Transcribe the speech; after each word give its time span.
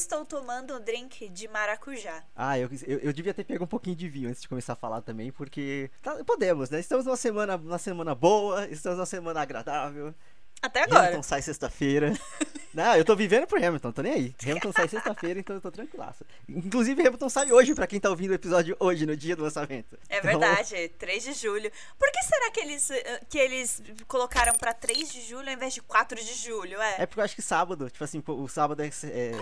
Estou 0.00 0.24
tomando 0.24 0.74
um 0.74 0.80
drink 0.80 1.28
de 1.28 1.46
maracujá. 1.46 2.24
Ah, 2.34 2.58
eu, 2.58 2.70
eu, 2.86 2.98
eu 3.00 3.12
devia 3.12 3.34
ter 3.34 3.44
pego 3.44 3.64
um 3.64 3.66
pouquinho 3.66 3.94
de 3.94 4.08
vinho 4.08 4.30
antes 4.30 4.40
de 4.40 4.48
começar 4.48 4.72
a 4.72 4.76
falar 4.76 5.02
também, 5.02 5.30
porque 5.30 5.90
tá- 6.02 6.24
podemos, 6.24 6.70
né? 6.70 6.80
Estamos 6.80 7.04
numa 7.04 7.16
semana, 7.18 7.56
numa 7.58 7.78
semana 7.78 8.14
boa, 8.14 8.66
estamos 8.68 8.96
numa 8.96 9.06
semana 9.06 9.42
agradável. 9.42 10.14
Até 10.62 10.82
agora. 10.84 11.00
Hamilton 11.08 11.22
sai 11.22 11.42
sexta-feira. 11.42 12.12
Não, 12.72 12.94
eu 12.96 13.04
tô 13.04 13.16
vivendo 13.16 13.46
pro 13.46 13.56
Hamilton, 13.64 13.92
tô 13.92 14.02
nem 14.02 14.12
aí. 14.12 14.34
Hamilton 14.42 14.72
sai 14.72 14.88
sexta-feira, 14.88 15.40
então 15.40 15.56
eu 15.56 15.60
tô 15.60 15.70
tranquilaço. 15.70 16.24
Inclusive, 16.48 17.00
Hamilton 17.06 17.28
sai 17.28 17.50
hoje, 17.52 17.74
pra 17.74 17.86
quem 17.86 17.98
tá 17.98 18.08
ouvindo 18.10 18.30
o 18.30 18.34
episódio 18.34 18.76
hoje, 18.78 19.04
no 19.06 19.16
dia 19.16 19.34
do 19.34 19.42
lançamento. 19.42 19.98
É 20.08 20.18
Então, 20.18 20.38
verdade, 20.38 20.88
3 20.98 21.22
de 21.24 21.32
julho. 21.32 21.70
Por 21.98 22.10
que 22.12 22.22
será 22.24 22.50
que 22.50 22.60
eles, 22.60 22.90
eh, 22.90 23.20
que 23.28 23.38
eles 23.38 23.82
colocaram 24.06 24.52
pra 24.54 24.72
3 24.72 25.12
de 25.12 25.20
julho 25.22 25.48
ao 25.48 25.54
invés 25.54 25.74
de 25.74 25.82
4 25.82 26.16
de 26.22 26.34
julho? 26.34 26.80
É. 26.80 27.02
É 27.02 27.06
porque 27.06 27.20
eu 27.20 27.24
acho 27.24 27.34
que 27.34 27.42
sábado, 27.42 27.90
tipo 27.90 28.04
assim, 28.04 28.22
o 28.26 28.48
sábado 28.48 28.82
é, 28.82 28.86
é- 29.04 29.32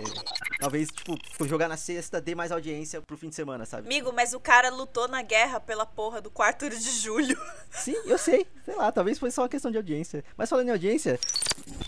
Talvez, 0.59 0.89
tipo, 0.89 1.15
jogar 1.47 1.67
na 1.69 1.77
sexta 1.77 2.19
dê 2.19 2.35
mais 2.35 2.51
audiência 2.51 3.01
pro 3.01 3.15
fim 3.17 3.29
de 3.29 3.35
semana, 3.35 3.65
sabe? 3.65 3.85
Amigo, 3.87 4.11
mas 4.11 4.33
o 4.33 4.39
cara 4.39 4.69
lutou 4.69 5.07
na 5.07 5.21
guerra 5.21 5.59
pela 5.59 5.85
porra 5.85 6.19
do 6.21 6.29
4 6.29 6.69
de 6.69 6.91
julho. 6.99 7.39
Sim, 7.71 7.95
eu 8.05 8.17
sei. 8.17 8.45
Sei 8.65 8.75
lá, 8.75 8.91
talvez 8.91 9.17
foi 9.19 9.31
só 9.31 9.43
uma 9.43 9.49
questão 9.49 9.71
de 9.71 9.77
audiência. 9.77 10.23
Mas 10.35 10.49
falando 10.49 10.67
em 10.67 10.71
audiência. 10.71 11.19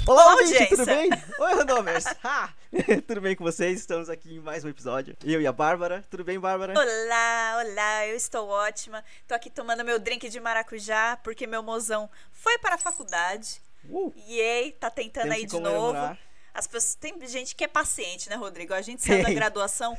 Olá, 0.07 0.25
Olá, 0.25 0.35
ouvinte, 0.35 0.67
tudo 0.67 0.85
bem? 0.85 1.09
Oi, 1.39 1.53
Randomers! 1.53 2.05
Ha! 2.23 2.53
tudo 3.07 3.21
bem 3.21 3.35
com 3.35 3.43
vocês? 3.43 3.79
Estamos 3.79 4.09
aqui 4.09 4.35
em 4.35 4.39
mais 4.39 4.63
um 4.63 4.69
episódio. 4.69 5.15
Eu 5.23 5.41
e 5.41 5.47
a 5.47 5.51
Bárbara. 5.51 6.03
Tudo 6.09 6.23
bem, 6.23 6.39
Bárbara? 6.39 6.73
Olá, 6.73 7.63
olá, 7.63 8.07
eu 8.07 8.15
estou 8.15 8.47
ótima. 8.47 9.03
Tô 9.27 9.35
aqui 9.35 9.49
tomando 9.49 9.83
meu 9.83 9.99
drink 9.99 10.29
de 10.29 10.39
maracujá 10.39 11.17
porque 11.23 11.45
meu 11.45 11.61
mozão 11.61 12.09
foi 12.31 12.57
para 12.57 12.75
a 12.75 12.77
faculdade. 12.77 13.61
Uh, 13.89 14.13
Yay, 14.27 14.71
tá 14.73 14.89
tentando 14.89 15.31
aí 15.31 15.45
de 15.45 15.59
novo. 15.59 16.17
As 16.53 16.67
pessoas, 16.67 16.95
tem 16.95 17.15
gente 17.27 17.55
que 17.55 17.63
é 17.63 17.67
paciente, 17.67 18.29
né, 18.29 18.35
Rodrigo? 18.35 18.73
A 18.73 18.81
gente 18.81 19.01
saiu 19.01 19.23
da 19.23 19.31
graduação 19.33 19.97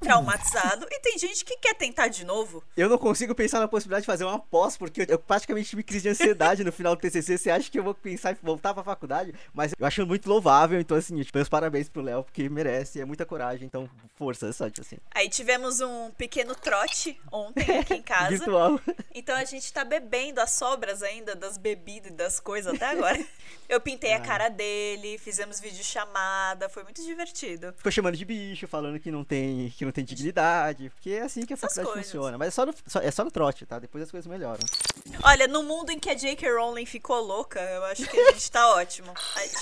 traumatizado 0.00 0.86
e 0.90 1.00
tem 1.00 1.18
gente 1.18 1.44
que 1.44 1.56
quer 1.56 1.74
tentar 1.74 2.08
de 2.08 2.24
novo. 2.24 2.62
Eu 2.76 2.88
não 2.88 2.98
consigo 2.98 3.34
pensar 3.34 3.58
na 3.60 3.68
possibilidade 3.68 4.02
de 4.02 4.06
fazer 4.06 4.24
uma 4.24 4.38
pós, 4.38 4.76
porque 4.76 5.02
eu, 5.02 5.06
eu 5.10 5.18
praticamente 5.18 5.70
tive 5.70 5.82
crise 5.82 6.02
de 6.02 6.08
ansiedade 6.10 6.62
no 6.62 6.70
final 6.72 6.94
do 6.94 7.00
TCC. 7.00 7.38
Você 7.38 7.50
acha 7.50 7.70
que 7.70 7.78
eu 7.78 7.82
vou 7.82 7.94
pensar 7.94 8.32
em 8.32 8.38
voltar 8.42 8.74
pra 8.74 8.82
faculdade? 8.82 9.34
Mas 9.52 9.72
eu 9.78 9.86
acho 9.86 10.06
muito 10.06 10.28
louvável, 10.28 10.78
então 10.78 10.96
assim, 10.96 11.20
tipo, 11.22 11.38
meus 11.38 11.48
parabéns 11.48 11.88
pro 11.88 12.02
Léo, 12.02 12.22
porque 12.22 12.48
merece, 12.48 13.00
é 13.00 13.04
muita 13.04 13.24
coragem, 13.24 13.66
então 13.66 13.88
força, 14.16 14.52
só 14.52 14.68
tipo 14.68 14.82
assim. 14.86 14.96
Aí 15.14 15.28
tivemos 15.28 15.80
um 15.80 16.10
pequeno 16.10 16.54
trote 16.54 17.18
ontem 17.32 17.78
aqui 17.78 17.94
em 17.94 18.02
casa. 18.02 18.28
Virtual. 18.30 18.78
Então 19.14 19.34
a 19.36 19.44
gente 19.44 19.72
tá 19.72 19.84
bebendo 19.84 20.40
as 20.40 20.50
sobras 20.50 21.02
ainda 21.02 21.34
das 21.34 21.56
bebidas 21.56 22.10
e 22.12 22.14
das 22.14 22.38
coisas 22.38 22.74
até 22.74 22.86
agora. 22.86 23.24
Eu 23.68 23.80
pintei 23.80 24.12
a 24.12 24.18
Ah. 24.18 24.20
cara 24.20 24.48
dele, 24.50 25.16
fizemos 25.18 25.58
videochamada, 25.98 26.68
foi 26.68 26.82
muito 26.82 27.02
divertido. 27.02 27.72
Ficou 27.76 27.92
chamando 27.92 28.16
de 28.16 28.24
bicho, 28.24 28.66
falando 28.66 28.98
que 28.98 29.10
não 29.10 29.24
tem, 29.24 29.70
que 29.76 29.84
não 29.84 29.92
tem 29.92 30.04
dignidade, 30.04 30.90
porque 30.90 31.10
é 31.10 31.22
assim 31.22 31.44
que 31.46 31.52
a 31.52 31.54
Essas 31.54 31.70
faculdade 31.74 31.94
coisas. 31.94 32.12
funciona. 32.12 32.38
Mas 32.38 32.48
é 32.48 32.50
só, 32.50 32.66
no, 32.66 32.74
só- 32.86 33.00
é 33.00 33.10
só 33.10 33.24
no 33.24 33.30
trote, 33.30 33.64
tá? 33.66 33.78
Depois 33.78 34.02
as 34.04 34.10
coisas 34.10 34.26
melhoram. 34.30 34.60
Olha, 35.22 35.46
no 35.46 35.62
mundo 35.62 35.90
em 35.90 35.98
que 35.98 36.10
a 36.10 36.14
J.K. 36.14 36.50
Rowling 36.50 36.86
ficou 36.86 37.20
louca, 37.20 37.60
eu 37.60 37.84
acho 37.84 38.06
que 38.06 38.18
a 38.18 38.32
gente 38.32 38.50
tá 38.50 38.68
ótimo. 38.74 39.12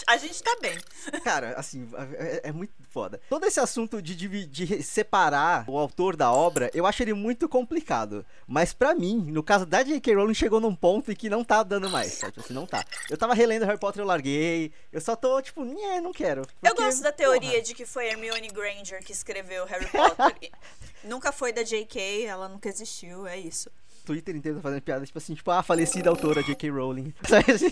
A, 0.07 0.15
a 0.15 0.17
gente 0.17 0.43
tá 0.43 0.57
bem. 0.61 0.79
Cara, 1.23 1.55
assim, 1.59 1.89
é, 2.17 2.49
é 2.49 2.53
muito 2.53 2.73
foda. 2.91 3.21
Todo 3.29 3.45
esse 3.47 3.61
assunto 3.61 4.01
de, 4.01 4.15
divi- 4.15 4.47
de 4.47 4.83
separar 4.83 5.65
o 5.69 5.79
autor 5.79 6.17
da 6.17 6.33
obra, 6.33 6.71
eu 6.75 6.87
acho 6.87 7.03
ele 7.03 7.13
muito 7.15 7.49
complicado. 7.49 8.25
Mas 8.47 8.73
pra 8.73 8.95
mim, 8.95 9.17
no 9.31 9.43
caso 9.43 9.67
da 9.67 9.83
J.K. 9.83 10.15
Rowling, 10.15 10.35
chegou 10.35 10.61
num 10.61 10.75
ponto 10.75 11.11
em 11.13 11.15
que 11.15 11.29
não 11.29 11.45
tá 11.45 11.63
dando 11.63 11.91
mais, 11.91 12.13
sabe? 12.15 12.35
Assim, 12.39 12.55
não 12.55 12.67
tá. 12.67 12.85
Eu 13.11 13.17
tava 13.19 13.35
relendo 13.35 13.65
Harry 13.67 13.79
Potter, 13.79 14.03
eu 14.03 14.07
larguei. 14.07 14.73
Eu 14.93 15.01
só 15.01 15.15
tô, 15.17 15.41
tipo, 15.43 15.65
nhé, 15.65 16.01
não 16.01 16.13
quero. 16.23 16.41
Eu 16.43 16.47
Porque, 16.71 16.83
gosto 16.85 17.03
da 17.03 17.13
teoria 17.13 17.51
porra. 17.51 17.63
de 17.63 17.75
que 17.75 17.85
foi 17.87 18.07
Hermione 18.09 18.49
Granger 18.49 19.03
que 19.05 19.13
escreveu 19.13 19.65
Harry 19.67 19.87
Potter. 19.87 20.51
nunca 21.05 21.33
foi 21.33 21.53
da 21.53 21.63
J.K., 21.63 22.25
ela 22.27 22.49
nunca 22.49 22.69
existiu, 22.69 23.27
é 23.27 23.37
isso. 23.39 23.71
Twitter 24.05 24.35
inteiro 24.35 24.57
tá 24.57 24.63
fazendo 24.63 24.83
piada, 24.83 25.07
tipo 25.07 25.17
assim, 25.19 25.33
tipo, 25.33 25.49
ah, 25.53 25.63
falecida 25.63 26.11
autora 26.11 26.43
J.K. 26.43 26.71
Rowling. 26.71 27.15
Assim? 27.55 27.71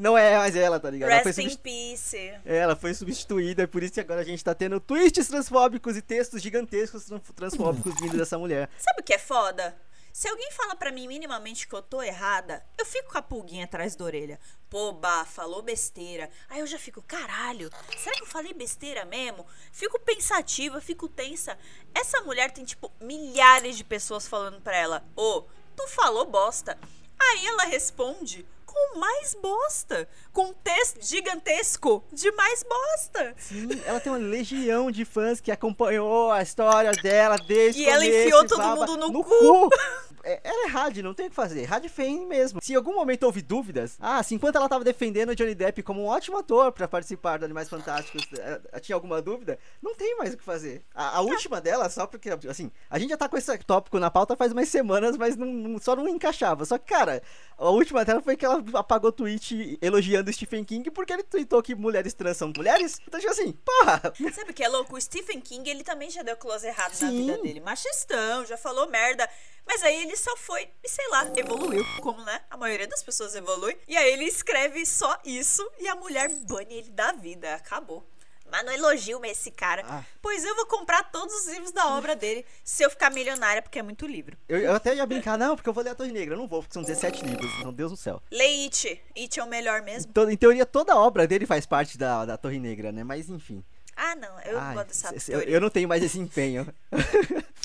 não 0.00 0.16
é 0.16 0.38
mais 0.38 0.56
ela, 0.56 0.80
tá 0.80 0.88
ligado? 0.88 1.10
Ela 1.10 1.22
foi, 1.22 1.30
Rest 1.32 1.54
in 1.54 1.56
peace. 1.58 2.32
ela 2.46 2.74
foi 2.74 2.94
substituída, 2.94 3.64
é 3.64 3.66
por 3.66 3.82
isso 3.82 3.92
que 3.92 4.00
agora 4.00 4.22
a 4.22 4.24
gente 4.24 4.42
tá 4.42 4.54
tendo 4.54 4.80
tweets 4.80 5.28
transfóbicos 5.28 5.94
e 5.94 6.00
textos 6.00 6.40
gigantescos 6.40 7.04
tran- 7.04 7.20
transfóbicos 7.36 7.94
vindo 8.00 8.16
dessa 8.16 8.38
mulher. 8.38 8.70
Sabe 8.78 9.02
o 9.02 9.04
que 9.04 9.12
é 9.12 9.18
foda? 9.18 9.76
Se 10.18 10.26
alguém 10.26 10.50
fala 10.50 10.74
pra 10.74 10.90
mim 10.90 11.06
minimamente 11.06 11.68
que 11.68 11.72
eu 11.72 11.80
tô 11.80 12.02
errada, 12.02 12.66
eu 12.76 12.84
fico 12.84 13.12
com 13.12 13.18
a 13.18 13.22
pulguinha 13.22 13.66
atrás 13.66 13.94
da 13.94 14.04
orelha. 14.04 14.40
Pô, 14.68 14.90
bah, 14.90 15.24
falou 15.24 15.62
besteira. 15.62 16.28
Aí 16.48 16.58
eu 16.58 16.66
já 16.66 16.76
fico, 16.76 17.00
caralho, 17.00 17.70
será 17.96 18.16
que 18.16 18.22
eu 18.24 18.26
falei 18.26 18.52
besteira 18.52 19.04
mesmo? 19.04 19.46
Fico 19.70 20.00
pensativa, 20.00 20.80
fico 20.80 21.08
tensa. 21.08 21.56
Essa 21.94 22.20
mulher 22.22 22.50
tem, 22.50 22.64
tipo, 22.64 22.90
milhares 23.00 23.76
de 23.76 23.84
pessoas 23.84 24.26
falando 24.26 24.60
pra 24.60 24.76
ela: 24.76 25.04
Ô, 25.14 25.44
tu 25.76 25.86
falou 25.86 26.26
bosta. 26.26 26.76
Aí 27.16 27.46
ela 27.46 27.66
responde 27.66 28.44
com 28.66 28.98
mais 28.98 29.34
bosta. 29.34 30.08
Com 30.32 30.46
um 30.46 30.52
texto 30.52 31.00
gigantesco 31.00 32.04
de 32.12 32.30
mais 32.32 32.64
bosta. 32.64 33.34
Sim, 33.38 33.68
ela 33.86 34.00
tem 34.00 34.12
uma 34.12 34.18
legião 34.18 34.90
de 34.90 35.04
fãs 35.04 35.40
que 35.40 35.52
acompanhou 35.52 36.32
a 36.32 36.42
história 36.42 36.90
dela 36.92 37.36
desde 37.36 37.82
E 37.82 37.86
ela 37.88 38.04
enfiou 38.04 38.46
todo 38.46 38.58
baba, 38.58 38.86
mundo 38.86 39.10
no 39.10 39.24
cu. 39.24 39.70
É, 40.22 40.40
ela 40.44 40.66
é 40.66 40.68
rádio, 40.68 41.02
não 41.02 41.14
tem 41.14 41.26
o 41.26 41.30
que 41.30 41.36
fazer. 41.36 41.64
Rádio 41.64 41.90
feio 41.90 42.26
mesmo. 42.26 42.60
Se 42.62 42.72
em 42.72 42.76
algum 42.76 42.94
momento 42.94 43.24
houve 43.24 43.42
dúvidas, 43.42 43.96
ah, 44.00 44.22
se 44.22 44.34
enquanto 44.34 44.56
ela 44.56 44.68
tava 44.68 44.84
defendendo 44.84 45.30
o 45.30 45.34
Johnny 45.34 45.54
Depp 45.54 45.82
como 45.82 46.02
um 46.02 46.06
ótimo 46.06 46.38
ator 46.38 46.72
pra 46.72 46.88
participar 46.88 47.38
do 47.38 47.44
Animais 47.44 47.68
Fantásticos, 47.68 48.26
eh, 48.38 48.80
tinha 48.80 48.96
alguma 48.96 49.20
dúvida, 49.22 49.58
não 49.82 49.94
tem 49.94 50.16
mais 50.16 50.34
o 50.34 50.36
que 50.36 50.44
fazer. 50.44 50.82
A, 50.94 51.18
a 51.18 51.20
última 51.20 51.60
dela, 51.60 51.88
só 51.88 52.06
porque, 52.06 52.30
assim, 52.48 52.70
a 52.90 52.98
gente 52.98 53.10
já 53.10 53.16
tá 53.16 53.28
com 53.28 53.36
esse 53.36 53.56
tópico 53.58 53.98
na 53.98 54.10
pauta 54.10 54.36
faz 54.36 54.52
umas 54.52 54.68
semanas, 54.68 55.16
mas 55.16 55.36
não, 55.36 55.78
só 55.78 55.96
não 55.96 56.08
encaixava. 56.08 56.64
Só 56.64 56.78
que, 56.78 56.86
cara, 56.86 57.22
a 57.56 57.70
última 57.70 58.04
dela 58.04 58.20
foi 58.20 58.36
que 58.36 58.44
ela 58.44 58.62
apagou 58.74 59.10
o 59.10 59.12
tweet 59.12 59.78
elogiando 59.80 60.30
o 60.30 60.32
Stephen 60.32 60.64
King 60.64 60.90
porque 60.90 61.12
ele 61.12 61.22
tweetou 61.22 61.62
que 61.62 61.74
mulheres 61.74 62.14
trans 62.14 62.36
são 62.36 62.52
mulheres. 62.56 63.00
Então, 63.06 63.18
tipo 63.18 63.32
assim, 63.32 63.52
porra, 63.52 64.12
Sabe 64.32 64.50
o 64.50 64.54
que 64.54 64.62
é 64.64 64.68
louco? 64.68 64.96
O 64.96 65.00
Stephen 65.00 65.40
King, 65.40 65.68
ele 65.68 65.82
também 65.82 66.10
já 66.10 66.22
deu 66.22 66.36
close 66.36 66.66
errado 66.66 66.90
na 66.90 67.08
Sim. 67.08 67.26
vida 67.26 67.38
dele. 67.42 67.60
Machistão, 67.60 68.44
já 68.46 68.56
falou 68.56 68.88
merda. 68.88 69.28
Mas 69.68 69.82
aí 69.82 70.02
ele 70.02 70.16
só 70.16 70.34
foi, 70.38 70.66
e 70.82 70.88
sei 70.88 71.06
lá, 71.10 71.30
evoluiu. 71.36 71.84
Como, 72.00 72.24
né? 72.24 72.40
A 72.50 72.56
maioria 72.56 72.88
das 72.88 73.02
pessoas 73.02 73.34
evolui. 73.34 73.76
E 73.86 73.96
aí 73.98 74.14
ele 74.14 74.24
escreve 74.24 74.84
só 74.86 75.16
isso 75.24 75.70
e 75.78 75.86
a 75.86 75.94
mulher 75.94 76.30
bane 76.48 76.74
ele 76.74 76.90
da 76.90 77.12
vida. 77.12 77.54
Acabou. 77.54 78.02
Mas 78.50 78.64
não 78.64 78.72
elogio 78.72 79.22
esse 79.26 79.50
cara. 79.50 79.84
Ah. 79.86 80.02
Pois 80.22 80.42
eu 80.42 80.56
vou 80.56 80.64
comprar 80.64 81.10
todos 81.10 81.34
os 81.34 81.48
livros 81.48 81.70
da 81.70 81.86
obra 81.96 82.16
dele 82.16 82.46
se 82.64 82.82
eu 82.82 82.88
ficar 82.88 83.10
milionária, 83.10 83.60
porque 83.60 83.78
é 83.78 83.82
muito 83.82 84.06
livro. 84.06 84.38
Eu, 84.48 84.58
eu 84.58 84.74
até 84.74 84.94
ia 84.94 85.04
brincar, 85.04 85.36
não, 85.36 85.54
porque 85.54 85.68
eu 85.68 85.72
vou 85.74 85.84
ler 85.84 85.90
a 85.90 85.94
Torre 85.94 86.12
Negra. 86.12 86.34
Eu 86.34 86.38
não 86.38 86.48
vou, 86.48 86.62
porque 86.62 86.72
são 86.72 86.82
17 86.82 87.26
livros. 87.26 87.58
Meu 87.58 87.70
Deus 87.70 87.90
do 87.90 87.96
céu. 87.98 88.22
Lê 88.30 88.64
It. 88.64 89.02
It 89.14 89.38
é 89.38 89.44
o 89.44 89.46
melhor 89.46 89.82
mesmo. 89.82 90.10
Então, 90.10 90.30
em 90.30 90.36
teoria, 90.36 90.64
toda 90.64 90.94
a 90.94 90.96
obra 90.96 91.26
dele 91.26 91.44
faz 91.44 91.66
parte 91.66 91.98
da, 91.98 92.24
da 92.24 92.38
Torre 92.38 92.58
Negra, 92.58 92.90
né? 92.90 93.04
Mas 93.04 93.28
enfim. 93.28 93.62
Ah, 93.94 94.14
não. 94.14 94.40
Eu 94.40 94.58
Ai, 94.58 94.74
gosto 94.74 95.12
dessa 95.12 95.32
eu, 95.32 95.40
eu 95.40 95.60
não 95.60 95.68
tenho 95.68 95.88
mais 95.88 96.02
esse 96.02 96.18
empenho. 96.18 96.66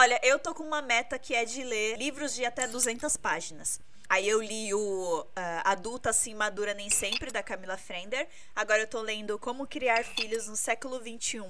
Olha, 0.00 0.18
eu 0.22 0.38
tô 0.38 0.54
com 0.54 0.62
uma 0.62 0.80
meta 0.80 1.18
que 1.18 1.34
é 1.34 1.44
de 1.44 1.62
ler 1.62 1.98
livros 1.98 2.34
de 2.34 2.42
até 2.42 2.66
200 2.66 3.18
páginas. 3.18 3.78
Aí 4.08 4.26
eu 4.26 4.40
li 4.40 4.72
o 4.72 5.26
ah, 5.36 5.72
Adulta 5.72 6.08
Assim 6.08 6.32
Madura 6.32 6.72
Nem 6.72 6.88
Sempre, 6.88 7.30
da 7.30 7.42
Camila 7.42 7.76
Frender. 7.76 8.26
Agora 8.56 8.80
eu 8.80 8.86
tô 8.86 9.02
lendo 9.02 9.38
Como 9.38 9.66
Criar 9.66 10.02
Filhos 10.02 10.48
no 10.48 10.56
Século 10.56 10.98
XXI, 10.98 11.44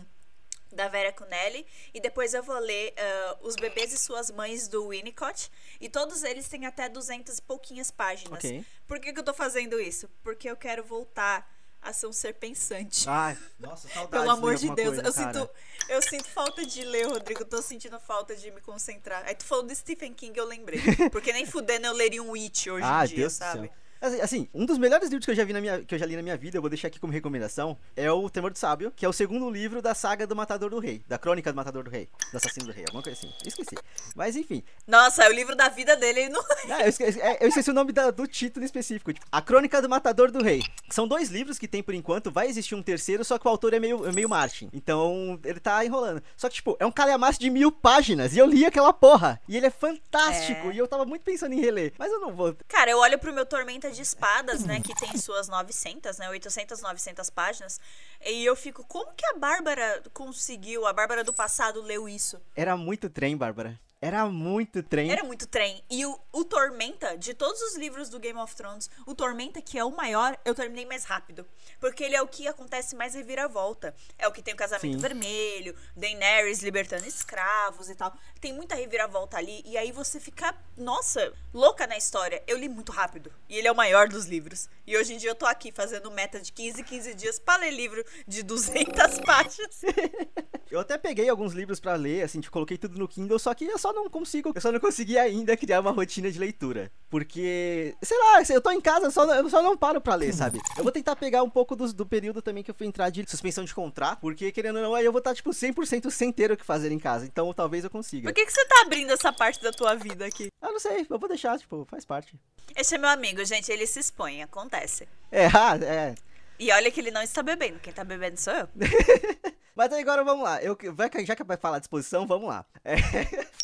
da 0.73 0.89
Vera 0.89 1.13
Cunelli. 1.13 1.65
E 1.95 2.01
depois 2.01 2.35
eu 2.35 2.43
vou 2.43 2.59
ler 2.59 2.93
ah, 2.99 3.39
Os 3.41 3.55
Bebês 3.55 3.93
e 3.93 3.99
Suas 3.99 4.33
Mães, 4.33 4.67
do 4.67 4.89
Winnicott. 4.89 5.49
E 5.81 5.89
todos 5.89 6.25
eles 6.25 6.49
têm 6.49 6.67
até 6.67 6.89
200 6.89 7.39
e 7.39 7.43
pouquinhas 7.43 7.93
páginas. 7.93 8.45
Ok. 8.45 8.65
Por 8.85 8.99
que, 8.99 9.13
que 9.13 9.21
eu 9.21 9.25
tô 9.25 9.33
fazendo 9.33 9.79
isso? 9.79 10.11
Porque 10.25 10.51
eu 10.51 10.57
quero 10.57 10.83
voltar 10.83 11.49
a 11.83 11.93
ser 11.93 12.07
um 12.07 12.13
ser 12.13 12.35
pensante. 12.35 13.09
Ai, 13.09 13.37
nossa, 13.59 13.89
saudades. 13.89 14.11
Pelo 14.11 14.31
amor 14.31 14.55
de 14.57 14.71
Deus, 14.75 14.97
coisa, 14.97 15.03
eu 15.09 15.13
cara. 15.15 15.33
sinto, 15.33 15.51
eu 15.89 16.03
sinto 16.03 16.29
falta 16.29 16.65
de 16.67 16.85
ler, 16.85 17.07
Rodrigo. 17.07 17.45
Tô 17.45 17.63
sentindo 17.63 17.99
falta 17.99 18.37
de 18.37 18.51
me 18.51 18.61
concentrar. 18.61 19.25
Aí 19.27 19.35
tu 19.35 19.45
falou 19.45 19.65
do 19.65 19.75
Stephen 19.75 20.13
King, 20.13 20.39
eu 20.39 20.47
lembrei. 20.47 20.81
Porque 21.11 21.33
nem 21.33 21.47
fudendo 21.47 21.87
eu 21.87 21.93
leria 21.95 22.23
um 22.23 22.35
It 22.35 22.71
hoje 22.71 22.85
Ah, 22.87 23.05
em 23.05 23.09
dia, 23.09 23.17
Deus 23.19 23.33
do 23.35 23.37
sabe? 23.39 23.67
céu. 23.69 23.75
Assim, 24.01 24.21
assim, 24.21 24.49
um 24.55 24.65
dos 24.65 24.79
melhores 24.79 25.09
livros 25.11 25.25
que 25.25 25.31
eu 25.31 25.35
já 25.37 25.45
vi 25.45 25.53
na 25.53 25.61
minha, 25.61 25.81
que 25.85 25.95
eu 25.95 25.99
já 25.99 26.07
li 26.07 26.17
na 26.17 26.23
minha 26.23 26.37
vida, 26.37 26.57
eu 26.57 26.61
vou 26.61 26.71
deixar 26.71 26.89
aqui 26.89 26.99
como 26.99 27.13
recomendação, 27.13 27.77
é 27.97 28.11
o 28.11 28.31
Temor 28.31 28.51
do 28.51 28.59
Sábio, 28.59 28.91
que 28.95 29.05
é 29.05 29.09
o 29.09 29.13
segundo 29.13 29.51
livro 29.51 29.83
da 29.83 29.95
saga 29.95 30.27
do 30.27 30.35
Matador 30.35 30.71
do 30.71 30.79
Rei, 30.79 31.03
da 31.07 31.19
Crônica 31.19 31.53
do 31.53 31.57
Matador 31.57 31.85
do 31.85 31.91
Rei, 31.91 32.09
do 32.31 32.37
Assassino 32.37 32.67
do 32.67 32.73
Rei, 32.73 32.85
alguma 32.85 33.03
coisa 33.03 33.19
assim. 33.19 33.33
Esqueci. 33.47 33.75
Mas 34.15 34.37
enfim, 34.37 34.63
Nossa, 34.87 35.25
é 35.25 35.29
o 35.29 35.33
livro 35.33 35.55
da 35.55 35.69
vida 35.69 35.97
dele. 35.97 36.21
Ele 36.21 36.29
não... 36.31 36.41
Ah, 36.71 36.83
eu, 36.83 36.89
esqueci, 36.89 37.21
é, 37.21 37.43
eu 37.43 37.49
esqueci 37.49 37.71
o 37.71 37.75
nome 37.75 37.93
da- 37.93 38.11
do 38.11 38.27
título 38.27 38.65
específico. 38.65 39.13
Tipo, 39.13 39.27
A 39.33 39.43
Crônica 39.43 39.81
do 39.83 39.89
Matador 39.89 40.31
do 40.31 40.43
Rei. 40.43 40.63
São 40.89 41.07
dois 41.09 41.29
livros 41.31 41.59
que 41.59 41.67
tem 41.67 41.83
por 41.83 41.95
enquanto. 41.95 42.31
Vai 42.31 42.47
existir 42.49 42.75
um 42.75 42.83
terceiro, 42.83 43.25
só 43.25 43.39
que 43.39 43.47
o 43.47 43.51
autor 43.51 43.75
é 43.75 43.81
meio, 43.81 44.07
é 44.07 44.13
meio 44.13 44.29
Martin. 44.29 44.69
Então, 44.73 45.39
ele 45.45 45.59
tá 45.59 45.85
enrolando. 45.85 46.23
Só 46.37 46.49
que, 46.49 46.57
tipo, 46.57 46.77
é 46.79 46.87
um 46.87 46.93
calhamaço 46.93 47.41
de 47.41 47.51
mil 47.51 47.73
páginas. 47.73 48.35
E 48.35 48.39
eu 48.39 48.47
li 48.47 48.65
aquela 48.65 48.93
porra. 48.93 49.41
E 49.49 49.57
ele 49.57 49.67
é 49.67 49.71
fantástico. 49.71 50.69
É. 50.71 50.75
E 50.75 50.79
eu 50.79 50.87
tava 50.87 51.05
muito 51.05 51.23
pensando 51.23 51.53
em 51.55 51.61
reler. 51.61 51.93
Mas 51.99 52.13
eu 52.13 52.21
não 52.21 52.33
vou. 52.35 52.55
Cara, 52.69 52.91
eu 52.91 52.99
olho 52.99 53.19
pro 53.19 53.33
meu 53.33 53.45
Tormenta 53.47 53.90
De 53.91 54.03
Espadas, 54.03 54.65
né, 54.65 54.81
que 54.81 54.95
tem 54.95 55.17
suas 55.17 55.49
900, 55.49 56.19
né, 56.19 56.29
800, 56.29 56.81
900 56.81 57.31
páginas. 57.31 57.81
E 58.25 58.45
eu 58.45 58.55
fico, 58.57 58.85
como 58.85 59.13
que 59.15 59.27
a 59.27 59.35
Bárbara 59.35 60.03
conseguiu, 60.13 60.87
a 60.87 60.93
Bárbara 60.93 61.25
do 61.25 61.33
passado 61.33 61.83
leu 61.83 62.09
isso? 62.09 62.41
Era 62.55 62.77
muito 62.77 63.09
trem, 63.11 63.37
Bárbara. 63.37 63.79
Era 64.03 64.25
muito 64.27 64.83
trem. 64.83 65.11
Era 65.11 65.23
muito 65.23 65.47
trem. 65.47 65.85
E 65.91 66.07
o, 66.07 66.19
o 66.33 66.43
Tormenta, 66.43 67.19
de 67.19 67.35
todos 67.35 67.61
os 67.61 67.77
livros 67.77 68.09
do 68.09 68.19
Game 68.19 68.39
of 68.39 68.57
Thrones, 68.57 68.89
o 69.05 69.15
Tormenta, 69.15 69.61
que 69.61 69.79
é 69.79 69.85
o 69.85 69.91
maior, 69.91 70.39
eu 70.43 70.55
terminei 70.55 70.87
mais 70.87 71.05
rápido. 71.05 71.47
Porque 71.79 72.05
ele 72.05 72.17
é 72.17 72.23
o 72.23 72.27
que 72.27 72.49
acontece 72.49 72.97
mais 72.97 73.13
reviravolta. 73.13 73.95
É 74.19 74.27
o 74.27 74.33
que 74.33 74.41
tem 74.41 74.55
o 74.55 74.57
casamento 74.57 74.95
Sim. 74.95 74.99
vermelho, 74.99 75.77
Daenerys 75.95 76.63
libertando 76.63 77.07
escravos 77.07 77.91
e 77.91 77.95
tal. 77.95 78.17
Tem 78.41 78.55
muita 78.55 78.75
reviravolta 78.75 79.37
ali. 79.37 79.63
E 79.67 79.77
aí 79.77 79.93
você 79.93 80.19
fica, 80.19 80.55
nossa, 80.79 81.35
louca 81.53 81.87
na 81.87 81.99
história. 81.99 82.43
Eu 82.47 82.57
li 82.57 82.71
muito 82.71 82.93
rápido. 82.93 83.31
E 83.51 83.59
ele 83.59 83.69
é 83.69 83.73
o 83.73 83.77
maior 83.77 84.09
dos 84.09 84.25
livros. 84.25 84.67
E 84.87 84.97
hoje 84.97 85.13
em 85.13 85.19
dia 85.19 85.29
eu 85.29 85.35
tô 85.35 85.45
aqui 85.45 85.71
fazendo 85.71 86.11
meta 86.11 86.41
de 86.41 86.51
15, 86.53 86.83
15 86.85 87.15
dias 87.15 87.39
pra 87.39 87.59
ler 87.59 87.71
livro 87.71 88.03
de 88.27 88.43
200 88.43 89.21
páginas. 89.27 89.83
Eu 90.71 90.79
até 90.79 90.97
peguei 90.97 91.29
alguns 91.29 91.53
livros 91.53 91.81
pra 91.81 91.97
ler, 91.97 92.23
assim, 92.23 92.41
tipo, 92.41 92.53
coloquei 92.53 92.79
tudo 92.79 92.97
no 92.97 93.09
Kindle, 93.09 93.39
só 93.41 93.53
que 93.53 93.65
eu 93.65 93.77
só 93.77 93.93
não 93.93 94.09
consigo, 94.09 94.53
eu 94.55 94.61
só 94.61 94.71
não 94.71 94.79
consegui 94.79 95.19
ainda 95.19 95.57
criar 95.57 95.81
uma 95.81 95.91
rotina 95.91 96.31
de 96.31 96.39
leitura. 96.39 96.93
Porque, 97.09 97.97
sei 98.01 98.17
lá, 98.17 98.43
eu 98.49 98.61
tô 98.61 98.71
em 98.71 98.81
casa, 98.81 99.07
eu 99.07 99.11
só, 99.11 99.35
eu 99.35 99.51
só 99.51 99.63
não 99.63 99.77
paro 99.77 100.01
pra 100.01 100.15
ler, 100.15 100.33
sabe? 100.33 100.61
Eu 100.79 100.85
vou 100.85 100.93
tentar 100.93 101.17
pegar 101.17 101.43
um 101.43 101.51
pouco 101.51 101.75
do, 101.75 101.93
do 101.93 102.07
período 102.07 102.41
também 102.41 102.63
que 102.63 102.71
eu 102.71 102.75
fui 102.75 102.87
entrar 102.87 103.11
de 103.11 103.29
suspensão 103.29 103.65
de 103.65 103.75
contrato, 103.75 104.21
porque 104.21 104.53
querendo 104.53 104.77
ou 104.77 104.83
não, 104.83 104.95
aí 104.95 105.05
eu 105.05 105.11
vou 105.11 105.19
estar, 105.19 105.35
tipo, 105.35 105.51
100% 105.51 106.09
sem 106.09 106.31
ter 106.31 106.53
o 106.53 106.57
que 106.57 106.65
fazer 106.65 106.93
em 106.93 106.99
casa. 107.01 107.27
Então 107.27 107.53
talvez 107.53 107.83
eu 107.83 107.91
consiga. 107.91 108.29
Por 108.29 108.35
que, 108.35 108.47
que 108.47 108.53
você 108.53 108.65
tá 108.65 108.83
abrindo 108.83 109.13
essa 109.13 109.33
parte 109.33 109.61
da 109.61 109.73
tua 109.73 109.97
vida 109.97 110.25
aqui? 110.25 110.49
Ah, 110.63 110.71
não 110.71 110.79
sei, 110.79 111.05
eu 111.11 111.19
vou 111.19 111.29
deixar, 111.29 111.59
tipo, 111.59 111.85
faz 111.91 112.05
parte. 112.05 112.39
Esse 112.77 112.95
é 112.95 112.99
meu 112.99 113.11
amigo, 113.11 113.45
gente. 113.45 113.73
Ele 113.73 113.87
se 113.87 113.99
expõe, 113.99 114.43
acontece. 114.43 115.09
É, 115.33 115.47
ah, 115.47 115.77
é. 115.83 116.15
E 116.59 116.71
olha 116.71 116.91
que 116.91 117.01
ele 117.01 117.11
não 117.11 117.23
está 117.23 117.43
bebendo. 117.43 117.81
Quem 117.81 117.93
tá 117.93 118.05
bebendo 118.05 118.39
sou 118.39 118.53
eu. 118.53 118.69
Mas 119.75 119.93
agora 119.93 120.25
vamos 120.25 120.45
lá. 120.45 120.63
Eu, 120.63 120.77
já 121.25 121.37
que 121.37 121.45
vai 121.45 121.57
falar 121.57 121.79
de 121.79 121.85
exposição, 121.85 122.27
vamos 122.27 122.49
lá. 122.49 122.65
É. 122.85 122.97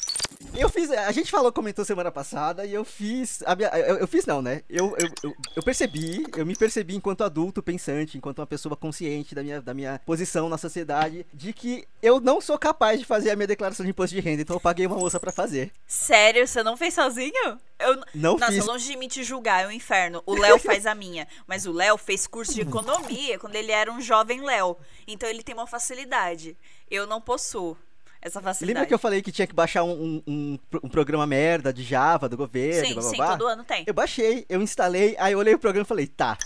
Eu 0.55 0.69
fiz. 0.69 0.91
A 0.91 1.13
gente 1.13 1.31
falou, 1.31 1.53
comentou 1.53 1.85
semana 1.85 2.11
passada, 2.11 2.65
e 2.65 2.73
eu 2.73 2.85
fiz. 2.85 3.43
minha- 3.57 3.69
eu, 3.79 3.99
eu 3.99 4.07
fiz 4.09 4.25
não, 4.27 4.41
né? 4.41 4.63
Eu, 4.69 4.97
eu, 4.99 5.35
eu, 5.55 5.63
percebi, 5.63 6.25
eu 6.37 6.47
me 6.47 6.57
percebi 6.57 6.95
enquanto 6.97 7.25
adulto 7.25 7.63
pensante, 7.63 8.17
enquanto 8.17 8.39
uma 8.39 8.47
pessoa 8.47 8.77
consciente 8.77 9.35
da 9.35 9.43
minha, 9.43 9.61
da 9.61 9.75
minha 9.75 10.01
posição 10.05 10.49
na 10.49 10.59
sociedade, 10.59 11.27
de 11.33 11.53
que 11.53 11.87
eu 12.03 12.21
não 12.21 12.41
sou 12.41 12.59
capaz 12.59 12.99
de 12.99 13.07
fazer 13.07 13.31
a 13.31 13.37
minha 13.37 13.47
declaração 13.47 13.85
de 13.85 13.91
imposto 13.91 14.15
de 14.15 14.21
renda, 14.21 14.43
então 14.43 14.57
eu 14.57 14.61
paguei 14.61 14.87
uma 14.87 14.97
moça 14.97 15.21
pra 15.21 15.33
fazer. 15.33 15.71
Sério, 15.87 16.47
você 16.47 16.63
não 16.63 16.77
fez 16.77 16.95
sozinho? 16.95 17.59
Eu 17.87 18.03
Não 18.15 18.37
Nossa, 18.37 18.53
fiz. 18.53 18.65
longe 18.67 18.87
de 18.91 18.97
mim 18.97 19.09
te 19.09 19.23
julgar, 19.25 19.65
é 19.65 19.67
um 19.67 19.71
inferno. 19.71 20.23
O 20.27 20.35
Léo 20.35 20.59
faz 20.59 20.87
a 20.87 20.95
minha. 20.95 21.27
Mas 21.47 21.67
o 21.67 21.73
Léo 21.73 21.97
fez 21.97 22.27
curso 22.27 22.55
de 22.55 22.63
economia 22.63 23.39
quando 23.39 23.55
ele 23.55 23.73
era 23.73 23.91
um 23.93 24.01
jovem 24.01 24.41
Léo. 24.43 24.77
Então 25.07 25.29
ele 25.29 25.43
tem 25.43 25.55
uma 25.55 25.67
facilidade. 25.67 26.57
Eu 26.91 27.07
não 27.07 27.21
possuo 27.21 27.77
essa 28.21 28.41
facilidade. 28.41 28.75
Lembra 28.79 28.89
que 28.89 28.95
eu 28.95 28.99
falei 28.99 29.23
que 29.23 29.31
tinha 29.31 29.47
que 29.47 29.55
baixar 29.55 29.85
um, 29.85 29.93
um, 29.93 30.23
um, 30.27 30.59
um 30.85 30.89
programa 30.89 31.27
merda 31.27 31.73
de 31.73 31.83
Java, 31.83 32.29
do 32.29 32.37
governo, 32.37 32.87
Sim, 32.89 32.95
blá, 32.95 33.03
sim, 33.03 33.17
blá, 33.17 33.27
blá? 33.27 33.37
todo 33.37 33.47
ano 33.49 33.65
tem. 33.65 33.85
Eu 33.87 33.95
baixei, 33.95 34.45
eu 34.49 34.61
instalei, 34.61 35.15
aí 35.19 35.33
eu 35.33 35.39
olhei 35.39 35.55
o 35.55 35.59
programa 35.59 35.85
e 35.85 35.89
falei, 35.89 36.07
tá. 36.07 36.37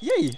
E 0.00 0.10
aí? 0.10 0.30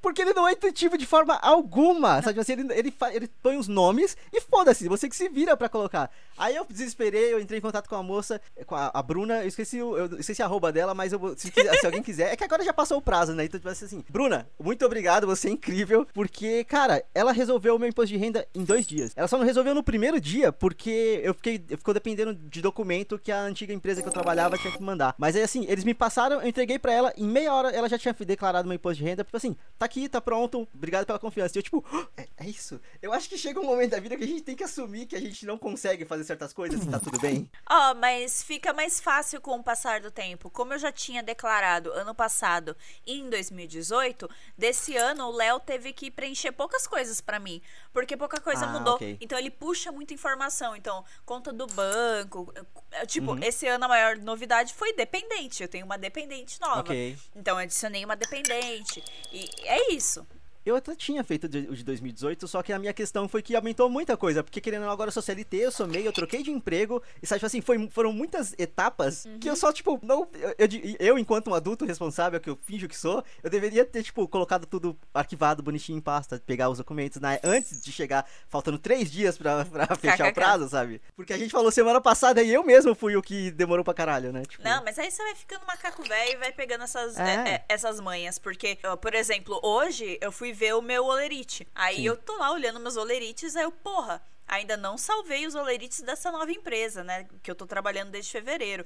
Porque 0.00 0.22
ele 0.22 0.32
não 0.32 0.46
é 0.46 0.52
intuitivo 0.52 0.96
de 0.96 1.06
forma 1.06 1.34
alguma. 1.36 2.22
Sabe 2.22 2.40
assim, 2.40 2.52
ele, 2.52 2.72
ele, 2.72 2.94
ele 3.12 3.28
põe 3.42 3.56
os 3.56 3.68
nomes 3.68 4.16
e 4.32 4.40
foda-se, 4.40 4.88
você 4.88 5.08
que 5.08 5.16
se 5.16 5.28
vira 5.28 5.56
pra 5.56 5.68
colocar. 5.68 6.10
Aí 6.36 6.54
eu 6.54 6.64
desesperei, 6.68 7.32
eu 7.32 7.40
entrei 7.40 7.58
em 7.58 7.62
contato 7.62 7.88
com 7.88 7.96
a 7.96 8.02
moça, 8.02 8.40
com 8.66 8.76
a, 8.76 8.90
a 8.94 9.02
Bruna, 9.02 9.42
eu 9.42 9.48
esqueci, 9.48 9.78
eu 9.78 10.18
esqueci 10.18 10.42
a 10.42 10.46
arroba 10.46 10.70
dela, 10.70 10.94
mas 10.94 11.12
eu, 11.12 11.34
se, 11.36 11.50
se 11.50 11.86
alguém 11.86 12.02
quiser. 12.02 12.32
É 12.32 12.36
que 12.36 12.44
agora 12.44 12.64
já 12.64 12.72
passou 12.72 12.98
o 12.98 13.02
prazo, 13.02 13.34
né? 13.34 13.44
Então, 13.44 13.58
tipo 13.58 13.68
assim, 13.68 14.04
Bruna, 14.08 14.48
muito 14.58 14.84
obrigado, 14.86 15.26
você 15.26 15.48
é 15.48 15.50
incrível. 15.50 16.06
Porque, 16.14 16.64
cara, 16.64 17.04
ela 17.14 17.32
resolveu 17.32 17.74
o 17.74 17.78
meu 17.78 17.88
imposto 17.88 18.12
de 18.12 18.16
renda 18.16 18.46
em 18.54 18.64
dois 18.64 18.86
dias. 18.86 19.12
Ela 19.16 19.26
só 19.26 19.36
não 19.36 19.44
resolveu 19.44 19.74
no 19.74 19.82
primeiro 19.82 20.20
dia, 20.20 20.52
porque 20.52 21.20
eu 21.24 21.34
fiquei, 21.34 21.64
eu 21.68 21.78
ficou 21.78 21.92
dependendo 21.92 22.34
de 22.34 22.62
documento 22.62 23.18
que 23.18 23.32
a 23.32 23.40
antiga 23.40 23.72
empresa 23.72 24.00
que 24.00 24.08
eu 24.08 24.12
trabalhava 24.12 24.56
tinha 24.58 24.72
que 24.72 24.82
mandar. 24.82 25.14
Mas 25.18 25.34
aí, 25.34 25.42
assim, 25.42 25.66
eles 25.68 25.84
me 25.84 25.94
passaram, 25.94 26.40
eu 26.40 26.48
entreguei 26.48 26.78
pra 26.78 26.92
ela, 26.92 27.12
em 27.16 27.26
meia 27.26 27.52
hora 27.52 27.70
ela 27.70 27.88
já 27.88 27.98
tinha 27.98 28.14
declarado 28.14 28.68
meu 28.68 28.76
imposto 28.76 28.98
de 28.98 29.08
renda. 29.08 29.24
Tipo 29.24 29.36
assim, 29.36 29.56
tá 29.78 29.87
aqui, 29.88 30.08
tá 30.08 30.20
pronto, 30.20 30.68
obrigado 30.74 31.06
pela 31.06 31.18
confiança. 31.18 31.56
E 31.56 31.58
eu, 31.58 31.62
tipo, 31.62 31.84
é, 32.16 32.28
é 32.36 32.46
isso. 32.46 32.80
Eu 33.00 33.12
acho 33.12 33.28
que 33.28 33.36
chega 33.38 33.58
um 33.60 33.64
momento 33.64 33.90
da 33.92 34.00
vida 34.00 34.16
que 34.16 34.24
a 34.24 34.26
gente 34.26 34.42
tem 34.42 34.54
que 34.54 34.64
assumir 34.64 35.06
que 35.06 35.16
a 35.16 35.20
gente 35.20 35.44
não 35.46 35.56
consegue 35.58 36.04
fazer 36.04 36.24
certas 36.24 36.52
coisas 36.52 36.82
e 36.84 36.88
tá 36.88 36.98
tudo 37.00 37.18
bem. 37.18 37.50
Ó, 37.68 37.94
mas 37.94 38.42
fica 38.42 38.72
mais 38.72 39.00
fácil 39.00 39.40
com 39.40 39.56
o 39.56 39.62
passar 39.62 40.00
do 40.00 40.10
tempo. 40.10 40.50
Como 40.50 40.72
eu 40.74 40.78
já 40.78 40.92
tinha 40.92 41.22
declarado 41.22 41.92
ano 41.92 42.14
passado 42.14 42.76
e 43.06 43.18
em 43.20 43.28
2018, 43.30 44.28
desse 44.56 44.96
ano 44.96 45.26
o 45.28 45.32
Léo 45.32 45.58
teve 45.60 45.92
que 45.92 46.10
preencher 46.10 46.52
poucas 46.52 46.86
coisas 46.86 47.20
pra 47.20 47.38
mim, 47.38 47.60
porque 47.92 48.16
pouca 48.16 48.40
coisa 48.40 48.64
Ah, 48.66 48.68
mudou. 48.72 48.94
ok. 48.96 49.16
Então 49.20 49.38
ele 49.38 49.50
puxa 49.50 49.90
muita 49.90 50.12
informação. 50.14 50.76
Então, 50.76 51.04
conta 51.24 51.52
do 51.52 51.66
banco, 51.66 52.52
é, 52.90 53.06
tipo, 53.06 53.32
Uhum. 53.32 53.42
esse 53.42 53.66
ano 53.66 53.84
a 53.84 53.88
maior 53.88 54.16
novidade 54.18 54.74
foi 54.74 54.92
dependente. 54.92 55.62
Eu 55.62 55.68
tenho 55.68 55.84
uma 55.86 55.96
dependente 55.98 56.60
nova. 56.60 56.80
Ok. 56.80 57.16
Então 57.34 57.56
adicionei 57.56 58.04
uma 58.04 58.16
dependente. 58.16 59.02
E 59.32 59.48
é 59.64 59.77
isso. 59.90 60.26
Eu 60.68 60.76
até 60.76 60.94
tinha 60.94 61.24
feito 61.24 61.44
o 61.44 61.48
de 61.48 61.82
2018, 61.82 62.46
só 62.46 62.62
que 62.62 62.72
a 62.74 62.78
minha 62.78 62.92
questão 62.92 63.26
foi 63.26 63.40
que 63.40 63.56
aumentou 63.56 63.88
muita 63.88 64.16
coisa. 64.18 64.44
Porque 64.44 64.60
querendo 64.60 64.84
ou 64.84 64.90
agora 64.90 65.08
eu 65.08 65.12
sou 65.12 65.22
CLT, 65.22 65.56
eu 65.56 65.72
sou 65.72 65.88
eu 65.88 66.12
troquei 66.12 66.42
de 66.42 66.50
emprego. 66.50 67.02
E 67.22 67.26
sabe, 67.26 67.38
tipo 67.38 67.46
assim, 67.46 67.62
foi, 67.62 67.88
foram 67.88 68.12
muitas 68.12 68.54
etapas 68.58 69.24
que 69.40 69.48
eu 69.48 69.56
só, 69.56 69.72
tipo, 69.72 69.98
não. 70.02 70.28
Eu, 70.34 70.54
eu, 70.58 70.68
eu, 71.00 71.18
enquanto 71.18 71.48
um 71.48 71.54
adulto 71.54 71.86
responsável, 71.86 72.38
que 72.38 72.50
eu 72.50 72.56
finjo 72.56 72.86
que 72.86 72.96
sou, 72.96 73.24
eu 73.42 73.48
deveria 73.48 73.82
ter, 73.82 74.02
tipo, 74.02 74.28
colocado 74.28 74.66
tudo 74.66 74.94
arquivado 75.14 75.62
bonitinho 75.62 75.96
em 75.96 76.00
pasta, 76.02 76.40
pegar 76.44 76.68
os 76.68 76.76
documentos 76.76 77.18
né, 77.18 77.40
antes 77.42 77.80
de 77.80 77.90
chegar, 77.90 78.28
faltando 78.48 78.78
três 78.78 79.10
dias 79.10 79.38
pra, 79.38 79.64
pra 79.66 79.96
fechar 79.96 80.28
o 80.28 80.34
prazo, 80.34 80.68
sabe? 80.68 81.00
Porque 81.16 81.32
a 81.32 81.38
gente 81.38 81.50
falou 81.50 81.70
semana 81.70 82.00
passada 82.00 82.42
e 82.42 82.52
eu 82.52 82.62
mesmo 82.62 82.94
fui 82.94 83.16
o 83.16 83.22
que 83.22 83.50
demorou 83.52 83.82
pra 83.84 83.94
caralho, 83.94 84.32
né? 84.32 84.42
Tipo, 84.42 84.62
Não, 84.62 84.84
mas 84.84 84.98
aí 84.98 85.10
você 85.10 85.22
vai 85.22 85.34
ficando 85.34 85.64
macaco 85.66 86.02
velho 86.02 86.32
e 86.32 86.36
vai 86.36 86.52
pegando 86.52 86.84
essas, 86.84 87.16
É. 87.18 87.22
é, 87.22 87.50
é, 87.54 87.64
essas 87.70 88.00
manhas. 88.00 88.38
Porque, 88.38 88.78
por 89.00 89.14
exemplo, 89.14 89.58
hoje 89.62 90.18
eu 90.20 90.30
fui 90.30 90.52
ver 90.58 90.74
o 90.74 90.82
meu 90.82 91.04
olerite. 91.04 91.66
Aí 91.74 91.96
Sim. 91.96 92.02
eu 92.08 92.16
tô 92.16 92.36
lá 92.36 92.50
olhando 92.50 92.80
meus 92.80 92.96
olerites, 92.96 93.54
aí 93.54 93.62
eu, 93.62 93.70
porra, 93.70 94.20
ainda 94.46 94.76
não 94.76 94.98
salvei 94.98 95.46
os 95.46 95.54
olerites 95.54 96.00
dessa 96.00 96.32
nova 96.32 96.50
empresa, 96.50 97.04
né? 97.04 97.28
Que 97.42 97.50
eu 97.50 97.54
tô 97.54 97.64
trabalhando 97.64 98.10
desde 98.10 98.32
fevereiro. 98.32 98.84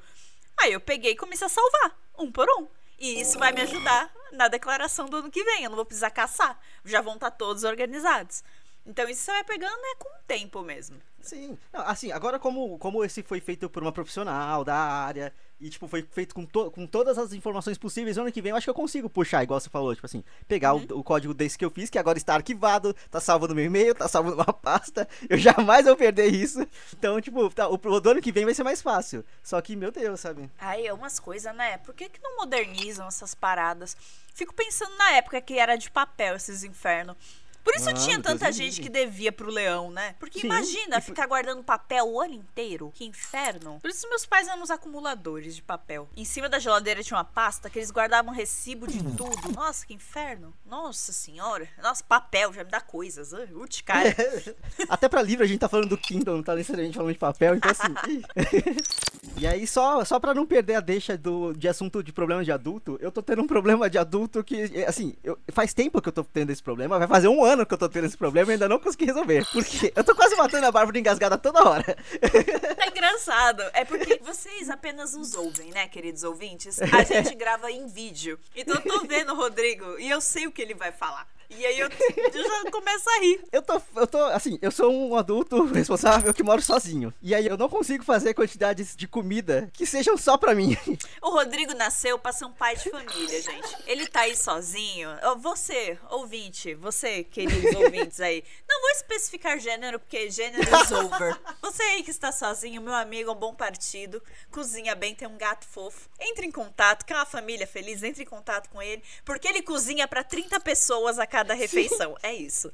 Aí 0.61 0.73
eu 0.75 0.81
peguei 0.81 1.13
e 1.13 1.17
comecei 1.17 1.47
a 1.47 1.51
salvar, 1.51 1.99
um 2.19 2.31
por 2.31 2.47
um. 2.59 2.69
E 2.99 3.21
isso 3.21 3.39
vai 3.39 3.51
me 3.53 3.63
ajudar 3.63 4.13
na 4.33 4.47
declaração 4.49 5.07
do 5.07 5.17
ano 5.17 5.31
que 5.31 5.43
vem. 5.43 5.65
Eu 5.65 5.71
não 5.71 5.77
vou 5.77 5.85
precisar 5.85 6.11
caçar. 6.11 6.57
Já 6.85 7.01
vão 7.01 7.15
estar 7.15 7.33
todos 7.33 7.65
organizados. 7.65 8.45
Então 8.85 9.09
isso 9.09 9.23
você 9.23 9.31
vai 9.33 9.45
pegando 9.45 9.73
é 9.73 9.95
com 9.97 10.09
o 10.09 10.23
tempo 10.27 10.63
mesmo. 10.63 10.97
Sim. 11.21 11.57
Não, 11.73 11.83
assim, 11.83 12.11
agora 12.11 12.39
como, 12.39 12.77
como 12.79 13.05
esse 13.05 13.23
foi 13.23 13.41
feito 13.41 13.71
por 13.71 13.83
uma 13.83 13.93
profissional 13.93 14.65
da 14.65 14.75
área 14.75 15.33
e, 15.61 15.71
tipo, 15.71 15.87
foi 15.87 16.03
feito 16.11 16.35
com, 16.35 16.45
to- 16.45 16.69
com 16.73 16.85
todas 16.85 17.17
as 17.17 17.33
informações 17.33 17.79
possíveis, 17.79 18.19
ano 18.19 18.33
que 18.33 18.43
vem 18.43 18.51
eu 18.51 18.57
acho 18.57 18.65
que 18.67 18.71
eu 18.71 18.75
consigo 18.75 19.09
puxar, 19.09 19.45
igual 19.45 19.61
você 19.61 19.71
falou, 19.71 19.95
tipo 19.95 20.05
assim, 20.05 20.25
pegar 20.49 20.75
Uhum. 20.75 20.85
o, 20.91 20.99
o 20.99 21.05
código 21.05 21.33
desse 21.33 21.57
que 21.57 21.65
eu 21.65 21.71
fiz, 21.71 21.89
que 21.89 21.97
agora 21.99 22.19
está 22.19 22.35
arquivado, 22.35 22.93
tá 23.09 23.21
salvo 23.21 23.47
no 23.47 23.55
meu 23.55 23.65
e-mail, 23.65 23.95
tá 23.95 24.09
salvo 24.09 24.31
numa 24.33 24.45
pasta, 24.53 25.09
eu 25.31 25.39
jamais 25.39 25.85
vou 25.87 25.95
perder 25.97 26.35
isso. 26.35 26.67
Então, 26.93 27.21
tipo, 27.21 27.49
tá, 27.51 27.69
o, 27.69 27.75
o 27.75 28.01
do 28.01 28.11
ano 28.11 28.21
que 28.21 28.33
vem 28.33 28.45
vai 28.45 28.55
ser 28.55 28.65
mais 28.65 28.83
fácil. 28.83 29.25
Só 29.45 29.61
que, 29.61 29.77
meu 29.77 29.93
Deus, 29.93 30.19
sabe? 30.19 30.51
Ai, 30.59 30.85
é 30.89 30.93
umas 30.93 31.21
coisas, 31.21 31.55
né? 31.55 31.79
Por 31.79 31.95
que, 31.95 32.09
que 32.09 32.21
não 32.21 32.35
modernizam 32.39 33.07
essas 33.07 33.33
paradas? 33.33 33.97
Fico 34.35 34.53
pensando 34.53 34.97
na 34.97 35.13
época 35.13 35.41
que 35.41 35.57
era 35.61 35.77
de 35.77 35.89
papel 35.89 36.35
esses 36.35 36.65
infernos. 36.65 37.17
Por 37.65 37.75
isso 37.77 37.89
Ah, 37.89 37.95
tinha 37.95 38.21
tanta 38.21 38.51
gente 38.51 38.81
que 38.81 38.89
devia 38.89 39.31
pro 39.33 39.51
leão, 39.51 39.91
né? 39.91 40.15
Porque 40.19 40.41
Sim, 40.41 40.47
imagina 40.47 41.01
ficar 41.01 41.27
guardando 41.27 41.63
papel 41.63 42.07
o 42.09 42.21
ano 42.21 42.35
inteiro. 42.35 42.91
Que 42.95 43.05
inferno. 43.05 43.79
Por 43.81 43.89
isso 43.91 44.09
meus 44.09 44.27
pais 44.27 44.49
eram 44.49 44.63
uns 44.63 44.71
acumuladores 44.71 45.55
de 45.55 45.63
papel. 45.63 46.09
Em 46.17 46.25
cima 46.25 46.49
da 46.49 46.59
geladeira 46.59 47.03
tinha 47.03 47.17
uma 47.17 47.25
pasta 47.25 47.71
que 47.71 47.79
eles 47.79 47.91
guardavam 47.91 48.33
recibo 48.33 48.87
de 48.87 48.99
Uhum. 48.99 49.17
tudo. 49.17 49.53
Nossa, 49.53 49.87
que 49.87 49.95
inferno. 49.95 50.53
Nossa 50.67 51.13
senhora. 51.13 51.69
Nossa, 51.83 52.03
papel 52.05 52.53
já 52.53 52.65
me 52.65 52.71
dá 52.71 52.81
coisas. 52.81 53.33
Uti, 53.33 53.83
cara. 53.85 54.15
Até 54.89 55.09
pra 55.09 55.23
livro 55.23 55.45
a 55.45 55.47
gente 55.49 55.61
tá 55.61 55.69
falando 55.69 55.89
do 55.89 55.99
Kindle, 55.99 56.37
não 56.37 56.43
tá 56.43 56.55
necessariamente 56.55 56.97
falando 56.97 57.13
de 57.13 57.19
papel, 57.19 57.55
então 57.57 57.71
assim. 57.71 57.95
e 59.43 59.47
aí, 59.47 59.67
só, 59.67 60.05
só 60.05 60.21
pra 60.21 60.33
não 60.35 60.47
perder 60.47 60.77
a 60.77 60.81
deixa 60.81 61.17
do, 61.19 61.53
de 61.53 61.69
assunto 61.69 62.03
de 62.03 62.13
problema 62.13 62.45
de 62.45 62.53
adulto, 62.53 62.97
eu 63.01 63.11
tô 63.11 63.21
tendo 63.23 63.43
um 63.43 63.47
problema 63.47 63.91
de 63.91 63.99
adulto 63.99 64.43
que, 64.45 64.85
assim, 64.87 65.15
eu- 65.25 65.39
faz 65.53 65.75
tempo 65.75 66.01
que 66.01 66.09
eu 66.09 66.13
tô 66.13 66.23
tendo 66.23 66.51
esse 66.51 66.63
problema, 66.63 66.99
vai 66.99 67.09
fazer 67.09 67.27
um 67.29 67.45
ano 67.45 67.67
que 67.67 67.75
eu 67.75 67.79
tô 67.79 67.89
tendo 67.89 68.07
esse 68.07 68.17
problema 68.17 68.51
e 68.51 68.55
ainda 68.55 68.69
não 68.69 68.79
consegui 68.79 69.05
resolver. 69.07 69.45
Porque 69.53 69.93
eu 69.97 70.05
tô 70.05 70.15
quase 70.15 70.37
matando 70.37 70.67
a 70.67 70.71
Bárbara 70.73 70.99
engasgada 70.99 71.37
toda 71.37 71.69
hora. 71.69 71.97
É 72.83 72.89
engraçado. 72.89 73.63
É 73.75 73.85
porque 73.85 74.19
vocês 74.23 74.69
apenas 74.71 75.15
nos 75.15 75.35
ouvem, 75.35 75.71
né, 75.71 75.87
queridos 75.89 76.23
ouvintes? 76.25 76.81
A 76.81 77.03
gente 77.03 77.35
grava 77.37 77.71
em 77.71 77.87
vídeo. 77.87 78.39
Então 78.57 78.75
eu 78.75 78.81
tô 78.83 79.07
vendo 79.07 79.33
o 79.33 79.37
Rodrigo 79.37 79.99
e 79.99 80.09
eu 80.11 80.21
sei 80.21 80.47
o 80.47 80.53
que 80.53 80.63
ele 80.63 80.75
vai 80.75 80.91
falar. 80.93 81.27
E 81.59 81.67
aí 81.67 81.79
eu, 81.79 81.89
eu 81.89 82.43
já 82.43 82.71
começo 82.71 83.09
a 83.11 83.21
rir. 83.21 83.45
Eu 83.53 83.63
tô, 83.63 83.81
eu 83.97 84.07
tô, 84.07 84.19
assim, 84.27 84.59
eu 84.63 84.71
sou 84.71 84.93
um 84.93 85.17
adulto 85.17 85.65
responsável 85.73 86.33
que 86.33 86.43
moro 86.43 86.63
sozinho. 86.63 87.13
E 87.21 87.35
aí 87.35 87.47
eu 87.47 87.57
não 87.57 87.69
consigo 87.69 88.05
fazer 88.05 88.35
quantidades 88.35 88.97
de 88.97 89.07
comida 89.07 89.71
que 89.73 89.87
sejam 89.87 90.17
só 90.17 90.37
pra 90.37 90.55
mim. 90.55 90.77
O 91.21 91.31
Rodrigo 91.31 91.73
nasceu 91.75 92.19
pra 92.19 92.33
ser 92.33 92.45
um 92.45 92.53
pai 92.53 92.77
de 92.77 92.91
família, 92.91 93.41
gente. 93.41 93.77
Ele 93.87 94.07
tá 94.07 94.21
aí 94.21 94.37
sozinho. 94.37 95.09
Você, 95.41 95.99
ouvinte, 96.11 96.75
você, 96.75 97.23
queridos 97.25 97.75
ouvintes 97.77 98.21
aí. 98.21 98.43
Não 98.69 98.81
vou 98.81 98.91
especificar 98.91 99.59
gênero, 99.59 99.99
porque 100.01 100.31
gênero 100.31 100.63
is 100.63 100.91
over. 100.91 101.39
Você 101.63 101.83
aí 101.83 102.03
que 102.03 102.11
está 102.11 102.33
sozinho, 102.33 102.83
meu 102.83 102.95
amigo, 102.95 103.31
é 103.31 103.33
um 103.33 103.37
bom 103.37 103.55
partido. 103.55 104.23
Cozinha 104.51 104.95
bem, 104.95 105.15
tem 105.15 105.29
um 105.29 105.39
gato 105.39 105.67
fofo. 105.67 106.09
Entre 106.21 106.47
em 106.47 106.51
contato, 106.51 107.05
quer 107.05 107.15
uma 107.15 107.27
família 107.27 107.67
feliz, 107.67 108.03
entre 108.03 108.25
em 108.25 108.27
contato 108.27 108.69
com 108.69 108.83
ele. 108.83 109.03
Porque 109.25 109.47
ele 109.47 109.63
cozinha 109.63 110.09
pra 110.09 110.25
30 110.25 110.59
pessoas 110.61 111.19
a 111.19 111.27
cada 111.27 111.42
refeição. 111.55 112.17
É 112.23 112.33
isso. 112.35 112.73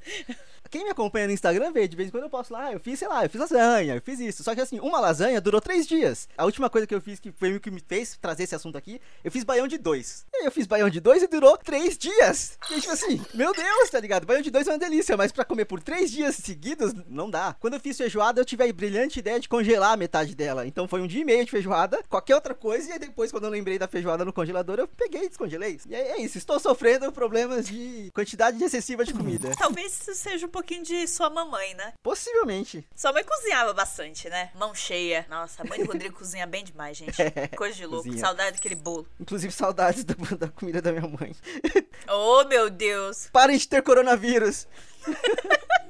Quem 0.71 0.85
me 0.85 0.91
acompanha 0.91 1.27
no 1.27 1.33
Instagram 1.33 1.73
vê, 1.73 1.87
de 1.89 1.97
vez 1.97 2.09
em 2.09 2.13
quando 2.13 2.25
eu 2.25 2.31
posto 2.31 2.53
lá, 2.53 2.67
"Ah, 2.67 2.73
eu 2.73 2.81
fiz, 2.81 2.99
sei 2.99 3.09
lá, 3.09 3.25
eu 3.25 3.31
fiz 3.31 3.41
lasanha, 3.41 3.95
eu 3.97 4.03
fiz 4.03 4.21
isso. 4.21 4.43
Só 4.43 4.55
que 4.55 4.61
assim, 4.61 4.79
uma 4.81 5.01
lasanha 5.01 5.41
durou 5.41 5.61
três 5.61 5.87
dias. 5.87 6.29
A 6.37 6.45
última 6.45 6.69
coisa 6.71 6.87
que 6.87 6.95
eu 6.95 7.01
fiz, 7.01 7.19
que 7.19 7.33
foi 7.33 7.55
o 7.57 7.61
que 7.61 7.71
me 7.71 7.81
fez 7.81 8.17
trazer 8.21 8.45
esse 8.45 8.55
assunto 8.55 8.77
aqui, 8.77 9.01
eu 9.25 9.31
fiz 9.31 9.45
baião 9.45 9.67
de 9.67 9.79
dois. 9.79 10.27
E 10.33 10.39
aí 10.39 10.45
eu 10.45 10.51
fiz 10.53 10.67
baião 10.67 10.89
de 10.89 11.01
dois 11.01 11.23
e 11.23 11.27
durou 11.27 11.57
três 11.57 11.97
dias. 11.97 12.59
E 12.71 12.81
tipo 12.81 12.93
assim, 12.93 13.21
meu 13.35 13.53
Deus, 13.53 13.91
tá 13.91 14.01
ligado? 14.01 14.27
Baião 14.27 14.43
de 14.43 14.51
dois 14.51 14.67
é 14.67 14.73
uma 14.73 14.79
delícia, 14.79 15.17
mas 15.17 15.33
pra 15.33 15.45
comer 15.45 15.65
por 15.65 15.83
três 15.83 16.11
dias 16.11 16.37
seguidos, 16.37 16.93
não 17.09 17.31
dá. 17.31 17.57
Quando 17.59 17.75
eu 17.75 17.81
fiz 17.81 17.97
feijoada, 17.97 18.41
eu 18.41 18.45
tive 18.45 18.65
a 18.65 18.73
brilhante 18.73 19.19
ideia 19.19 19.41
de 19.41 19.49
congelar 19.49 19.97
metade 19.97 20.35
dela. 20.35 20.67
Então 20.67 20.87
foi 20.87 21.01
um 21.01 21.07
dia 21.07 21.23
e 21.23 21.25
meio 21.25 21.45
de 21.45 21.51
feijoada, 21.51 22.03
qualquer 22.09 22.35
outra 22.35 22.55
coisa, 22.55 22.89
e 22.91 22.93
aí 22.93 22.99
depois, 22.99 23.31
quando 23.31 23.45
eu 23.45 23.51
lembrei 23.51 23.79
da 23.79 23.89
feijoada 23.89 24.25
no 24.25 24.33
congelador, 24.33 24.79
eu 24.79 24.89
peguei 24.89 25.25
e 25.25 25.29
descongelei. 25.29 25.81
E 25.89 25.95
aí 25.95 26.09
é 26.09 26.21
isso, 26.21 26.39
estou 26.39 26.59
sofrendo 26.61 27.11
problemas 27.13 27.67
de 27.67 28.11
quantidade 28.15 28.63
excessiva 28.63 29.05
de 29.05 29.13
comida. 29.15 29.51
Talvez 29.59 29.93
isso 30.01 30.15
seja 30.15 30.47
um 30.47 30.51
pouquinho 30.59 30.83
de 30.83 31.07
sua 31.07 31.31
mamãe, 31.31 31.73
né? 31.75 31.93
Possivelmente. 32.03 32.85
Sua 32.97 33.13
mãe 33.13 33.23
cozinhava 33.23 33.73
bastante, 33.73 34.29
né? 34.29 34.51
Mão 34.57 34.75
cheia. 34.75 35.25
Nossa, 35.31 35.63
a 35.63 35.65
mãe 35.65 35.79
do 35.79 35.87
Rodrigo 35.93 36.17
cozinha 36.19 36.47
bem 36.49 36.65
demais, 36.65 36.97
gente. 36.97 37.17
Coisa 37.57 37.77
de 37.77 37.87
louco. 37.87 38.05
cozinha. 38.05 38.21
Saudade 38.21 38.53
daquele 38.57 38.75
bolo. 38.75 39.07
Inclusive 39.21 39.53
saudades 39.53 40.03
da, 40.05 40.15
da 40.37 40.49
comida 40.49 40.83
da 40.83 40.91
minha 40.93 41.07
mãe. 41.09 41.35
Oh, 42.11 42.45
meu 42.45 42.71
Deus. 42.71 43.29
Parem 43.33 43.59
de 43.59 43.69
ter 43.69 43.83
coronavírus. 43.83 44.67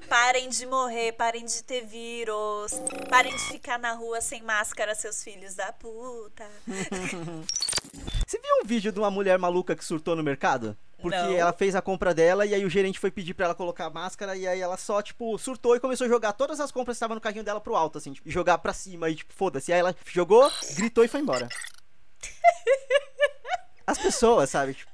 Parem 0.09 0.49
de 0.49 0.67
morrer, 0.67 1.13
parem 1.13 1.45
de 1.45 1.63
ter 1.63 1.85
vírus. 1.85 2.73
Parem 3.11 3.37
de 3.37 3.43
ficar 3.45 3.79
na 3.79 3.93
rua 3.93 4.21
sem 4.21 4.43
máscara, 4.43 4.95
seus 4.95 5.23
filhos 5.23 5.55
da 5.55 5.71
puta. 5.73 6.49
Você 8.27 8.39
viu 8.41 8.63
um 8.63 8.67
vídeo 8.67 8.91
de 8.91 8.99
uma 8.99 9.11
mulher 9.11 9.39
maluca 9.39 9.77
que 9.77 9.85
surtou 9.85 10.17
no 10.17 10.23
mercado? 10.25 10.77
Porque 11.01 11.17
Não. 11.17 11.33
ela 11.33 11.53
fez 11.53 11.77
a 11.77 11.83
compra 11.83 12.13
dela 12.13 12.45
e 12.45 12.53
aí 12.55 12.65
o 12.65 12.71
gerente 12.71 12.99
foi 12.99 13.11
pedir 13.11 13.33
pra 13.33 13.47
ela 13.47 13.55
colocar 13.55 13.87
a 13.87 13.91
máscara 13.91 14.37
e 14.37 14.49
aí 14.49 14.61
ela 14.61 14.77
só, 14.77 15.01
tipo, 15.01 15.39
surtou 15.39 15.77
e 15.77 15.81
começou 15.81 16.07
a 16.07 16.09
jogar 16.09 16.33
todas 16.33 16.59
as 16.59 16.73
compras 16.73 16.95
que 16.95 16.97
estavam 16.97 17.15
no 17.15 17.21
carrinho 17.21 17.45
dela 17.45 17.61
pro 17.61 17.77
alto, 17.77 17.99
assim, 17.99 18.13
tipo, 18.13 18.29
e 18.29 18.33
jogar 18.33 18.59
pra 18.59 18.73
cima 18.73 19.09
e, 19.09 19.15
tipo, 19.15 19.33
foda-se. 19.33 19.73
Aí 19.73 19.79
ela 19.79 19.95
jogou, 20.07 20.51
gritou 20.75 21.05
e 21.05 21.09
foi 21.09 21.21
embora. 21.21 21.49
As 23.87 23.97
pessoas, 23.97 24.51
sabe? 24.51 24.75
Tipo, 24.75 24.91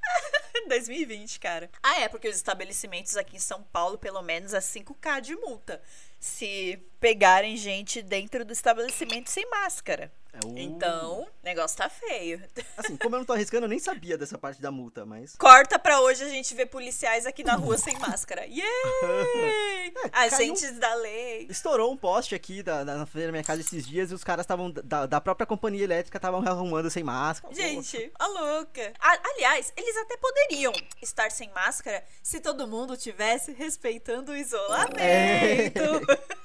2020, 0.68 1.40
cara. 1.40 1.70
Ah, 1.82 2.00
é, 2.00 2.08
porque 2.08 2.28
os 2.28 2.37
estabelecimentos 2.37 3.16
aqui 3.16 3.37
em 3.37 3.40
São 3.40 3.62
Paulo, 3.62 3.99
pelo 3.99 4.23
menos, 4.23 4.54
é 4.54 4.61
5K 4.61 5.20
de 5.20 5.37
multa. 5.37 5.80
Se 6.20 6.80
pegarem 7.00 7.56
gente 7.56 8.00
dentro 8.02 8.44
do 8.44 8.52
estabelecimento 8.52 9.30
sem 9.30 9.49
máscara. 9.50 10.12
É 10.43 10.47
o- 10.47 10.59
Então, 10.59 11.23
o 11.23 11.29
negócio 11.45 11.76
tá 11.79 11.88
feio. 11.88 12.43
Assim, 12.76 12.97
como 12.97 13.14
eu 13.14 13.19
não 13.21 13.26
tô 13.26 13.33
arriscando, 13.33 13.64
eu 13.67 13.69
nem 13.69 13.79
sabia 13.79 14.19
dessa 14.19 14.37
parte 14.37 14.61
da 14.61 14.71
multa, 14.71 15.07
mas. 15.07 15.37
Corta 15.37 15.79
pra 15.79 16.00
hoje 16.00 16.25
a 16.25 16.29
gente 16.29 16.55
ver 16.55 16.67
policiais 16.67 17.25
aqui 17.26 17.43
na 17.45 17.55
rua 17.55 17.79
sem 17.79 17.99
máscara. 17.99 18.45
Yay! 18.49 19.91
caiu- 19.93 20.11
Agentes 20.12 20.79
da 20.79 20.95
lei. 20.97 21.47
Estourou 21.49 21.93
um 21.93 21.97
poste 21.97 22.35
aqui 22.35 22.62
da, 22.62 22.83
da, 22.85 22.97
na 22.97 23.07
frente 23.07 23.26
da 23.26 23.33
minha 23.33 23.45
casa 23.45 23.61
esses 23.61 23.87
dias 23.87 24.11
e 24.11 24.14
os 24.14 24.25
caras 24.25 24.45
estavam. 24.45 24.71
Da, 24.71 25.07
da 25.07 25.21
própria 25.21 25.47
companhia 25.47 25.85
elétrica 25.85 26.19
estavam 26.19 26.41
arrumando 26.47 26.91
sem 26.91 27.03
máscara. 27.05 27.55
Gente, 27.55 28.12
a 28.19 28.26
louca. 28.26 28.93
A- 28.99 29.21
aliás, 29.35 29.73
eles 29.76 29.97
até 29.97 30.17
poderiam 30.17 30.73
estar 31.03 31.31
sem 31.31 31.50
máscara 31.53 32.03
se 32.23 32.41
todo 32.41 32.67
mundo 32.67 32.97
tivesse 32.97 33.53
respeitando 33.53 34.33
o 34.33 34.37
isolamento. 34.37 34.95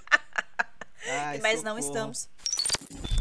Ai, 1.11 1.39
Mas 1.41 1.63
não 1.63 1.75
socorro. 1.77 1.87
estamos. 1.95 2.29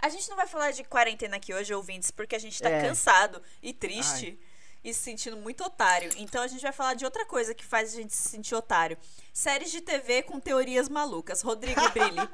A 0.03 0.09
gente 0.09 0.29
não 0.29 0.37
vai 0.37 0.47
falar 0.47 0.71
de 0.73 0.85
quarentena 0.85 1.37
aqui 1.37 1.53
hoje, 1.55 1.73
ouvintes, 1.75 2.11
porque 2.11 2.35
a 2.37 2.39
gente 2.39 2.61
tá 2.63 2.69
É. 2.71 2.83
cansado 2.89 3.43
e 3.63 3.73
triste 3.73 4.39
e 4.85 4.95
se 4.95 5.01
sentindo 5.01 5.37
muito 5.37 5.65
otário. 5.65 6.11
Então 6.17 6.41
a 6.43 6.47
gente 6.47 6.63
vai 6.63 6.73
falar 6.73 6.95
de 6.95 7.05
outra 7.05 7.27
coisa 7.27 7.53
que 7.55 7.65
faz 7.65 7.93
a 7.93 7.97
gente 7.97 8.15
se 8.15 8.29
sentir 8.29 8.55
otário. 8.55 8.97
Séries 9.33 9.71
de 9.71 9.81
TV 9.81 10.23
com 10.23 10.39
teorias 10.41 10.89
malucas. 10.89 11.43
Rodrigo 11.43 11.81
Brilli. 11.91 12.29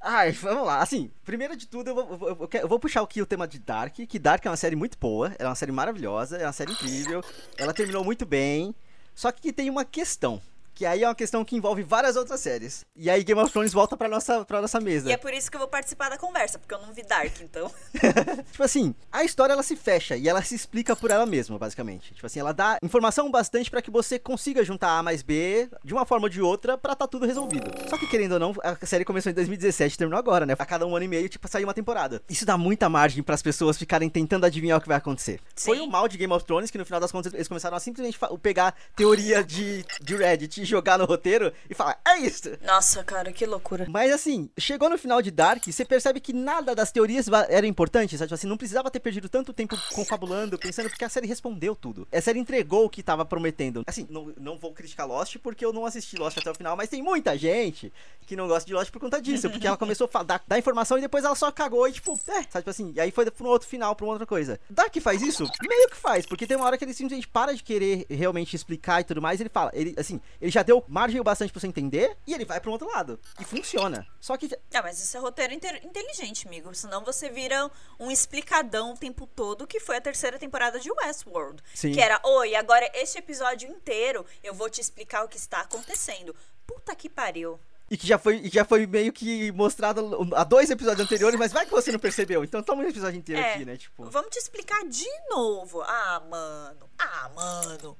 Ai, 0.00 0.32
vamos 0.32 0.66
lá. 0.66 0.80
Assim, 0.82 1.10
primeiro 1.24 1.56
de 1.56 1.66
tudo, 1.66 1.88
eu 1.88 1.94
vou, 1.94 2.08
eu 2.10 2.16
vou- 2.18 2.28
eu 2.28 2.48
quero- 2.48 2.64
eu 2.64 2.68
vou 2.68 2.78
puxar 2.78 3.00
aqui 3.02 3.20
o 3.22 3.26
tema 3.26 3.46
de 3.48 3.58
Dark, 3.58 3.94
que 3.94 4.18
Dark 4.18 4.44
é 4.44 4.50
uma 4.50 4.56
série 4.56 4.76
muito 4.76 4.98
boa, 4.98 5.34
é 5.38 5.46
uma 5.46 5.54
série 5.54 5.72
maravilhosa, 5.72 6.36
é 6.38 6.46
uma 6.46 6.52
série 6.52 6.72
incrível, 6.72 7.22
ela 7.56 7.72
terminou 7.72 8.04
muito 8.04 8.24
bem, 8.26 8.74
só 9.14 9.30
que 9.32 9.52
tem 9.52 9.70
uma 9.70 9.84
questão, 9.84 10.40
que 10.82 10.86
aí 10.86 11.04
é 11.04 11.06
uma 11.08 11.14
questão 11.14 11.44
que 11.44 11.54
envolve 11.54 11.84
várias 11.84 12.16
outras 12.16 12.40
séries. 12.40 12.84
E 12.96 13.08
aí 13.08 13.22
Game 13.22 13.40
of 13.40 13.52
Thrones 13.52 13.72
volta 13.72 13.96
pra 13.96 14.08
nossa, 14.08 14.44
pra 14.44 14.60
nossa 14.60 14.80
mesa. 14.80 15.08
e 15.08 15.12
é 15.12 15.16
por 15.16 15.32
isso 15.32 15.48
que 15.48 15.56
eu 15.56 15.60
vou 15.60 15.68
participar 15.68 16.08
da 16.08 16.18
conversa, 16.18 16.58
porque 16.58 16.74
eu 16.74 16.82
não 16.82 16.92
vi 16.92 17.04
Dark, 17.04 17.40
então. 17.40 17.70
Tipo 18.50 18.64
assim, 18.64 18.92
a 19.12 19.22
história 19.22 19.52
ela 19.52 19.62
se 19.62 19.76
fecha 19.76 20.16
e 20.16 20.28
ela 20.28 20.42
se 20.42 20.56
explica 20.56 20.96
por 20.96 21.12
ela 21.12 21.24
mesma, 21.24 21.56
basicamente. 21.56 22.12
Tipo 22.14 22.26
assim, 22.26 22.40
ela 22.40 22.52
dá 22.52 22.78
informação 22.82 23.30
bastante 23.30 23.70
pra 23.70 23.80
que 23.80 23.92
você 23.92 24.18
consiga 24.18 24.64
juntar 24.64 24.98
A 24.98 25.04
mais 25.04 25.22
B 25.22 25.68
de 25.84 25.94
uma 25.94 26.04
forma 26.04 26.26
ou 26.26 26.28
de 26.28 26.42
outra 26.42 26.76
pra 26.76 26.96
tá 26.96 27.06
tudo 27.06 27.26
resolvido. 27.26 27.70
Só 27.88 27.96
que 27.96 28.08
querendo 28.08 28.32
ou 28.32 28.40
não, 28.40 28.52
a 28.64 28.84
série 28.84 29.04
começou 29.04 29.30
em 29.30 29.36
2017 29.36 29.94
e 29.94 29.98
terminou 29.98 30.18
agora, 30.18 30.44
né? 30.44 30.56
A 30.58 30.66
cada 30.66 30.84
um 30.84 30.96
ano 30.96 31.04
e 31.04 31.08
meio, 31.08 31.28
tipo, 31.28 31.46
saiu 31.46 31.68
uma 31.68 31.74
temporada. 31.74 32.20
Isso 32.28 32.44
dá 32.44 32.58
muita 32.58 32.88
margem 32.88 33.22
pras 33.22 33.40
pessoas 33.40 33.78
ficarem 33.78 34.08
tentando 34.08 34.46
adivinhar 34.46 34.78
o 34.78 34.80
que 34.80 34.88
vai 34.88 34.96
acontecer. 34.96 35.38
Foi 35.54 35.76
Sim. 35.78 35.84
o 35.84 35.88
mal 35.88 36.08
de 36.08 36.18
Game 36.18 36.32
of 36.32 36.44
Thrones 36.44 36.72
que 36.72 36.78
no 36.78 36.84
final 36.84 36.98
das 36.98 37.12
contas 37.12 37.32
eles 37.32 37.46
começaram 37.46 37.76
a 37.76 37.80
simplesmente 37.80 38.18
pegar 38.42 38.74
teoria 38.96 39.44
de, 39.44 39.84
de 40.00 40.16
Reddit 40.16 40.71
jogar 40.72 40.98
no 40.98 41.04
roteiro 41.04 41.52
e 41.68 41.74
falar, 41.74 42.00
é 42.06 42.18
isso! 42.18 42.50
Nossa, 42.62 43.04
cara, 43.04 43.32
que 43.32 43.44
loucura. 43.46 43.86
Mas 43.88 44.12
assim, 44.12 44.50
chegou 44.58 44.88
no 44.88 44.98
final 44.98 45.20
de 45.20 45.30
Dark, 45.30 45.64
você 45.64 45.84
percebe 45.84 46.20
que 46.20 46.32
nada 46.32 46.74
das 46.74 46.90
teorias 46.90 47.26
era 47.48 47.66
importante, 47.66 48.16
sabe? 48.16 48.28
Tipo 48.28 48.34
Assim, 48.34 48.46
não 48.46 48.56
precisava 48.56 48.90
ter 48.90 49.00
perdido 49.00 49.28
tanto 49.28 49.52
tempo 49.52 49.76
confabulando, 49.94 50.58
pensando, 50.58 50.88
porque 50.88 51.04
a 51.04 51.08
série 51.08 51.26
respondeu 51.26 51.76
tudo. 51.76 52.08
A 52.10 52.20
série 52.20 52.38
entregou 52.38 52.86
o 52.86 52.90
que 52.90 53.02
tava 53.02 53.24
prometendo. 53.24 53.82
Assim, 53.86 54.06
não, 54.10 54.32
não 54.38 54.58
vou 54.58 54.72
criticar 54.72 55.06
Lost 55.06 55.36
porque 55.38 55.64
eu 55.64 55.72
não 55.72 55.84
assisti 55.84 56.16
Lost 56.16 56.38
até 56.38 56.50
o 56.50 56.54
final, 56.54 56.76
mas 56.76 56.88
tem 56.88 57.02
muita 57.02 57.36
gente 57.36 57.92
que 58.26 58.34
não 58.34 58.48
gosta 58.48 58.66
de 58.66 58.72
Lost 58.72 58.90
por 58.90 59.00
conta 59.00 59.20
disso, 59.20 59.50
porque 59.50 59.66
ela 59.66 59.76
começou 59.76 60.08
a 60.12 60.22
dar, 60.22 60.42
dar 60.46 60.58
informação 60.58 60.96
e 60.98 61.00
depois 61.00 61.24
ela 61.24 61.34
só 61.34 61.50
cagou 61.52 61.86
e 61.86 61.92
tipo, 61.92 62.18
é, 62.28 62.42
sabe? 62.44 62.58
Tipo 62.58 62.70
assim, 62.70 62.92
e 62.96 63.00
aí 63.00 63.10
foi 63.10 63.30
pra 63.30 63.46
um 63.46 63.50
outro 63.50 63.68
final, 63.68 63.94
pra 63.94 64.06
uma 64.06 64.12
outra 64.12 64.26
coisa. 64.26 64.58
Dark 64.70 64.96
faz 65.00 65.20
isso? 65.22 65.48
Meio 65.62 65.88
que 65.88 65.96
faz, 65.96 66.26
porque 66.26 66.46
tem 66.46 66.56
uma 66.56 66.66
hora 66.66 66.78
que 66.78 66.84
ele 66.84 66.94
simplesmente 66.94 67.28
para 67.28 67.54
de 67.54 67.62
querer 67.62 68.06
realmente 68.08 68.56
explicar 68.56 69.00
e 69.00 69.04
tudo 69.04 69.20
mais, 69.20 69.40
ele 69.40 69.50
fala, 69.50 69.70
ele, 69.74 69.94
assim, 69.98 70.20
ele 70.40 70.50
já 70.50 70.61
deu 70.62 70.84
margem 70.88 71.20
bastante 71.22 71.52
pra 71.52 71.60
você 71.60 71.66
entender 71.66 72.16
e 72.26 72.34
ele 72.34 72.44
vai 72.44 72.60
um 72.66 72.70
outro 72.70 72.88
lado. 72.88 73.18
E 73.40 73.44
funciona. 73.44 74.06
Só 74.20 74.36
que 74.36 74.48
Ah, 74.74 74.82
mas 74.82 75.02
isso 75.02 75.16
é 75.16 75.20
roteiro 75.20 75.52
inte- 75.52 75.80
inteligente, 75.84 76.46
amigo. 76.46 76.74
Senão 76.74 77.04
você 77.04 77.28
vira 77.28 77.70
um 77.98 78.10
explicadão 78.10 78.92
o 78.92 78.96
tempo 78.96 79.26
todo, 79.26 79.66
que 79.66 79.80
foi 79.80 79.96
a 79.96 80.00
terceira 80.00 80.38
temporada 80.38 80.78
de 80.78 80.90
Westworld. 80.90 81.62
Sim. 81.74 81.92
Que 81.92 82.00
era, 82.00 82.20
oi, 82.24 82.54
agora 82.54 82.88
este 82.94 83.18
episódio 83.18 83.68
inteiro 83.68 84.24
eu 84.42 84.54
vou 84.54 84.70
te 84.70 84.80
explicar 84.80 85.24
o 85.24 85.28
que 85.28 85.36
está 85.36 85.60
acontecendo. 85.60 86.34
Puta 86.66 86.94
que 86.94 87.08
pariu. 87.08 87.58
E 87.90 87.96
que 87.96 88.06
já 88.06 88.16
foi, 88.18 88.36
e 88.38 88.48
já 88.48 88.64
foi 88.64 88.86
meio 88.86 89.12
que 89.12 89.52
mostrado 89.52 90.16
há 90.34 90.44
dois 90.44 90.70
episódios 90.70 91.04
anteriores, 91.04 91.38
mas 91.38 91.52
vai 91.52 91.66
que 91.66 91.70
você 91.72 91.92
não 91.92 91.98
percebeu. 91.98 92.42
Então 92.42 92.62
toma 92.62 92.82
um 92.82 92.88
episódio 92.88 93.18
inteiro 93.18 93.42
É, 93.42 93.52
aqui, 93.54 93.64
né? 93.66 93.76
Tipo. 93.76 94.04
Vamos 94.08 94.30
te 94.30 94.38
explicar 94.38 94.82
de 94.88 95.06
novo. 95.28 95.82
Ah, 95.82 96.22
mano. 96.30 96.88
Ah, 96.98 97.30
mano. 97.34 97.98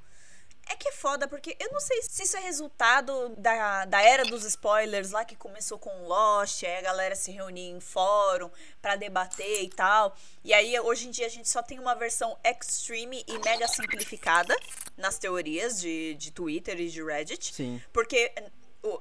É 0.68 0.76
que 0.76 0.88
é 0.88 0.92
foda, 0.92 1.26
porque 1.26 1.56
eu 1.58 1.70
não 1.72 1.80
sei 1.80 2.02
se 2.02 2.22
isso 2.22 2.36
é 2.36 2.40
resultado 2.40 3.30
da, 3.36 3.84
da 3.84 4.00
era 4.00 4.24
dos 4.24 4.44
spoilers 4.44 5.10
lá 5.10 5.24
que 5.24 5.36
começou 5.36 5.78
com 5.78 6.06
Lost, 6.06 6.62
aí 6.62 6.76
a 6.76 6.82
galera 6.82 7.14
se 7.14 7.30
reunia 7.30 7.70
em 7.70 7.80
fórum 7.80 8.50
pra 8.80 8.96
debater 8.96 9.62
e 9.62 9.68
tal. 9.68 10.16
E 10.44 10.54
aí 10.54 10.78
hoje 10.80 11.08
em 11.08 11.10
dia 11.10 11.26
a 11.26 11.30
gente 11.30 11.48
só 11.48 11.62
tem 11.62 11.78
uma 11.78 11.94
versão 11.94 12.38
extreme 12.44 13.24
e 13.26 13.38
mega 13.38 13.66
simplificada 13.68 14.54
nas 14.96 15.18
teorias 15.18 15.80
de, 15.80 16.14
de 16.14 16.30
Twitter 16.30 16.80
e 16.80 16.88
de 16.88 17.02
Reddit. 17.02 17.54
Sim. 17.54 17.82
Porque, 17.92 18.32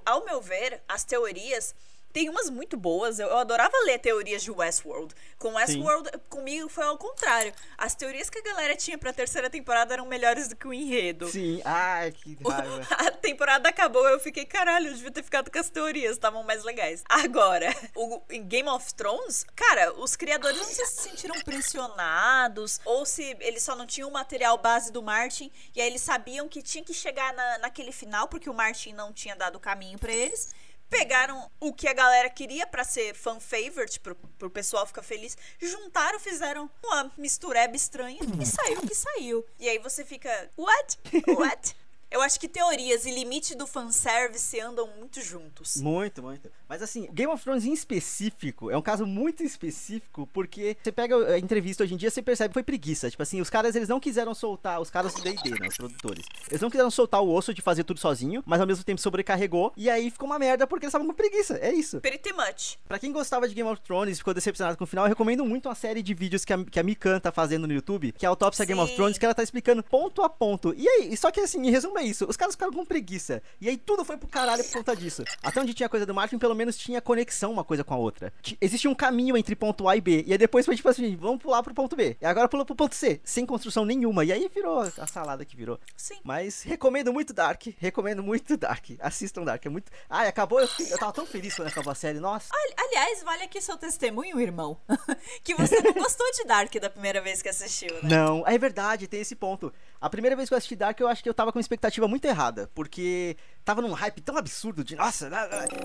ao 0.06 0.26
meu 0.26 0.42
ver, 0.42 0.82
as 0.88 1.04
teorias 1.04 1.76
tem 2.14 2.30
umas 2.30 2.50
muito 2.50 2.78
boas. 2.78 3.20
Eu, 3.20 3.28
eu 3.28 3.38
adorava 3.38 3.76
ler 3.86 4.00
teorias 4.00 4.44
de 4.44 4.52
Westworld. 4.52 5.14
Com 5.38 5.54
Westworld, 5.56 6.10
comigo 6.30 6.70
foi 6.70 6.86
ao 6.86 6.98
contrário. 6.98 7.54
As 7.78 7.96
teorias 7.96 8.30
que 8.30 8.40
a 8.40 8.44
galera 8.44 8.76
tinha 8.76 8.98
pra 8.98 9.12
terceira 9.12 9.50
temporada 9.50 9.94
eram 9.94 10.06
melhores 10.06 10.48
do 10.48 10.56
que 10.56 10.68
o 10.68 10.74
enredo. 10.74 11.28
Sim, 11.30 11.62
ai, 11.66 12.12
que 12.12 12.38
raiva. 12.48 12.88
A 12.92 13.12
temporada 13.12 13.70
acabou, 13.70 14.08
eu 14.08 14.20
fiquei, 14.20 14.46
caralho, 14.46 14.88
eu 14.88 14.94
devia 14.94 15.12
ter 15.12 15.24
ficado 15.24 15.52
com 15.52 15.60
as 15.60 15.70
teorias, 15.70 16.14
estavam 16.14 16.44
mais 16.44 16.64
legais. 16.64 17.04
Agora, 17.10 17.76
o, 17.96 18.22
em 18.30 18.44
Game 18.44 18.70
of 18.70 18.94
Thrones, 18.94 19.46
cara, 19.56 19.94
os 19.94 20.16
criadores 20.16 20.58
não 20.58 20.66
sei 20.66 20.86
se 20.86 20.92
se 21.02 21.10
sentiram 21.10 21.40
pressionados 21.42 22.80
ou 22.86 23.06
se 23.06 23.36
eles 23.40 23.64
só 23.64 23.76
não 23.76 23.86
tinham 23.86 24.10
o 24.10 24.14
material 24.14 24.58
base 24.58 24.92
do 24.92 25.02
Martin 25.02 25.52
e 25.76 25.82
aí 25.82 25.88
eles 25.88 26.02
sabiam 26.02 26.48
que 26.48 26.62
tinha 26.62 26.84
que 26.84 26.94
chegar 26.94 27.34
na, 27.34 27.58
naquele 27.60 27.92
final 27.92 28.28
porque 28.28 28.50
o 28.50 28.54
Martin 28.54 28.94
não 28.94 29.12
tinha 29.12 29.36
dado 29.36 29.56
o 29.56 29.60
caminho 29.60 29.98
pra 29.98 30.12
eles. 30.12 30.50
Pegaram 30.92 31.50
o 31.58 31.74
que 31.74 31.88
a 31.88 31.94
galera 31.94 32.30
queria 32.30 32.68
pra 32.68 32.84
ser 32.84 33.16
fan 33.16 33.40
favorite, 33.40 33.98
pro, 34.00 34.14
pro 34.14 34.50
pessoal 34.50 34.86
ficar 34.86 35.02
feliz, 35.02 35.38
juntaram, 35.60 36.20
fizeram 36.20 36.70
uma 36.84 37.10
mistureba 37.18 37.76
estranha 37.76 38.20
e 38.40 38.46
saiu 38.46 38.82
que 38.82 38.94
saiu. 38.94 39.46
E 39.58 39.70
aí 39.70 39.80
você 39.80 40.04
fica, 40.04 40.30
what? 40.58 41.00
What? 41.30 41.76
Eu 42.12 42.22
acho 42.22 42.38
que 42.38 42.50
teorias 42.50 43.06
e 43.06 43.12
limite 43.12 43.56
do 43.56 43.66
fanservice 43.66 44.60
andam 44.60 44.88
muito 45.00 45.22
juntos. 45.22 45.78
Muito, 45.78 46.22
muito. 46.22 46.52
Mas 46.68 46.82
assim, 46.82 47.08
Game 47.14 47.32
of 47.32 47.42
Thrones 47.42 47.64
em 47.64 47.72
específico 47.72 48.70
é 48.70 48.78
um 48.78 48.82
caso 48.82 49.06
muito 49.06 49.44
específico 49.44 50.28
porque 50.34 50.76
você 50.84 50.92
pega 50.92 51.16
a 51.34 51.40
entrevista 51.40 51.84
hoje 51.84 51.94
em 51.94 51.98
dia, 51.98 52.12
você 52.12 52.22
percebe 52.22 52.50
que 52.50 52.54
foi 52.54 52.64
preguiça. 52.64 53.10
Tipo 53.10 53.24
assim, 53.24 53.40
os 53.40 53.50
caras 53.50 53.76
eles 53.76 53.88
não 53.88 54.00
quiseram 54.00 54.36
soltar, 54.36 54.82
os 54.82 54.90
caras 54.90 55.14
do 55.14 55.22
D&D, 55.22 55.52
né, 55.52 55.68
os 55.70 55.78
produtores. 55.78 56.26
Eles 56.50 56.62
não 56.62 56.70
quiseram 56.70 56.92
soltar 56.92 57.22
o 57.22 57.34
osso 57.34 57.54
de 57.54 57.62
fazer 57.62 57.86
tudo 57.86 58.00
sozinho, 58.00 58.44
mas 58.46 58.60
ao 58.60 58.68
mesmo 58.68 58.84
tempo 58.84 59.00
sobrecarregou 59.00 59.72
e 59.78 59.90
aí 59.90 60.12
ficou 60.12 60.28
uma 60.28 60.38
merda 60.38 60.68
porque 60.68 60.86
eles 60.86 60.92
estavam 60.92 61.08
com 61.08 61.14
preguiça. 61.14 61.58
É 61.62 61.74
isso. 61.74 62.02
Pretty 62.02 62.34
much. 62.34 62.78
Pra 62.90 63.00
quem 63.00 63.14
gostava 63.14 63.48
de 63.48 63.56
Game 63.56 63.70
of 63.70 63.82
Thrones 63.82 64.16
e 64.16 64.18
ficou 64.18 64.34
decepcionado 64.34 64.78
com 64.78 64.84
o 64.84 64.88
final, 64.88 65.06
eu 65.06 65.10
recomendo 65.10 65.46
muito 65.46 65.70
uma 65.70 65.76
série 65.76 66.04
de 66.04 66.14
vídeos 66.14 66.44
que 66.44 66.52
a, 66.52 66.64
que 66.66 66.80
a 66.80 66.84
Mikan 66.84 67.22
tá 67.22 67.32
fazendo 67.32 67.68
no 67.68 67.74
YouTube, 67.74 68.12
que 68.12 68.26
é 68.26 68.28
a 68.28 68.30
Autópsia 68.30 68.66
Game 68.66 68.80
of. 68.82 68.92
Thrones, 68.96 69.18
que 69.18 69.24
ela 69.26 69.34
tá 69.34 69.44
explicando 69.44 69.82
ponto 69.84 70.22
a 70.22 70.30
ponto. 70.30 70.74
E 70.76 70.88
aí, 70.88 71.16
só 71.16 71.32
que 71.32 71.40
assim, 71.40 71.66
em 71.66 71.72
resumo 71.72 71.98
é 72.02 72.06
isso, 72.06 72.26
os 72.28 72.36
caras 72.36 72.56
ficaram 72.56 72.74
com 72.74 72.86
preguiça. 72.86 73.42
E 73.60 73.70
aí 73.70 73.78
tudo 73.78 74.04
foi 74.04 74.18
pro 74.18 74.28
caralho 74.28 74.64
por 74.64 74.74
conta 74.74 74.96
disso. 74.96 75.24
Até 75.44 75.62
onde 75.62 75.74
tinha 75.74 75.88
coisa 75.90 76.06
do 76.06 76.14
Martin, 76.14 76.38
pelo 76.38 76.56
menos 76.56 76.76
tinha 76.78 77.02
conexão 77.02 77.52
uma 77.52 77.64
coisa 77.64 77.84
com 77.84 77.94
a 77.94 77.98
outra. 77.98 78.34
Ti- 78.42 78.58
Existia 78.60 78.90
um 78.90 78.96
caminho 78.96 79.38
entre 79.38 79.56
ponto 79.56 79.88
A 79.88 79.96
e 79.96 80.02
B. 80.02 80.24
E 80.28 80.32
aí 80.32 80.38
depois 80.38 80.66
foi 80.66 80.76
tipo 80.76 80.90
assim, 80.90 81.16
vamos 81.16 81.42
pular 81.42 81.62
pro 81.64 81.74
ponto 81.74 81.96
B. 81.96 82.18
E 82.20 82.26
agora 82.26 82.48
pulou 82.50 82.66
pro 82.66 82.76
ponto 82.76 82.96
C, 82.96 83.22
sem 83.24 83.46
construção 83.46 83.86
nenhuma. 83.86 84.26
E 84.26 84.32
aí 84.32 84.50
virou 84.54 84.80
a 84.80 85.08
salada 85.08 85.46
que 85.46 85.56
virou. 85.56 85.80
Sim. 85.96 86.20
Mas 86.24 86.64
recomendo 86.64 87.14
muito 87.14 87.34
Dark. 87.34 87.68
Recomendo 87.78 88.24
muito 88.24 88.58
Dark. 88.58 88.86
Assistam 89.00 89.44
Dark. 89.44 89.66
É 89.66 89.70
muito. 89.70 89.92
Ai, 90.10 90.28
acabou. 90.28 90.60
Eu, 90.60 90.68
eu 90.90 90.98
tava 90.98 91.14
tão 91.14 91.26
feliz 91.26 91.56
quando 91.56 91.68
acabou 91.68 91.92
a 91.92 91.96
série. 91.96 92.20
Nossa. 92.20 92.48
Ali- 92.54 92.74
Aliás, 92.78 93.24
vale 93.24 93.44
aqui 93.44 93.62
seu 93.62 93.78
testemunho, 93.78 94.40
irmão. 94.40 94.78
que 95.44 95.54
você 95.56 95.80
não 95.82 95.94
gostou 95.94 96.30
de 96.34 96.44
Dark 96.46 96.74
da 96.76 96.90
primeira 96.90 97.22
vez 97.22 97.42
que 97.42 97.50
assistiu, 97.50 97.94
né? 98.04 98.10
Não, 98.10 98.46
é 98.48 98.58
verdade, 98.58 99.08
tem 99.08 99.22
esse 99.22 99.36
ponto. 99.36 99.72
A 100.02 100.10
primeira 100.10 100.36
vez 100.36 100.50
que 100.50 100.56
eu 100.56 100.58
assisti 100.58 100.76
Dark, 100.76 101.00
eu 101.00 101.08
acho 101.08 101.22
que 101.22 101.30
eu 101.30 101.34
tava 101.34 101.52
com 101.52 101.60
uma 101.60 101.62
expectativa 101.62 102.08
muito 102.08 102.26
errada. 102.26 102.70
Porque 102.74 103.38
tava 103.64 103.84
num 103.84 103.92
hype 103.92 104.20
tão 104.22 104.36
absurdo 104.36 104.84
de. 104.84 104.96
Nossa. 104.96 105.30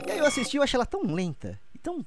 E 0.06 0.10
aí 0.10 0.18
eu 0.18 0.24
assisti 0.24 0.56
e 0.56 0.60
achei 0.62 0.78
ela 0.78 0.86
tão 0.86 1.02
lenta. 1.02 1.60
E 1.74 1.78
tão. 1.78 2.04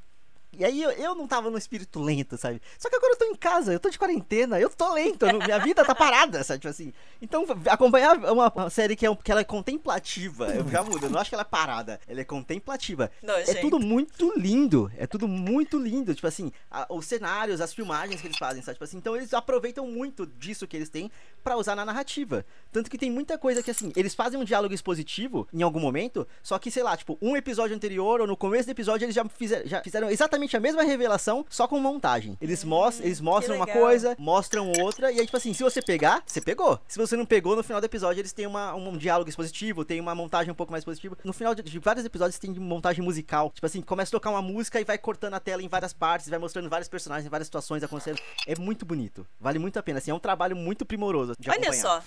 E 0.51 0.65
aí 0.65 0.81
eu, 0.81 0.91
eu 0.91 1.15
não 1.15 1.27
tava 1.27 1.49
no 1.49 1.57
espírito 1.57 2.01
lento, 2.01 2.35
sabe? 2.37 2.61
Só 2.77 2.89
que 2.89 2.95
agora 2.95 3.13
eu 3.13 3.17
tô 3.17 3.25
em 3.25 3.35
casa, 3.35 3.71
eu 3.71 3.79
tô 3.79 3.89
de 3.89 3.99
quarentena, 3.99 4.59
eu 4.59 4.69
tô 4.69 4.91
lento, 4.93 5.25
eu 5.25 5.33
não- 5.33 5.39
minha 5.45 5.59
vida 5.59 5.85
tá 5.85 5.93
parada, 5.93 6.43
sabe? 6.43 6.59
Tipo 6.59 6.69
assim. 6.69 6.91
Então, 7.21 7.45
acompanhar 7.67 8.17
uma, 8.17 8.51
uma 8.53 8.69
série 8.69 8.95
que, 8.95 9.05
é, 9.05 9.09
um- 9.09 9.15
que 9.15 9.31
ela 9.31 9.41
é 9.41 9.43
contemplativa, 9.43 10.47
eu 10.53 10.67
já 10.67 10.83
mudo, 10.83 11.05
eu 11.05 11.09
não 11.09 11.19
acho 11.19 11.29
que 11.29 11.35
ela 11.35 11.43
é 11.43 11.45
parada, 11.45 11.99
ela 12.07 12.19
é 12.21 12.23
contemplativa. 12.23 13.11
É 13.21 13.25
Nojento. 13.25 13.61
tudo 13.61 13.79
muito 13.79 14.33
lindo, 14.37 14.91
é 14.97 15.05
tudo 15.05 15.27
muito 15.27 15.77
lindo, 15.77 16.13
tipo 16.15 16.27
assim, 16.27 16.51
a- 16.69 16.87
os 16.89 17.05
cenários, 17.05 17.61
as 17.61 17.73
filmagens 17.73 18.19
que 18.19 18.27
eles 18.27 18.37
fazem, 18.37 18.61
sabe? 18.63 18.75
Tipo 18.75 18.83
assim, 18.85 18.97
então 18.97 19.15
eles 19.15 19.33
aproveitam 19.33 19.85
muito 19.87 20.25
disso 20.25 20.67
que 20.67 20.75
eles 20.75 20.89
têm 20.89 21.11
pra 21.43 21.55
usar 21.57 21.75
na 21.75 21.85
narrativa. 21.85 22.45
Tanto 22.71 22.89
que 22.89 22.97
tem 22.97 23.11
muita 23.11 23.37
coisa 23.37 23.61
que 23.61 23.69
assim, 23.71 23.91
eles 23.95 24.15
fazem 24.15 24.39
um 24.39 24.43
diálogo 24.43 24.73
expositivo 24.73 25.47
em 25.53 25.61
algum 25.61 25.79
momento, 25.79 26.27
só 26.41 26.57
que 26.57 26.71
sei 26.71 26.83
lá, 26.83 26.97
tipo, 26.97 27.17
um 27.21 27.37
episódio 27.37 27.75
anterior 27.75 28.19
ou 28.21 28.27
no 28.27 28.35
começo 28.35 28.65
do 28.67 28.71
episódio 28.71 29.05
eles 29.05 29.15
já, 29.15 29.23
fizer- 29.29 29.65
já 29.67 29.81
fizeram 29.83 30.09
exatamente 30.09 30.38
a 30.55 30.59
mesma 30.59 30.83
revelação, 30.83 31.45
só 31.49 31.67
com 31.67 31.79
montagem. 31.79 32.37
Eles, 32.41 32.63
mostram, 32.63 33.05
eles 33.05 33.21
mostram 33.21 33.55
uma 33.55 33.67
coisa, 33.67 34.15
mostram 34.19 34.71
outra, 34.79 35.11
e 35.11 35.19
aí, 35.19 35.25
tipo 35.25 35.37
assim, 35.37 35.53
se 35.53 35.63
você 35.63 35.81
pegar, 35.81 36.23
você 36.25 36.41
pegou. 36.41 36.79
Se 36.87 36.97
você 36.97 37.15
não 37.15 37.25
pegou, 37.25 37.55
no 37.55 37.63
final 37.63 37.81
do 37.81 37.85
episódio 37.85 38.21
eles 38.21 38.33
têm 38.33 38.47
uma, 38.47 38.73
um 38.75 38.97
diálogo 38.97 39.29
expositivo, 39.29 39.85
tem 39.85 39.99
uma 39.99 40.15
montagem 40.15 40.51
um 40.51 40.55
pouco 40.55 40.71
mais 40.71 40.83
positiva. 40.83 41.17
No 41.23 41.33
final 41.33 41.55
de, 41.55 41.63
de 41.63 41.79
vários 41.79 42.05
episódios 42.05 42.39
tem 42.39 42.51
montagem 42.51 43.03
musical. 43.03 43.51
Tipo 43.53 43.65
assim, 43.65 43.81
começa 43.81 44.09
a 44.09 44.17
tocar 44.17 44.29
uma 44.29 44.41
música 44.41 44.79
e 44.79 44.83
vai 44.83 44.97
cortando 44.97 45.33
a 45.33 45.39
tela 45.39 45.61
em 45.61 45.67
várias 45.67 45.93
partes, 45.93 46.29
vai 46.29 46.39
mostrando 46.39 46.69
vários 46.69 46.87
personagens 46.87 47.25
em 47.25 47.29
várias 47.29 47.47
situações 47.47 47.83
acontecendo. 47.83 48.19
É 48.45 48.55
muito 48.55 48.85
bonito. 48.85 49.25
Vale 49.39 49.59
muito 49.59 49.77
a 49.77 49.83
pena. 49.83 49.99
Assim, 49.99 50.11
é 50.11 50.13
um 50.13 50.19
trabalho 50.19 50.55
muito 50.55 50.85
primoroso 50.85 51.33
Olha 51.45 51.53
acompanhar. 51.53 51.73
só. 51.73 52.03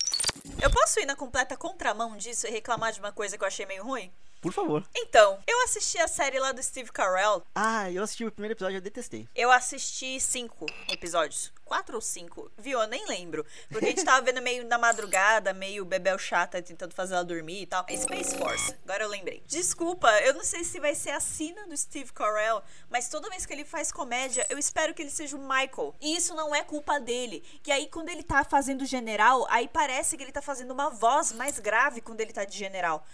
Eu 0.61 0.71
posso 0.71 1.01
ir 1.01 1.07
na 1.07 1.15
completa 1.15 1.57
contramão 1.57 2.17
disso 2.17 2.47
e 2.47 2.51
reclamar 2.51 2.93
de 2.93 3.01
uma 3.01 3.13
coisa 3.13 3.37
que 3.37 3.45
eu 3.45 3.49
achei 3.49 3.67
meio 3.67 3.85
ruim? 3.85 4.11
Por 4.43 4.53
favor. 4.53 4.85
Então, 4.97 5.39
eu 5.47 5.63
assisti 5.63 5.99
a 5.99 6.09
série 6.09 6.41
lá 6.41 6.51
do 6.51 6.61
Steve 6.61 6.91
Carell. 6.91 7.45
Ah, 7.55 7.89
eu 7.93 8.03
assisti 8.03 8.25
o 8.25 8.33
primeiro 8.33 8.55
episódio 8.55 8.75
e 8.75 8.79
eu 8.79 8.83
detestei. 8.83 9.29
Eu 9.37 9.53
assisti 9.53 10.19
cinco 10.19 10.67
episódios. 10.91 11.53
Quatro 11.65 11.95
ou 11.95 12.01
cinco? 12.01 12.51
Viu? 12.59 12.81
Eu 12.81 12.89
nem 12.89 13.07
lembro. 13.07 13.47
Porque 13.71 13.87
a 13.87 13.89
gente 13.91 14.05
tava 14.05 14.21
vendo 14.21 14.43
meio 14.43 14.67
na 14.67 14.77
madrugada, 14.79 15.55
meio 15.55 15.85
bebel 15.85 16.19
chata, 16.19 16.61
tentando 16.61 16.93
fazer 16.93 17.15
ela 17.15 17.25
dormir 17.25 17.63
e 17.63 17.67
tal. 17.67 17.87
Space 17.89 18.37
Force. 18.37 18.75
Agora 18.85 19.05
eu 19.05 19.09
lembrei. 19.09 19.45
Desculpa, 19.47 20.11
eu 20.23 20.35
não 20.35 20.43
sei 20.43 20.65
se 20.65 20.81
vai 20.81 20.97
ser 20.97 21.11
a 21.11 21.21
sina 21.21 21.65
do 21.69 21.77
Steve 21.77 22.13
Carell, 22.13 22.61
mas 22.91 23.09
toda 23.09 23.31
vez 23.31 23.47
que 23.47 23.53
ele 23.53 23.65
faz 23.65 23.93
comédia, 23.93 24.45
eu 24.51 24.59
espero 24.59 24.93
que 24.93 25.03
ele 25.03 25.11
seja 25.11 25.37
o 25.37 25.41
Michael. 25.41 25.95
E 26.01 26.17
isso 26.17 26.35
não 26.35 26.53
é 26.53 26.65
culpa 26.65 26.99
dele. 26.99 27.45
E 27.65 27.71
aí, 27.71 27.87
quando 27.87 28.09
ele 28.09 28.25
tá 28.25 28.43
fazendo 28.43 28.85
general, 28.85 29.47
aí 29.49 29.69
parece 29.69 30.17
que 30.17 30.23
ele 30.25 30.33
tá 30.33 30.43
fazendo 30.43 30.73
uma 30.73 30.91
voz 30.91 31.31
mais 31.31 31.61
grave 31.61 32.01
quando 32.01 32.21
ele 32.21 32.33
tá 32.33 32.45
de 32.45 32.59
general. 32.59 33.07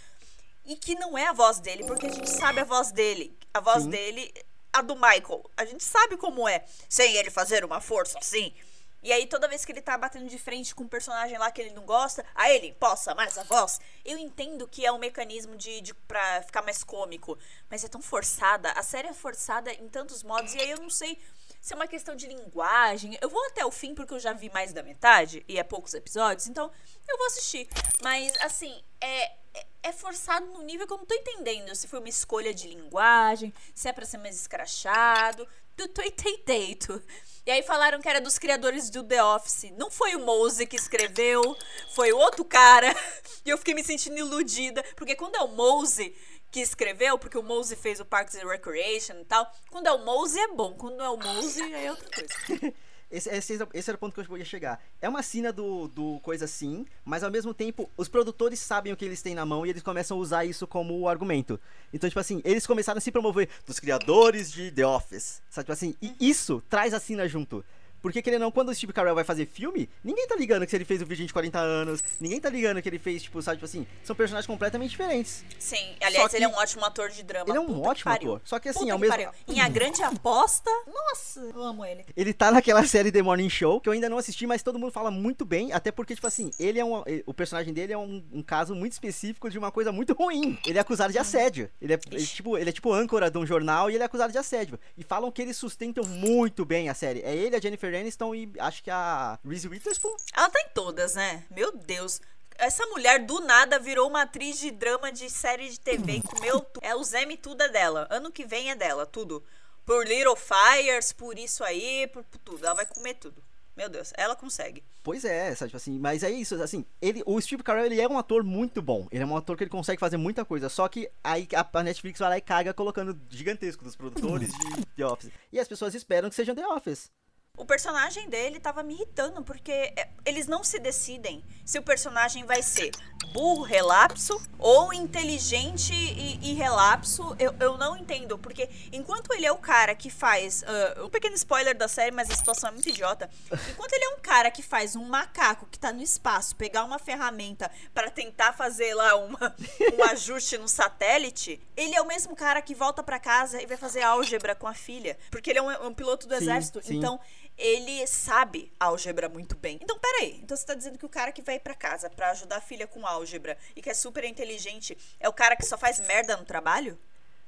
E 0.68 0.76
que 0.76 0.94
não 0.94 1.16
é 1.16 1.26
a 1.26 1.32
voz 1.32 1.60
dele, 1.60 1.82
porque 1.84 2.06
a 2.06 2.12
gente 2.12 2.28
sabe 2.28 2.60
a 2.60 2.64
voz 2.64 2.92
dele. 2.92 3.34
A 3.54 3.58
voz 3.58 3.84
Sim. 3.84 3.88
dele, 3.88 4.30
a 4.70 4.82
do 4.82 4.94
Michael. 4.94 5.50
A 5.56 5.64
gente 5.64 5.82
sabe 5.82 6.18
como 6.18 6.46
é, 6.46 6.62
sem 6.90 7.16
ele 7.16 7.30
fazer 7.30 7.64
uma 7.64 7.80
força 7.80 8.18
assim. 8.18 8.54
E 9.02 9.10
aí, 9.10 9.26
toda 9.26 9.48
vez 9.48 9.64
que 9.64 9.72
ele 9.72 9.80
tá 9.80 9.96
batendo 9.96 10.28
de 10.28 10.38
frente 10.38 10.74
com 10.74 10.84
um 10.84 10.88
personagem 10.88 11.38
lá 11.38 11.50
que 11.50 11.62
ele 11.62 11.70
não 11.70 11.86
gosta, 11.86 12.22
aí 12.34 12.54
ele 12.54 12.74
possa 12.74 13.14
mais 13.14 13.38
a 13.38 13.44
voz. 13.44 13.80
Eu 14.04 14.18
entendo 14.18 14.68
que 14.68 14.84
é 14.84 14.92
um 14.92 14.98
mecanismo 14.98 15.56
de, 15.56 15.80
de 15.80 15.94
pra 15.94 16.42
ficar 16.42 16.60
mais 16.60 16.84
cômico, 16.84 17.38
mas 17.70 17.82
é 17.82 17.88
tão 17.88 18.02
forçada. 18.02 18.70
A 18.72 18.82
série 18.82 19.08
é 19.08 19.14
forçada 19.14 19.72
em 19.72 19.88
tantos 19.88 20.22
modos, 20.22 20.52
e 20.54 20.60
aí 20.60 20.70
eu 20.70 20.78
não 20.78 20.90
sei 20.90 21.18
se 21.62 21.72
é 21.72 21.76
uma 21.76 21.86
questão 21.86 22.14
de 22.14 22.26
linguagem. 22.26 23.16
Eu 23.22 23.30
vou 23.30 23.42
até 23.46 23.64
o 23.64 23.70
fim 23.70 23.94
porque 23.94 24.12
eu 24.12 24.20
já 24.20 24.34
vi 24.34 24.50
mais 24.50 24.74
da 24.74 24.82
metade, 24.82 25.42
e 25.48 25.58
é 25.58 25.62
poucos 25.62 25.94
episódios, 25.94 26.46
então 26.46 26.70
eu 27.08 27.16
vou 27.16 27.26
assistir. 27.28 27.66
Mas, 28.02 28.32
assim, 28.42 28.82
é, 29.00 29.32
é, 29.82 29.92
forçado 29.92 30.46
no 30.46 30.62
nível 30.62 30.86
que 30.86 30.92
eu 30.92 30.98
não 30.98 31.06
tô 31.06 31.14
entendendo 31.14 31.74
se 31.74 31.88
foi 31.88 31.98
uma 31.98 32.08
escolha 32.08 32.52
de 32.52 32.68
linguagem, 32.68 33.52
se 33.74 33.88
é 33.88 33.92
pra 33.92 34.04
ser 34.04 34.18
mais 34.18 34.36
escrachado. 34.36 35.46
Tu 35.76 35.86
tô 35.88 36.02
entendendo. 36.02 37.02
E 37.46 37.50
aí 37.50 37.62
falaram 37.62 38.00
que 38.00 38.08
era 38.08 38.20
dos 38.20 38.38
criadores 38.38 38.90
do 38.90 39.04
The 39.04 39.22
Office. 39.22 39.70
Não 39.76 39.90
foi 39.90 40.16
o 40.16 40.20
Mose 40.20 40.66
que 40.66 40.76
escreveu, 40.76 41.56
foi 41.94 42.12
outro 42.12 42.44
cara. 42.44 42.94
E 43.44 43.50
eu 43.50 43.56
fiquei 43.56 43.72
me 43.72 43.82
sentindo 43.82 44.18
iludida, 44.18 44.84
porque 44.94 45.14
quando 45.14 45.36
é 45.36 45.40
o 45.40 45.48
Mose 45.48 46.14
que 46.50 46.60
escreveu, 46.60 47.18
porque 47.18 47.38
o 47.38 47.42
Mose 47.42 47.76
fez 47.76 47.98
o 48.00 48.04
Parks 48.04 48.34
and 48.34 48.46
Recreation 48.46 49.20
e 49.20 49.24
tal, 49.24 49.50
quando 49.70 49.86
é 49.86 49.92
o 49.92 50.04
Mose 50.04 50.38
é 50.38 50.48
bom, 50.48 50.74
quando 50.74 50.96
não 50.96 51.04
é 51.04 51.08
o 51.08 51.16
Mose 51.16 51.62
é 51.72 51.90
outra 51.90 52.10
coisa. 52.10 52.74
Esse, 53.10 53.30
esse, 53.30 53.58
esse 53.72 53.90
era 53.90 53.96
o 53.96 53.98
ponto 53.98 54.14
que 54.14 54.30
eu 54.30 54.36
ia 54.36 54.44
chegar. 54.44 54.82
É 55.00 55.08
uma 55.08 55.22
cena 55.22 55.50
do, 55.52 55.88
do 55.88 56.20
coisa 56.20 56.44
assim, 56.44 56.84
mas 57.04 57.24
ao 57.24 57.30
mesmo 57.30 57.54
tempo, 57.54 57.90
os 57.96 58.08
produtores 58.08 58.58
sabem 58.58 58.92
o 58.92 58.96
que 58.96 59.04
eles 59.04 59.22
têm 59.22 59.34
na 59.34 59.46
mão 59.46 59.64
e 59.64 59.70
eles 59.70 59.82
começam 59.82 60.16
a 60.16 60.20
usar 60.20 60.44
isso 60.44 60.66
como 60.66 61.08
argumento. 61.08 61.58
Então, 61.92 62.08
tipo 62.08 62.20
assim, 62.20 62.42
eles 62.44 62.66
começaram 62.66 62.98
a 62.98 63.00
se 63.00 63.10
promover 63.10 63.48
dos 63.66 63.80
criadores 63.80 64.52
de 64.52 64.70
The 64.70 64.86
Office. 64.86 65.40
Sabe, 65.48 65.64
tipo 65.64 65.72
assim, 65.72 65.94
e 66.02 66.14
isso 66.20 66.62
traz 66.68 66.92
a 66.92 67.00
cena 67.00 67.26
junto. 67.26 67.64
Porque, 68.02 68.22
querendo 68.22 68.42
ou 68.42 68.46
não, 68.46 68.50
quando 68.52 68.68
o 68.70 68.74
Steve 68.74 68.92
Carell 68.92 69.14
vai 69.14 69.24
fazer 69.24 69.46
filme, 69.46 69.88
ninguém 70.04 70.26
tá 70.26 70.36
ligando 70.36 70.66
que 70.66 70.74
ele 70.76 70.84
fez 70.84 71.02
o 71.02 71.06
Virgem 71.06 71.26
de 71.26 71.32
40 71.32 71.58
anos, 71.58 72.02
ninguém 72.20 72.40
tá 72.40 72.48
ligando 72.48 72.80
que 72.80 72.88
ele 72.88 72.98
fez, 72.98 73.22
tipo, 73.22 73.40
sabe, 73.42 73.56
tipo 73.56 73.64
assim, 73.66 73.86
são 74.04 74.14
personagens 74.14 74.46
completamente 74.46 74.90
diferentes. 74.90 75.44
Sim, 75.58 75.94
aliás, 76.00 76.30
Só 76.30 76.36
ele 76.36 76.44
é 76.44 76.48
que- 76.48 76.54
um 76.54 76.58
ótimo 76.58 76.84
ator 76.84 77.08
de 77.10 77.22
drama. 77.22 77.46
Ele 77.48 77.58
é 77.58 77.60
um 77.60 77.66
que 77.82 77.88
ótimo 77.88 78.12
ator. 78.12 78.40
Só 78.44 78.58
que 78.58 78.68
assim, 78.68 78.80
Puta 78.80 78.92
o 78.94 78.96
que 78.96 79.00
mesmo. 79.00 79.12
pariu. 79.16 79.30
Em 79.48 79.60
A 79.60 79.68
Grande 79.68 80.02
Aposta, 80.02 80.70
nossa, 80.86 81.40
eu 81.40 81.62
amo 81.62 81.84
ele. 81.84 82.04
Ele 82.16 82.32
tá 82.32 82.50
naquela 82.50 82.84
série 82.86 83.10
The 83.10 83.22
Morning 83.22 83.48
Show, 83.50 83.80
que 83.80 83.88
eu 83.88 83.92
ainda 83.92 84.08
não 84.08 84.18
assisti, 84.18 84.46
mas 84.46 84.62
todo 84.62 84.78
mundo 84.78 84.92
fala 84.92 85.10
muito 85.10 85.44
bem, 85.44 85.72
até 85.72 85.90
porque, 85.90 86.14
tipo 86.14 86.26
assim, 86.26 86.50
ele 86.58 86.78
é 86.78 86.84
um. 86.84 87.02
eh, 87.06 87.22
O 87.26 87.34
personagem 87.34 87.72
dele 87.74 87.92
é 87.92 87.98
um, 87.98 88.24
um 88.32 88.42
caso 88.42 88.74
muito 88.74 88.92
específico 88.92 89.50
de 89.50 89.58
uma 89.58 89.70
coisa 89.70 89.90
muito 89.92 90.12
ruim. 90.14 90.58
Ele 90.66 90.78
é 90.78 90.80
acusado 90.80 91.12
de 91.12 91.18
assédio. 91.18 91.70
Ele 91.80 91.94
é, 91.94 91.98
ele, 92.10 92.26
tipo, 92.26 92.56
ele 92.56 92.70
é 92.70 92.72
tipo 92.72 92.92
âncora 92.92 93.30
de 93.30 93.38
um 93.38 93.44
jornal 93.46 93.90
e 93.90 93.94
ele 93.94 94.02
é 94.02 94.06
acusado 94.06 94.32
de 94.32 94.38
assédio. 94.38 94.78
E 94.96 95.02
falam 95.02 95.30
que 95.30 95.42
eles 95.42 95.56
sustentam 95.56 96.04
muito 96.04 96.64
bem 96.64 96.88
a 96.88 96.94
série. 96.94 97.20
É 97.20 97.34
ele, 97.34 97.56
a 97.56 97.60
Jennifer 97.60 97.87
Aniston 97.94 98.34
e 98.34 98.52
acho 98.58 98.82
que 98.82 98.90
a 98.90 99.38
Reese 99.44 99.68
Witherspoon. 99.68 100.16
Ela 100.34 100.50
tá 100.50 100.60
em 100.60 100.68
todas, 100.74 101.14
né? 101.14 101.44
Meu 101.50 101.72
Deus. 101.76 102.20
Essa 102.56 102.84
mulher 102.86 103.24
do 103.24 103.40
nada 103.40 103.78
virou 103.78 104.08
uma 104.08 104.22
atriz 104.22 104.58
de 104.58 104.70
drama 104.70 105.12
de 105.12 105.30
série 105.30 105.68
de 105.68 105.78
TV 105.78 106.20
comeu. 106.22 106.66
É 106.82 106.94
o 106.94 107.04
Zeme, 107.04 107.36
tudo 107.36 107.62
é 107.62 107.68
dela. 107.68 108.08
Ano 108.10 108.32
que 108.32 108.44
vem 108.44 108.70
é 108.70 108.74
dela, 108.74 109.06
tudo. 109.06 109.42
Por 109.86 110.06
Little 110.06 110.36
Fires, 110.36 111.12
por 111.12 111.38
isso 111.38 111.62
aí, 111.62 112.08
por, 112.08 112.24
por 112.24 112.38
tudo. 112.38 112.66
Ela 112.66 112.74
vai 112.74 112.86
comer 112.86 113.14
tudo. 113.14 113.42
Meu 113.78 113.88
Deus, 113.88 114.12
ela 114.16 114.34
consegue. 114.34 114.82
Pois 115.04 115.24
é, 115.24 115.54
sabe, 115.54 115.68
tipo 115.68 115.76
assim, 115.76 116.00
mas 116.00 116.24
é 116.24 116.30
isso, 116.32 116.60
assim, 116.60 116.84
ele, 117.00 117.22
o 117.24 117.40
Steve 117.40 117.62
Carell, 117.62 117.86
ele 117.86 118.00
é 118.00 118.08
um 118.08 118.18
ator 118.18 118.42
muito 118.42 118.82
bom, 118.82 119.06
ele 119.12 119.22
é 119.22 119.26
um 119.26 119.36
ator 119.36 119.56
que 119.56 119.62
ele 119.62 119.70
consegue 119.70 120.00
fazer 120.00 120.16
muita 120.16 120.44
coisa, 120.44 120.68
só 120.68 120.88
que 120.88 121.08
aí 121.22 121.46
a, 121.54 121.78
a 121.78 121.82
Netflix 121.84 122.18
vai 122.18 122.28
lá 122.28 122.36
e 122.38 122.40
caga 122.40 122.74
colocando 122.74 123.16
gigantesco 123.30 123.84
dos 123.84 123.94
produtores 123.94 124.50
de 124.58 124.84
The 124.96 125.06
Office, 125.06 125.30
e 125.52 125.60
as 125.60 125.68
pessoas 125.68 125.94
esperam 125.94 126.28
que 126.28 126.34
sejam 126.34 126.56
The 126.56 126.66
Office. 126.66 127.08
O 127.58 127.64
personagem 127.64 128.28
dele 128.28 128.60
tava 128.60 128.82
me 128.82 128.94
irritando, 128.94 129.42
porque 129.42 129.72
é, 129.72 130.08
eles 130.24 130.46
não 130.46 130.62
se 130.62 130.78
decidem 130.78 131.44
se 131.64 131.78
o 131.78 131.82
personagem 131.82 132.44
vai 132.44 132.62
ser 132.62 132.92
burro, 133.32 133.62
relapso, 133.62 134.40
ou 134.58 134.92
inteligente 134.94 135.92
e, 135.92 136.50
e 136.50 136.54
relapso. 136.54 137.36
Eu, 137.38 137.54
eu 137.60 137.76
não 137.76 137.96
entendo, 137.96 138.38
porque 138.38 138.70
enquanto 138.92 139.32
ele 139.34 139.44
é 139.44 139.52
o 139.52 139.58
cara 139.58 139.94
que 139.94 140.08
faz. 140.08 140.64
ah, 140.66 141.04
um 141.04 141.10
pequeno 141.10 141.34
spoiler 141.34 141.76
da 141.76 141.88
série, 141.88 142.10
mas 142.10 142.30
a 142.30 142.34
situação 142.34 142.70
é 142.70 142.72
muito 142.72 142.88
idiota. 142.88 143.28
Enquanto 143.70 143.92
ele 143.92 144.04
é 144.04 144.08
um 144.10 144.20
cara 144.20 144.50
que 144.50 144.62
faz 144.62 144.96
um 144.96 145.04
macaco 145.04 145.66
que 145.70 145.78
tá 145.78 145.92
no 145.92 146.02
espaço 146.02 146.56
pegar 146.56 146.84
uma 146.84 146.98
ferramenta 146.98 147.70
para 147.92 148.10
tentar 148.10 148.52
fazer 148.52 148.94
lá 148.94 149.16
uma, 149.16 149.54
um 149.98 150.04
ajuste 150.04 150.56
no 150.56 150.68
satélite, 150.68 151.60
ele 151.76 151.94
é 151.94 152.00
o 152.00 152.06
mesmo 152.06 152.34
cara 152.36 152.62
que 152.62 152.74
volta 152.74 153.02
para 153.02 153.18
casa 153.18 153.60
e 153.60 153.66
vai 153.66 153.76
fazer 153.76 154.02
álgebra 154.02 154.54
com 154.54 154.66
a 154.66 154.74
filha. 154.74 155.18
Porque 155.30 155.50
ele 155.50 155.58
é 155.58 155.62
um, 155.62 155.88
um 155.88 155.94
piloto 155.94 156.26
do 156.26 156.34
Sim, 156.36 156.42
exército. 156.44 156.80
sim. 156.82 156.96
Então, 156.96 157.20
ele 157.58 158.06
sabe 158.06 158.72
álgebra 158.78 159.28
muito 159.28 159.56
bem. 159.56 159.78
Então, 159.82 159.98
peraí. 159.98 160.40
Então 160.42 160.56
você 160.56 160.64
tá 160.64 160.74
dizendo 160.74 160.96
que 160.96 161.04
o 161.04 161.08
cara 161.08 161.32
que 161.32 161.42
vai 161.42 161.58
pra 161.58 161.74
casa 161.74 162.08
pra 162.08 162.30
ajudar 162.30 162.58
a 162.58 162.60
filha 162.60 162.86
com 162.86 163.06
álgebra 163.06 163.58
e 163.74 163.82
que 163.82 163.90
é 163.90 163.94
super 163.94 164.24
inteligente 164.24 164.96
é 165.18 165.28
o 165.28 165.32
cara 165.32 165.56
que 165.56 165.66
só 165.66 165.76
faz 165.76 165.98
merda 166.00 166.36
no 166.36 166.44
trabalho? 166.44 166.98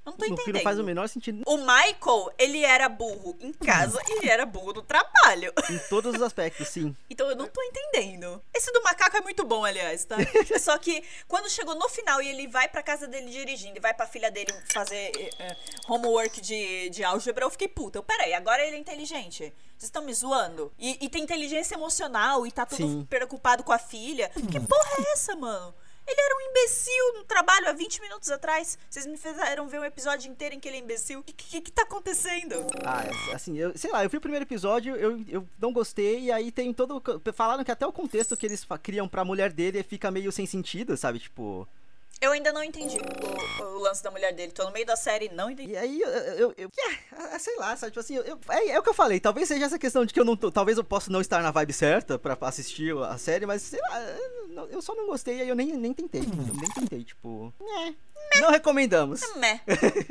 Eu 0.04 0.12
não 0.12 0.18
tô 0.18 0.26
no 0.26 0.32
entendendo. 0.32 0.54
não 0.54 0.62
faz 0.62 0.78
o 0.78 0.84
menor 0.84 1.08
sentido 1.08 1.42
O 1.46 1.58
Michael, 1.58 2.32
ele 2.38 2.64
era 2.64 2.88
burro 2.88 3.36
em 3.40 3.52
casa 3.52 4.00
e 4.08 4.18
ele 4.18 4.30
era 4.30 4.46
burro 4.46 4.72
no 4.72 4.82
trabalho. 4.82 5.52
em 5.68 5.78
todos 5.88 6.14
os 6.14 6.22
aspectos, 6.22 6.68
sim. 6.68 6.96
Então 7.10 7.28
eu 7.28 7.36
não 7.36 7.46
tô 7.48 7.62
entendendo. 7.62 8.42
Esse 8.54 8.72
do 8.72 8.82
macaco 8.82 9.16
é 9.16 9.20
muito 9.20 9.44
bom, 9.44 9.64
aliás, 9.64 10.04
tá? 10.04 10.16
Só 10.58 10.78
que 10.78 11.02
quando 11.28 11.50
chegou 11.50 11.74
no 11.74 11.88
final 11.88 12.22
e 12.22 12.28
ele 12.28 12.48
vai 12.48 12.68
pra 12.68 12.82
casa 12.82 13.06
dele 13.06 13.30
dirigindo 13.30 13.76
e 13.76 13.80
vai 13.80 13.92
pra 13.92 14.06
filha 14.06 14.30
dele 14.30 14.52
fazer 14.72 15.12
eh, 15.16 15.30
eh, 15.38 15.56
homework 15.86 16.40
de, 16.40 16.88
de 16.88 17.04
álgebra, 17.04 17.44
eu 17.44 17.50
fiquei 17.50 17.68
puta. 17.68 17.98
Eu, 17.98 18.02
peraí, 18.02 18.32
agora 18.32 18.64
ele 18.64 18.76
é 18.76 18.78
inteligente. 18.78 19.52
Vocês 19.76 19.88
estão 19.88 20.02
me 20.02 20.14
zoando? 20.14 20.72
E, 20.78 20.98
e 21.04 21.08
tem 21.08 21.22
inteligência 21.22 21.74
emocional 21.74 22.46
e 22.46 22.50
tá 22.50 22.64
todo 22.64 22.78
Sim. 22.78 23.06
preocupado 23.08 23.62
com 23.62 23.72
a 23.72 23.78
filha. 23.78 24.30
Que 24.30 24.60
porra 24.60 24.90
é 24.98 25.12
essa, 25.12 25.36
mano? 25.36 25.74
Ele 26.10 26.20
era 26.20 26.36
um 26.36 26.50
imbecil 26.50 27.14
no 27.14 27.24
trabalho 27.24 27.68
há 27.68 27.72
20 27.72 28.00
minutos 28.00 28.30
atrás. 28.30 28.76
Vocês 28.88 29.06
me 29.06 29.16
fizeram 29.16 29.68
ver 29.68 29.78
um 29.78 29.84
episódio 29.84 30.28
inteiro 30.28 30.56
em 30.56 30.60
que 30.60 30.68
ele 30.68 30.78
é 30.78 30.80
imbecil. 30.80 31.20
O 31.20 31.22
que, 31.22 31.32
que, 31.32 31.60
que 31.60 31.70
tá 31.70 31.82
acontecendo? 31.82 32.66
Ah, 32.84 33.04
assim, 33.32 33.56
eu, 33.56 33.76
sei 33.78 33.92
lá, 33.92 34.02
eu 34.02 34.10
vi 34.10 34.16
o 34.16 34.20
primeiro 34.20 34.44
episódio, 34.44 34.96
eu, 34.96 35.24
eu 35.28 35.48
não 35.60 35.72
gostei, 35.72 36.24
e 36.24 36.32
aí 36.32 36.50
tem 36.50 36.74
todo. 36.74 37.00
Falaram 37.32 37.62
que 37.62 37.70
até 37.70 37.86
o 37.86 37.92
contexto 37.92 38.36
que 38.36 38.44
eles 38.44 38.66
criam 38.82 39.08
pra 39.08 39.24
mulher 39.24 39.52
dele 39.52 39.84
fica 39.84 40.10
meio 40.10 40.32
sem 40.32 40.46
sentido, 40.46 40.96
sabe? 40.96 41.20
Tipo. 41.20 41.68
Eu 42.20 42.32
ainda 42.32 42.52
não 42.52 42.62
entendi 42.62 42.98
o, 42.98 43.64
o 43.64 43.78
lance 43.78 44.02
da 44.02 44.10
mulher 44.10 44.32
dele. 44.34 44.52
Tô 44.52 44.64
no 44.64 44.72
meio 44.72 44.84
da 44.84 44.94
série 44.94 45.26
e 45.26 45.34
não 45.34 45.50
entendi. 45.50 45.72
E 45.72 45.76
aí, 45.76 46.00
eu, 46.02 46.08
eu, 46.10 46.54
eu- 46.58 46.70
é, 47.32 47.38
sei 47.38 47.56
lá, 47.56 47.74
sabe, 47.76 47.92
tipo 47.92 48.00
assim, 48.00 48.16
eu, 48.16 48.38
é, 48.50 48.68
é 48.72 48.78
o 48.78 48.82
que 48.82 48.90
eu 48.90 48.94
falei, 48.94 49.18
talvez 49.18 49.48
seja 49.48 49.64
essa 49.64 49.78
questão 49.78 50.04
de 50.04 50.12
que 50.12 50.20
eu 50.20 50.24
não 50.24 50.36
tô, 50.36 50.50
talvez 50.50 50.76
eu 50.76 50.84
possa 50.84 51.10
não 51.10 51.20
estar 51.20 51.42
na 51.42 51.50
vibe 51.50 51.72
certa 51.72 52.18
pra 52.18 52.36
assistir 52.42 52.94
a 52.96 53.16
série, 53.16 53.46
mas 53.46 53.62
sei 53.62 53.80
lá, 53.80 54.66
eu, 54.70 54.82
só 54.82 54.94
não 54.94 55.06
gostei 55.06 55.40
aí 55.40 55.48
eu 55.48 55.54
nem, 55.56 55.72
nem 55.76 55.94
tentei, 55.94 56.20
eu 56.20 56.54
nem 56.54 56.70
tentei, 56.74 57.04
tipo, 57.04 57.52
não 58.40 58.50
recomendamos. 58.50 59.20
Meh. 59.36 59.60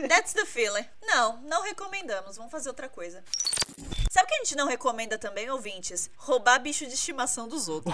That's 0.08 0.34
the 0.34 0.46
feeling. 0.46 0.86
Não, 1.02 1.38
não 1.44 1.64
recomendamos. 1.64 2.38
Vamos 2.38 2.52
fazer 2.52 2.70
outra 2.70 2.88
coisa. 2.88 3.24
Sabe 4.10 4.26
o 4.26 4.28
que 4.28 4.34
a 4.36 4.38
gente 4.38 4.56
não 4.56 4.68
recomenda 4.68 5.18
também, 5.18 5.50
ouvintes? 5.50 6.10
Roubar 6.18 6.60
bicho 6.60 6.86
de 6.86 6.94
estimação 6.94 7.48
dos 7.48 7.68
outros. 7.68 7.94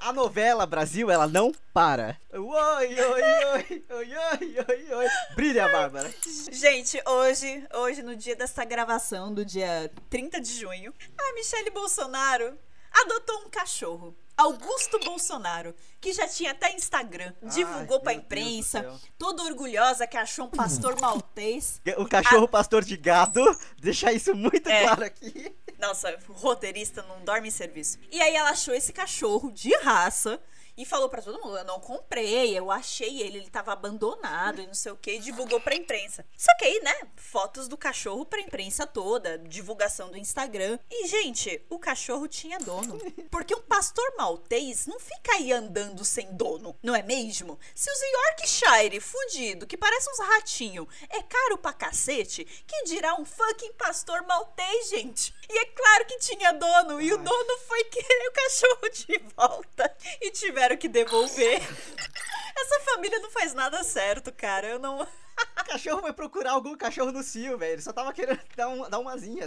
A 0.00 0.12
novela 0.12 0.66
Brasil, 0.66 1.10
ela 1.10 1.26
não 1.26 1.52
para. 1.72 2.18
Oi, 2.32 2.40
oi, 2.40 3.00
oi, 3.00 3.84
oi, 3.90 4.16
oi, 4.16 4.56
oi, 4.68 4.94
oi. 4.94 5.06
Brilha, 5.34 5.68
Bárbara. 5.68 6.12
Gente, 6.50 7.02
hoje, 7.06 7.66
hoje, 7.74 8.02
no 8.02 8.14
dia 8.14 8.36
desta 8.36 8.64
gravação, 8.64 9.32
do 9.32 9.44
dia 9.44 9.90
30 10.10 10.40
de 10.40 10.60
junho, 10.60 10.94
a 11.18 11.32
Michelle 11.34 11.70
Bolsonaro 11.70 12.56
adotou 12.92 13.40
um 13.40 13.50
cachorro. 13.50 14.16
Augusto 14.36 14.98
Bolsonaro, 15.00 15.74
que 16.00 16.12
já 16.12 16.26
tinha 16.26 16.50
até 16.50 16.74
Instagram, 16.74 17.32
divulgou 17.42 18.00
pra 18.00 18.12
Deus 18.12 18.22
do 18.22 18.26
imprensa, 18.26 19.00
toda 19.16 19.42
orgulhosa 19.44 20.06
que 20.06 20.16
achou 20.16 20.46
um 20.46 20.50
pastor 20.50 20.98
maltês. 21.00 21.80
O 21.98 22.06
cachorro 22.08 22.48
pastor 22.48 22.84
de 22.84 22.96
gado, 22.96 23.42
deixar 23.80 24.12
isso 24.12 24.34
muito 24.34 24.68
É. 24.68 24.82
claro 24.82 25.04
aqui. 25.04 25.54
Nossa, 25.78 26.16
o 26.28 26.32
roteirista 26.32 27.02
não 27.02 27.24
dorme 27.24 27.48
em 27.48 27.50
serviço. 27.50 27.98
E 28.10 28.20
aí 28.20 28.34
ela 28.34 28.50
achou 28.50 28.74
esse 28.74 28.92
cachorro 28.92 29.50
de 29.52 29.74
raça 29.78 30.40
e 30.76 30.84
falou 30.84 31.08
pra 31.08 31.22
todo 31.22 31.40
mundo: 31.40 31.56
eu 31.56 31.64
não 31.64 31.80
comprei, 31.80 32.56
eu 32.56 32.70
achei 32.70 33.22
ele, 33.22 33.38
ele 33.38 33.50
tava 33.50 33.72
abandonado 33.72 34.60
e 34.60 34.66
não 34.66 34.74
sei 34.74 34.92
o 34.92 34.96
que, 34.96 35.12
e 35.12 35.18
divulgou 35.18 35.60
pra 35.60 35.74
imprensa. 35.74 36.24
Só 36.36 36.54
que 36.56 36.64
aí, 36.64 36.80
né, 36.82 36.94
fotos 37.16 37.68
do 37.68 37.76
cachorro 37.76 38.24
pra 38.24 38.40
imprensa 38.40 38.86
toda, 38.86 39.38
divulgação 39.38 40.10
do 40.10 40.18
Instagram. 40.18 40.78
E, 40.90 41.06
gente, 41.06 41.64
o 41.68 41.78
cachorro 41.78 42.26
tinha 42.28 42.58
dono. 42.58 42.98
Porque 43.30 43.54
um 43.54 43.62
pastor 43.62 44.14
maltês 44.16 44.86
não 44.86 44.98
fica 44.98 45.34
aí 45.34 45.52
andando 45.52 46.04
sem 46.04 46.32
dono, 46.32 46.76
não 46.82 46.94
é 46.94 47.02
mesmo? 47.02 47.58
Se 47.74 47.90
os 47.90 48.00
Yorkshire 48.02 49.00
fudido, 49.00 49.66
que 49.66 49.76
parece 49.76 50.10
uns 50.10 50.18
ratinhos, 50.18 50.86
é 51.08 51.22
caro 51.22 51.58
pra 51.58 51.72
cacete, 51.72 52.44
que 52.44 52.84
dirá 52.84 53.14
um 53.14 53.24
fucking 53.24 53.72
pastor 53.74 54.22
maltês, 54.26 54.90
gente? 54.90 55.34
E 55.48 55.58
é 55.58 55.64
claro 55.66 56.06
que 56.06 56.18
tinha 56.18 56.52
dono, 56.52 57.00
e 57.00 57.12
o 57.12 57.18
dono 57.18 57.58
foi 57.66 57.84
querer 57.84 58.28
o 58.28 58.32
cachorro 58.32 58.88
de 58.90 59.18
volta 59.36 59.96
e 60.20 60.30
tiveram 60.64 60.76
que 60.76 60.88
devolver. 60.88 61.60
Essa 62.56 62.80
família 62.92 63.18
não 63.18 63.30
faz 63.30 63.52
nada 63.52 63.82
certo, 63.82 64.32
cara. 64.32 64.68
Eu 64.68 64.78
não. 64.78 65.02
O 65.02 65.06
cachorro 65.66 66.00
vai 66.00 66.12
procurar 66.12 66.52
algum 66.52 66.76
cachorro 66.76 67.10
no 67.10 67.22
cio, 67.22 67.58
velho. 67.58 67.74
Ele 67.74 67.82
só 67.82 67.92
tava 67.92 68.12
querendo 68.12 68.40
dar, 68.56 68.68
um, 68.68 68.88
dar 68.88 69.00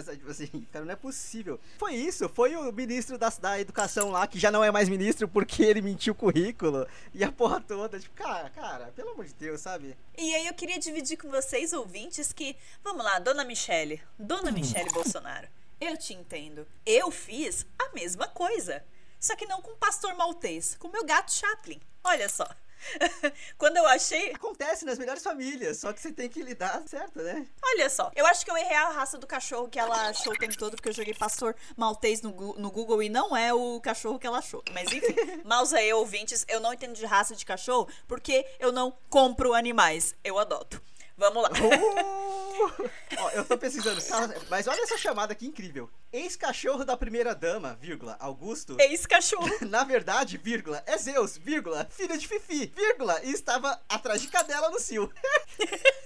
sabe? 0.04 0.18
Tipo 0.18 0.30
assim, 0.30 0.68
cara, 0.72 0.86
não 0.86 0.92
é 0.92 0.96
possível. 0.96 1.60
Foi 1.78 1.96
isso, 1.96 2.28
foi 2.30 2.56
o 2.56 2.72
ministro 2.72 3.18
da, 3.18 3.30
da 3.30 3.60
educação 3.60 4.12
lá, 4.12 4.28
que 4.28 4.38
já 4.38 4.52
não 4.52 4.64
é 4.64 4.70
mais 4.70 4.90
ministro 4.90 5.28
porque 5.28 5.64
ele 5.64 5.82
mentiu 5.82 6.12
o 6.14 6.16
currículo. 6.16 6.86
E 7.14 7.24
a 7.24 7.32
porra 7.32 7.62
toda. 7.62 8.00
Tipo, 8.00 8.16
cara, 8.16 8.50
cara, 8.50 8.92
pelo 8.96 9.12
amor 9.12 9.26
de 9.26 9.34
Deus, 9.34 9.62
sabe? 9.62 9.98
E 10.18 10.36
aí 10.36 10.46
eu 10.46 10.54
queria 10.54 10.78
dividir 10.78 11.18
com 11.18 11.30
vocês, 11.30 11.74
ouvintes, 11.74 12.34
que. 12.34 12.56
Vamos 12.84 13.04
lá, 13.04 13.18
dona 13.20 13.46
Michele. 13.46 14.02
Dona 14.20 14.52
Michele 14.52 14.90
Bolsonaro. 14.92 15.48
Eu 15.80 15.96
te 15.96 16.14
entendo. 16.14 16.68
Eu 16.86 17.10
fiz 17.10 17.66
a 17.80 17.94
mesma 17.94 18.28
coisa. 18.28 18.84
Só 19.20 19.36
que 19.36 19.46
não 19.46 19.62
com 19.62 19.72
o 19.72 19.78
pastor 19.78 20.16
maltês, 20.16 20.76
com 20.80 20.88
o 20.88 20.92
meu 20.92 21.04
gato 21.04 21.32
Chaplin. 21.32 21.82
Olha 22.04 22.30
só. 22.30 22.48
Quando 23.58 23.78
eu 23.78 23.86
achei. 23.88 24.32
Acontece 24.34 24.86
nas 24.86 24.98
melhores 24.98 25.24
famílias, 25.24 25.78
só 25.80 25.92
que 25.92 26.00
você 26.00 26.12
tem 26.12 26.30
que 26.30 26.42
lidar 26.42 26.84
certo, 26.88 27.22
né? 27.22 27.48
Olha 27.64 27.90
só, 27.90 28.12
eu 28.16 28.26
acho 28.26 28.46
que 28.46 28.52
eu 28.52 28.58
errei 28.58 28.76
a 28.76 28.90
raça 28.90 29.18
do 29.18 29.28
cachorro 29.28 29.68
que 29.68 29.80
ela 29.80 30.10
achou 30.10 30.34
o 30.34 30.38
tempo 30.38 30.58
todo, 30.58 30.76
porque 30.76 30.90
eu 30.90 30.94
joguei 30.94 31.14
pastor 31.14 31.56
maltês 31.76 32.22
no, 32.22 32.32
no 32.58 32.72
Google 32.72 33.02
e 33.04 33.10
não 33.10 33.36
é 33.36 33.54
o 33.54 33.80
cachorro 33.82 34.20
que 34.20 34.28
ela 34.28 34.40
achou. 34.40 34.64
Mas 34.74 34.92
enfim, 34.92 35.16
maus 35.44 35.74
aí, 35.74 35.92
ouvintes, 35.94 36.46
eu 36.48 36.60
não 36.60 36.74
entendo 36.74 36.94
de 36.94 37.06
raça 37.06 37.36
de 37.36 37.46
cachorro 37.46 37.88
porque 38.08 38.46
eu 38.60 38.72
não 38.72 38.96
compro 39.10 39.54
animais, 39.54 40.16
eu 40.24 40.38
adoto. 40.38 40.82
Vamos 41.18 41.42
lá. 41.44 41.50
Uh! 41.50 42.90
Ó, 43.20 43.30
eu 43.32 43.44
tô 43.44 43.58
pesquisando, 43.58 44.02
cara, 44.06 44.36
mas 44.50 44.68
olha 44.68 44.82
essa 44.84 44.98
chamada 44.98 45.34
aqui 45.34 45.48
incrível. 45.48 45.90
Ex-cachorro 46.14 46.86
da 46.86 46.96
primeira 46.96 47.34
dama, 47.34 47.76
vírgula, 47.82 48.16
Augusto. 48.20 48.78
Eis 48.80 49.06
cachorro. 49.06 49.50
Na 49.68 49.84
verdade, 49.84 50.38
vírgula, 50.38 50.84
é 50.86 50.98
Zeus, 50.98 51.36
vírgula, 51.38 51.88
filho 51.90 52.18
de 52.18 52.28
Fifi, 52.28 52.68
vírgula, 52.76 53.20
e 53.24 53.32
estava 53.32 53.82
atrás 53.90 54.22
de 54.22 54.28
cadela 54.28 54.70
no 54.70 54.80
cio. 54.80 55.12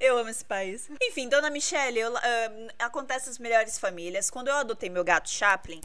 Eu 0.00 0.18
amo 0.18 0.28
esse 0.28 0.44
país. 0.44 0.86
Enfim, 1.00 1.28
Dona 1.30 1.48
Michelle, 1.48 1.98
eu, 1.98 2.12
acontece 2.78 3.28
nas 3.28 3.38
melhores 3.38 3.78
famílias. 3.78 4.28
Quando 4.28 4.48
eu 4.48 4.54
adotei 4.56 4.90
meu 4.90 5.02
gato 5.02 5.30
Chaplin, 5.30 5.80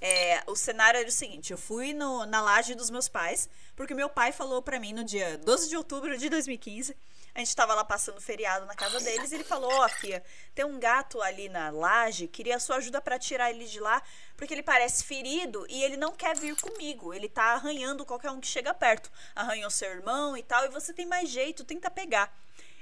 é, 0.00 0.42
o 0.46 0.54
cenário 0.54 1.00
era 1.00 1.08
o 1.08 1.12
seguinte: 1.12 1.50
eu 1.50 1.58
fui 1.58 1.92
no- 1.92 2.24
na 2.26 2.40
laje 2.40 2.76
dos 2.76 2.88
meus 2.88 3.08
pais, 3.08 3.48
porque 3.74 3.92
meu 3.92 4.08
pai 4.08 4.30
falou 4.30 4.62
pra 4.62 4.78
mim 4.78 4.92
no 4.92 5.02
dia 5.02 5.38
12 5.38 5.68
de 5.68 5.76
outubro 5.76 6.16
de 6.16 6.28
2015. 6.28 6.94
A 7.34 7.40
gente 7.40 7.56
tava 7.56 7.74
lá 7.74 7.84
passando 7.84 8.20
feriado 8.20 8.64
na 8.64 8.76
casa 8.76 9.00
deles 9.00 9.32
e 9.32 9.34
ele 9.34 9.44
falou: 9.44 9.68
Ó, 9.72 9.88
Fia, 9.88 10.22
tem 10.54 10.64
um 10.64 10.78
gato 10.78 11.20
ali 11.20 11.48
na 11.48 11.68
laje, 11.68 12.28
queria 12.28 12.56
a 12.56 12.60
sua 12.60 12.76
ajuda 12.76 13.00
pra 13.00 13.18
tirar 13.18 13.50
ele 13.50 13.64
de 13.64 13.80
lá, 13.80 14.00
porque 14.36 14.54
ele 14.54 14.62
parece 14.62 15.02
ferido 15.02 15.66
e 15.68 15.82
ele 15.82 15.96
não 15.96 16.12
quer 16.12 16.36
vir 16.36 16.54
comigo. 16.60 17.12
Ele 17.12 17.28
tá 17.28 17.54
arranhando 17.54 18.06
qualquer 18.06 18.30
um 18.30 18.40
que 18.40 18.46
chega 18.46 18.72
perto. 18.72 19.10
Arranhou 19.34 19.68
seu 19.68 19.90
irmão 19.90 20.36
e 20.36 20.44
tal, 20.44 20.64
e 20.64 20.68
você 20.68 20.92
tem 20.92 21.06
mais 21.06 21.28
jeito, 21.28 21.64
tenta 21.64 21.90
pegar. 21.90 22.32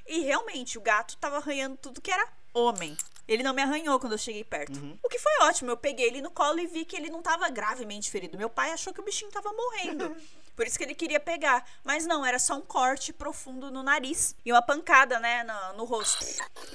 E 0.07 0.21
realmente, 0.21 0.77
o 0.77 0.83
gato 0.83 1.17
tava 1.17 1.37
arranhando 1.37 1.79
tudo 1.79 2.03
que 2.03 2.11
era 2.11 2.29
homem. 2.53 2.95
Ele 3.27 3.43
não 3.43 3.55
me 3.55 3.63
arranhou 3.63 3.99
quando 3.99 4.13
eu 4.13 4.19
cheguei 4.19 4.45
perto. 4.45 4.79
O 5.03 5.09
que 5.09 5.19
foi 5.19 5.33
ótimo. 5.43 5.71
Eu 5.71 5.77
peguei 5.77 6.07
ele 6.07 6.21
no 6.21 6.31
colo 6.31 6.59
e 6.59 6.67
vi 6.67 6.85
que 6.85 6.97
ele 6.97 7.09
não 7.09 7.23
tava 7.23 7.49
gravemente 7.49 8.11
ferido. 8.11 8.37
Meu 8.37 8.51
pai 8.51 8.73
achou 8.73 8.93
que 8.93 9.01
o 9.01 9.05
bichinho 9.05 9.31
tava 9.31 9.51
morrendo. 9.53 10.15
Por 10.55 10.67
isso 10.67 10.77
que 10.79 10.85
ele 10.85 10.95
queria 10.95 11.21
pegar. 11.21 11.65
Mas 11.83 12.07
não, 12.07 12.25
era 12.25 12.39
só 12.39 12.55
um 12.55 12.61
corte 12.61 13.13
profundo 13.13 13.71
no 13.71 13.83
nariz. 13.83 14.35
E 14.45 14.53
uma 14.53 14.63
pancada, 14.63 15.19
né, 15.19 15.43
no, 15.45 15.79
no 15.79 15.85
rosto. 15.85 16.25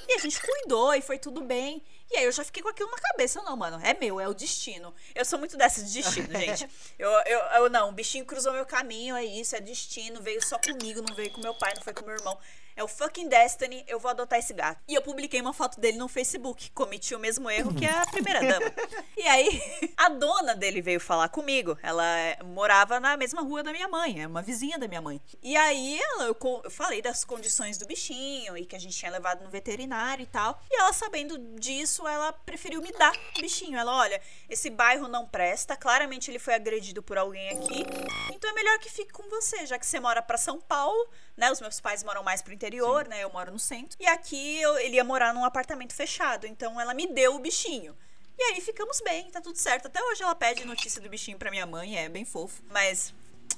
E 0.08 0.14
a 0.14 0.18
gente 0.18 0.40
cuidou 0.40 0.94
e 0.94 1.00
foi 1.00 1.18
tudo 1.18 1.42
bem. 1.42 1.82
E 2.10 2.16
aí 2.16 2.24
eu 2.24 2.32
já 2.32 2.42
fiquei 2.42 2.62
com 2.62 2.68
aquilo 2.68 2.90
na 2.90 2.98
cabeça. 2.98 3.42
Não, 3.42 3.56
mano, 3.56 3.78
é 3.84 3.94
meu, 3.94 4.18
é 4.18 4.26
o 4.26 4.34
destino. 4.34 4.94
Eu 5.14 5.24
sou 5.24 5.38
muito 5.38 5.56
dessa 5.56 5.82
de 5.82 5.92
destino, 5.92 6.28
gente. 6.38 6.68
Eu, 6.98 7.10
eu, 7.10 7.38
eu 7.38 7.70
não, 7.70 7.90
o 7.90 7.92
bichinho 7.92 8.24
cruzou 8.24 8.52
meu 8.52 8.64
caminho, 8.66 9.14
é 9.14 9.24
isso, 9.24 9.54
é 9.54 9.60
destino. 9.60 10.20
Veio 10.22 10.44
só 10.44 10.58
comigo, 10.58 11.02
não 11.06 11.14
veio 11.14 11.30
com 11.30 11.40
meu 11.40 11.54
pai, 11.54 11.74
não 11.74 11.82
foi 11.82 11.92
com 11.92 12.04
meu 12.04 12.14
irmão. 12.14 12.38
É 12.78 12.84
o 12.84 12.86
fucking 12.86 13.28
Destiny, 13.28 13.84
eu 13.88 13.98
vou 13.98 14.08
adotar 14.08 14.38
esse 14.38 14.54
gato. 14.54 14.80
E 14.86 14.94
eu 14.94 15.02
publiquei 15.02 15.40
uma 15.40 15.52
foto 15.52 15.80
dele 15.80 15.98
no 15.98 16.06
Facebook. 16.06 16.70
Cometi 16.70 17.12
o 17.12 17.18
mesmo 17.18 17.50
erro 17.50 17.74
que 17.74 17.84
a 17.84 18.06
primeira 18.06 18.38
dama. 18.38 18.72
E 19.16 19.22
aí, 19.26 19.60
a 19.98 20.08
dona 20.08 20.54
dele 20.54 20.80
veio 20.80 21.00
falar 21.00 21.28
comigo. 21.28 21.76
Ela 21.82 22.06
é, 22.06 22.40
morava 22.44 23.00
na 23.00 23.16
mesma 23.16 23.42
rua 23.42 23.64
da 23.64 23.72
minha 23.72 23.88
mãe, 23.88 24.22
é 24.22 24.28
uma 24.28 24.42
vizinha 24.42 24.78
da 24.78 24.86
minha 24.86 25.02
mãe. 25.02 25.20
E 25.42 25.56
aí, 25.56 26.00
ela, 26.00 26.26
eu, 26.26 26.36
eu 26.62 26.70
falei 26.70 27.02
das 27.02 27.24
condições 27.24 27.76
do 27.76 27.84
bichinho 27.84 28.56
e 28.56 28.64
que 28.64 28.76
a 28.76 28.78
gente 28.78 28.96
tinha 28.96 29.10
levado 29.10 29.42
no 29.42 29.50
veterinário 29.50 30.22
e 30.22 30.26
tal. 30.26 30.62
E 30.70 30.80
ela, 30.80 30.92
sabendo 30.92 31.36
disso, 31.58 32.06
ela 32.06 32.32
preferiu 32.32 32.80
me 32.80 32.92
dar 32.92 33.12
o 33.36 33.40
bichinho. 33.40 33.76
Ela, 33.76 33.92
olha, 33.92 34.22
esse 34.48 34.70
bairro 34.70 35.08
não 35.08 35.26
presta, 35.26 35.76
claramente 35.76 36.30
ele 36.30 36.38
foi 36.38 36.54
agredido 36.54 37.02
por 37.02 37.18
alguém 37.18 37.48
aqui. 37.48 37.84
Então 38.32 38.48
é 38.48 38.52
melhor 38.52 38.78
que 38.78 38.88
fique 38.88 39.12
com 39.12 39.28
você, 39.28 39.66
já 39.66 39.76
que 39.80 39.84
você 39.84 39.98
mora 39.98 40.22
pra 40.22 40.38
São 40.38 40.60
Paulo, 40.60 41.08
né? 41.36 41.50
Os 41.50 41.60
meus 41.60 41.80
pais 41.80 42.04
moram 42.04 42.22
mais 42.22 42.40
pro 42.40 42.52
interior, 42.52 42.67
né? 43.08 43.22
Eu 43.24 43.30
moro 43.30 43.50
no 43.52 43.58
centro. 43.58 43.96
E 44.00 44.06
aqui 44.06 44.60
eu- 44.60 44.78
ele 44.78 44.96
ia 44.96 45.04
morar 45.04 45.32
num 45.34 45.44
apartamento 45.44 45.92
fechado. 45.94 46.46
Então 46.46 46.80
ela 46.80 46.94
me 46.94 47.06
deu 47.06 47.34
o 47.34 47.38
bichinho. 47.38 47.96
E 48.38 48.42
aí 48.42 48.60
ficamos 48.60 49.00
bem, 49.00 49.30
tá 49.30 49.40
tudo 49.40 49.56
certo. 49.58 49.86
Até 49.86 50.02
hoje 50.02 50.22
ela 50.22 50.34
pede 50.34 50.64
notícia 50.64 51.00
do 51.00 51.08
bichinho 51.08 51.38
pra 51.38 51.50
minha 51.50 51.66
mãe, 51.66 51.98
é 51.98 52.08
bem 52.08 52.24
fofo. 52.24 52.62
Mas 52.70 53.12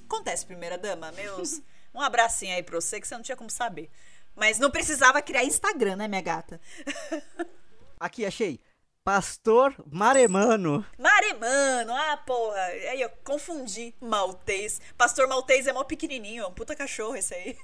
acontece, 0.06 0.46
primeira 0.46 0.76
dama, 0.78 1.12
meus. 1.12 1.60
Um 1.92 2.00
abracinho 2.00 2.54
aí 2.54 2.62
pra 2.62 2.80
você 2.80 3.00
que 3.00 3.08
você 3.08 3.16
não 3.16 3.22
tinha 3.22 3.36
como 3.36 3.50
saber. 3.50 3.90
Mas 4.36 4.60
não 4.60 4.70
precisava 4.70 5.20
criar 5.20 5.42
Instagram, 5.42 5.96
né, 5.96 6.06
minha 6.06 6.20
gata? 6.20 6.60
Aqui, 7.98 8.24
achei. 8.24 8.60
Pastor 9.04 9.74
Maremano. 9.90 10.84
Maremano, 10.98 11.94
ah, 11.94 12.16
porra. 12.18 12.60
Aí 12.90 13.00
eu 13.00 13.08
confundi. 13.24 13.94
Maltês. 14.00 14.80
Pastor 14.96 15.26
Maltês 15.26 15.66
é 15.66 15.72
mó 15.72 15.84
pequenininho, 15.84 16.44
é 16.44 16.46
um 16.46 16.52
puta 16.52 16.76
cachorro 16.76 17.16
esse 17.16 17.34
aí. 17.34 17.58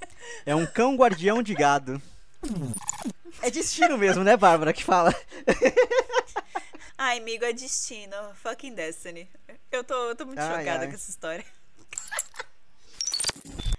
É 0.45 0.55
um 0.55 0.65
cão 0.65 0.95
guardião 0.95 1.43
de 1.43 1.53
gado. 1.53 2.01
É 3.41 3.51
destino 3.51 3.97
mesmo, 3.97 4.23
né, 4.23 4.35
Bárbara, 4.35 4.73
que 4.73 4.83
fala. 4.83 5.13
Ai, 6.97 7.19
amigo, 7.19 7.45
é 7.45 7.53
destino. 7.53 8.15
Fucking 8.41 8.73
Destiny. 8.73 9.29
Eu 9.71 9.83
tô, 9.83 9.93
eu 10.09 10.15
tô 10.15 10.25
muito 10.25 10.39
Ai, 10.39 10.59
chocada 10.59 10.85
ai. 10.85 10.87
com 10.87 10.95
essa 10.95 11.09
história. 11.09 11.45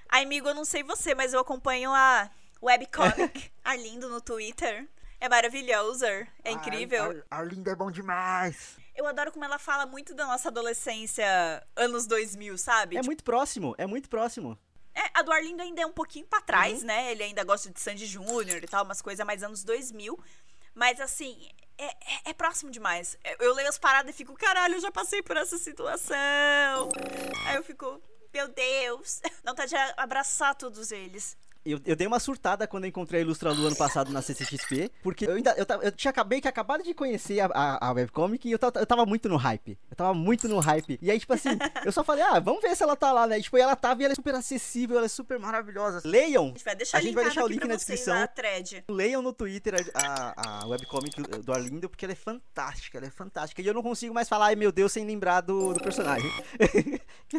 Ai, 0.08 0.22
amigo, 0.22 0.48
eu 0.48 0.54
não 0.54 0.64
sei 0.64 0.84
você, 0.84 1.14
mas 1.14 1.32
eu 1.32 1.40
acompanho 1.40 1.90
a 1.92 2.30
webcomic 2.62 3.50
Arlindo 3.64 4.08
no 4.08 4.20
Twitter. 4.20 4.86
É 5.20 5.28
maravilhoso, 5.28 6.04
é 6.06 6.28
incrível. 6.50 7.22
Arlindo 7.30 7.68
é 7.70 7.74
bom 7.74 7.90
demais. 7.90 8.76
Eu 8.94 9.06
adoro 9.06 9.32
como 9.32 9.44
ela 9.44 9.58
fala 9.58 9.84
muito 9.86 10.14
da 10.14 10.26
nossa 10.26 10.48
adolescência, 10.48 11.26
anos 11.76 12.06
2000, 12.06 12.56
sabe? 12.58 12.96
É 12.96 13.02
muito 13.02 13.24
próximo, 13.24 13.74
é 13.78 13.86
muito 13.86 14.08
próximo. 14.08 14.58
É, 14.94 15.02
a 15.14 15.22
do 15.22 15.32
Arlindo 15.32 15.62
ainda 15.62 15.80
é 15.82 15.86
um 15.86 15.92
pouquinho 15.92 16.26
pra 16.26 16.40
trás, 16.40 16.82
né? 16.82 17.12
Ele 17.12 17.22
ainda 17.22 17.44
gosta 17.44 17.70
de 17.70 17.80
Sandy 17.80 18.06
Júnior 18.06 18.62
e 18.62 18.66
tal, 18.66 18.84
umas 18.84 19.00
coisas 19.02 19.24
mais 19.24 19.42
anos 19.42 19.62
2000. 19.62 20.18
Mas, 20.74 21.00
assim, 21.00 21.48
é, 21.76 21.84
é- 21.86 22.30
é 22.30 22.32
próximo 22.32 22.70
demais. 22.70 23.16
Eu 23.40 23.54
leio 23.54 23.68
as 23.68 23.78
paradas 23.78 24.12
e 24.12 24.16
fico, 24.16 24.34
caralho, 24.34 24.74
eu 24.76 24.80
já 24.80 24.90
passei 24.90 25.22
por 25.22 25.36
essa 25.36 25.58
situação. 25.58 26.88
Aí 27.46 27.56
eu 27.56 27.62
fico, 27.64 28.00
meu 28.34 28.48
Deus. 28.48 29.20
Não 29.44 29.54
tá 29.54 29.66
de 29.66 29.74
abraçar 29.96 30.54
todos 30.56 30.90
eles. 30.90 31.36
Eu, 31.72 31.80
eu 31.84 31.96
dei 31.96 32.06
uma 32.06 32.18
surtada 32.18 32.66
quando 32.66 32.84
eu 32.84 32.88
encontrei 32.88 33.20
a 33.20 33.24
Ilustra 33.24 33.52
Lu 33.52 33.66
ano 33.66 33.76
passado 33.76 34.10
na 34.12 34.22
CCXP, 34.22 34.90
porque 35.02 35.26
eu 35.26 35.32
ainda 35.32 35.54
eu, 35.56 35.66
eu 35.82 35.92
tinha 35.92 36.10
acabei 36.10 36.40
que 36.40 36.48
acabado 36.48 36.82
de 36.82 36.94
conhecer 36.94 37.40
a, 37.40 37.46
a, 37.46 37.88
a 37.88 37.92
webcomic 37.92 38.48
e 38.48 38.52
eu 38.52 38.58
tava, 38.58 38.80
eu 38.80 38.86
tava 38.86 39.04
muito 39.04 39.28
no 39.28 39.36
hype. 39.36 39.78
Eu 39.90 39.96
tava 39.96 40.14
muito 40.14 40.48
no 40.48 40.58
hype. 40.58 40.98
E 41.02 41.10
aí, 41.10 41.18
tipo 41.18 41.32
assim, 41.32 41.50
eu 41.84 41.92
só 41.92 42.02
falei, 42.02 42.24
ah, 42.24 42.40
vamos 42.40 42.62
ver 42.62 42.74
se 42.76 42.82
ela 42.82 42.96
tá 42.96 43.12
lá, 43.12 43.26
né? 43.26 43.38
E, 43.38 43.42
tipo, 43.42 43.56
ela 43.56 43.76
tava 43.76 44.02
e 44.02 44.04
ela 44.04 44.12
é 44.12 44.14
super 44.14 44.34
acessível, 44.34 44.96
ela 44.96 45.06
é 45.06 45.08
super 45.08 45.38
maravilhosa. 45.38 46.00
Leiam! 46.04 46.44
A 46.44 46.48
gente 46.48 46.64
vai 46.64 46.76
deixar, 46.76 46.98
A 46.98 47.00
gente 47.00 47.14
vai 47.14 47.24
deixar 47.24 47.44
o 47.44 47.48
link 47.48 47.66
na 47.66 47.76
descrição. 47.76 48.28
Thread. 48.34 48.84
Leiam 48.88 49.22
no 49.22 49.32
Twitter 49.32 49.74
a, 49.94 50.62
a, 50.62 50.66
webcomic 50.66 51.20
do, 51.20 51.42
do 51.42 51.52
Arlindo, 51.52 51.88
porque 51.88 52.04
ela 52.04 52.12
é 52.12 52.16
fantástica, 52.16 52.98
ela 52.98 53.06
é 53.06 53.10
fantástica. 53.10 53.60
E 53.62 53.66
eu 53.66 53.74
não 53.74 53.82
consigo 53.82 54.14
mais 54.14 54.28
falar, 54.28 54.46
ai 54.46 54.56
meu 54.56 54.72
Deus, 54.72 54.92
sem 54.92 55.04
lembrar 55.04 55.40
do, 55.40 55.74
do 55.74 55.80
personagem. 55.80 56.30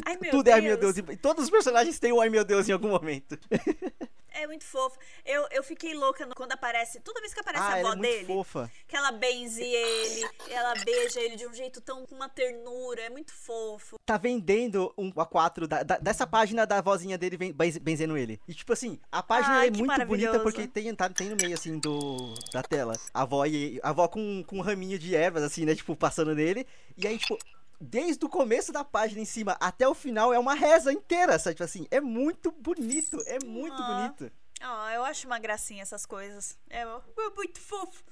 Ai, 0.06 0.18
meu 0.22 0.32
Tudo 0.32 0.48
é 0.50 0.54
ai 0.54 0.62
meu 0.62 0.78
Deus. 0.78 0.96
Deus. 0.96 1.10
E 1.10 1.18
todos 1.18 1.46
os 1.46 1.50
personagens 1.50 2.00
têm 2.00 2.12
o 2.12 2.22
ai 2.22 2.30
meu 2.30 2.44
Deus 2.44 2.68
em 2.68 2.72
algum 2.72 2.89
momento. 2.89 3.38
É 4.32 4.48
muito 4.48 4.63
fofo. 4.63 4.98
Eu, 5.26 5.48
eu 5.52 5.63
fiquei 5.63 5.94
louca 5.94 6.28
quando 6.36 6.52
aparece. 6.52 7.00
Toda 7.00 7.20
vez 7.20 7.34
que 7.34 7.39
aparece 7.39 7.63
ah, 7.65 7.74
a 7.74 7.80
ela 7.80 7.89
avó 7.89 7.94
é 7.94 7.96
muito 7.98 8.12
dele. 8.12 8.26
fofa. 8.28 8.72
Que 8.88 8.96
ela 8.96 9.12
benze 9.12 9.63
ele, 9.63 10.30
ela 10.50 10.74
beija 10.84 11.20
ele 11.20 11.36
de 11.36 11.48
um 11.48 11.54
jeito 11.54 11.82
tão 11.82 12.06
com 12.06 12.15
uma 12.15 12.30
ternura, 12.30 13.02
é 13.02 13.10
muito 13.10 13.34
fofo. 13.34 13.98
tá 14.06 14.18
vendendo 14.18 14.94
um 14.98 15.12
A4 15.12 15.68
da- 15.68 15.84
da- 15.84 15.98
dessa 15.98 16.26
página 16.26 16.65
da 16.65 16.82
vozinha 16.82 17.18
dele 17.18 17.38
benzendo 17.82 18.18
ele. 18.18 18.39
E 18.48 18.54
tipo 18.54 18.74
assim, 18.74 19.00
a 19.12 19.22
página 19.22 19.56
Ai, 19.60 19.68
é 19.68 19.72
muito 19.72 20.06
bonita 20.06 20.39
porque 20.39 20.68
tem, 20.68 20.94
tá, 20.96 21.10
tem 21.10 21.30
no 21.30 21.36
meio 21.36 21.54
assim 21.54 21.78
do 21.78 22.34
da 22.52 22.63
tela. 22.63 22.94
A 23.13 23.22
avó, 23.22 23.46
e, 23.46 23.80
a 23.84 23.89
avó 23.89 24.08
com, 24.08 24.44
com 24.46 24.58
um 24.58 24.62
raminho 24.62 24.98
de 24.98 25.15
ervas 25.15 25.44
assim, 25.44 25.65
né, 25.65 25.76
tipo, 25.76 25.96
passando 25.96 26.34
nele. 26.34 26.65
E 26.98 27.08
aí, 27.08 27.18
tipo, 27.18 27.38
desde 27.80 28.26
o 28.26 28.30
começo 28.30 28.72
da 28.72 28.84
página 28.84 29.22
em 29.22 29.26
cima 29.26 29.56
até 29.60 29.88
o 29.88 29.94
final 29.94 30.34
é 30.34 30.39
uma 30.39 30.54
reza 30.54 30.92
inteira, 30.92 31.38
sabe? 31.39 31.56
Tipo 31.56 31.63
assim, 31.63 31.88
é 31.89 32.02
muito 32.02 32.52
bonito, 32.52 33.22
é 33.26 33.39
muito 33.46 33.76
Ah. 33.82 34.08
bonito. 34.18 34.32
Ah, 34.62 34.94
eu 34.94 35.06
acho 35.06 35.26
uma 35.26 35.39
gracinha 35.39 35.82
essas 35.82 36.06
coisas. 36.06 36.58
É, 36.70 36.82
é 36.82 37.30
muito 37.36 37.60
fofo. 37.62 38.04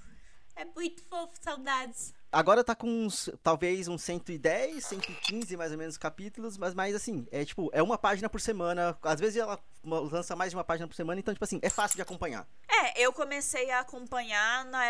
É 0.56 0.66
muito 0.66 1.04
fofo, 1.04 1.34
saudades. 1.42 2.14
Agora 2.32 2.64
tá 2.64 2.74
com 2.76 2.88
uns, 2.90 3.30
talvez 3.44 3.88
uns 3.88 4.02
110, 4.02 4.84
115 4.86 5.56
mais 5.56 5.72
ou 5.72 5.78
menos 5.78 5.98
capítulos, 5.98 6.58
mas 6.58 6.74
mais 6.74 6.96
assim, 6.96 7.28
é 7.32 7.46
tipo, 7.46 7.70
é 7.74 7.84
uma 7.84 7.98
página 7.98 8.28
por 8.30 8.42
semana. 8.42 8.98
Às 9.04 9.20
vezes 9.20 9.38
ela 9.38 9.60
lança 9.88 10.36
mais 10.36 10.52
de 10.52 10.58
uma 10.58 10.64
página 10.64 10.88
por 10.88 10.94
semana, 10.94 11.20
então, 11.20 11.34
tipo 11.34 11.44
assim, 11.44 11.60
é 11.62 11.70
fácil 11.70 11.96
de 11.96 12.02
acompanhar. 12.02 12.48
É, 12.68 13.02
eu 13.02 13.12
comecei 13.14 13.72
a 13.72 13.80
acompanhar 13.80 14.66
na, 14.66 14.86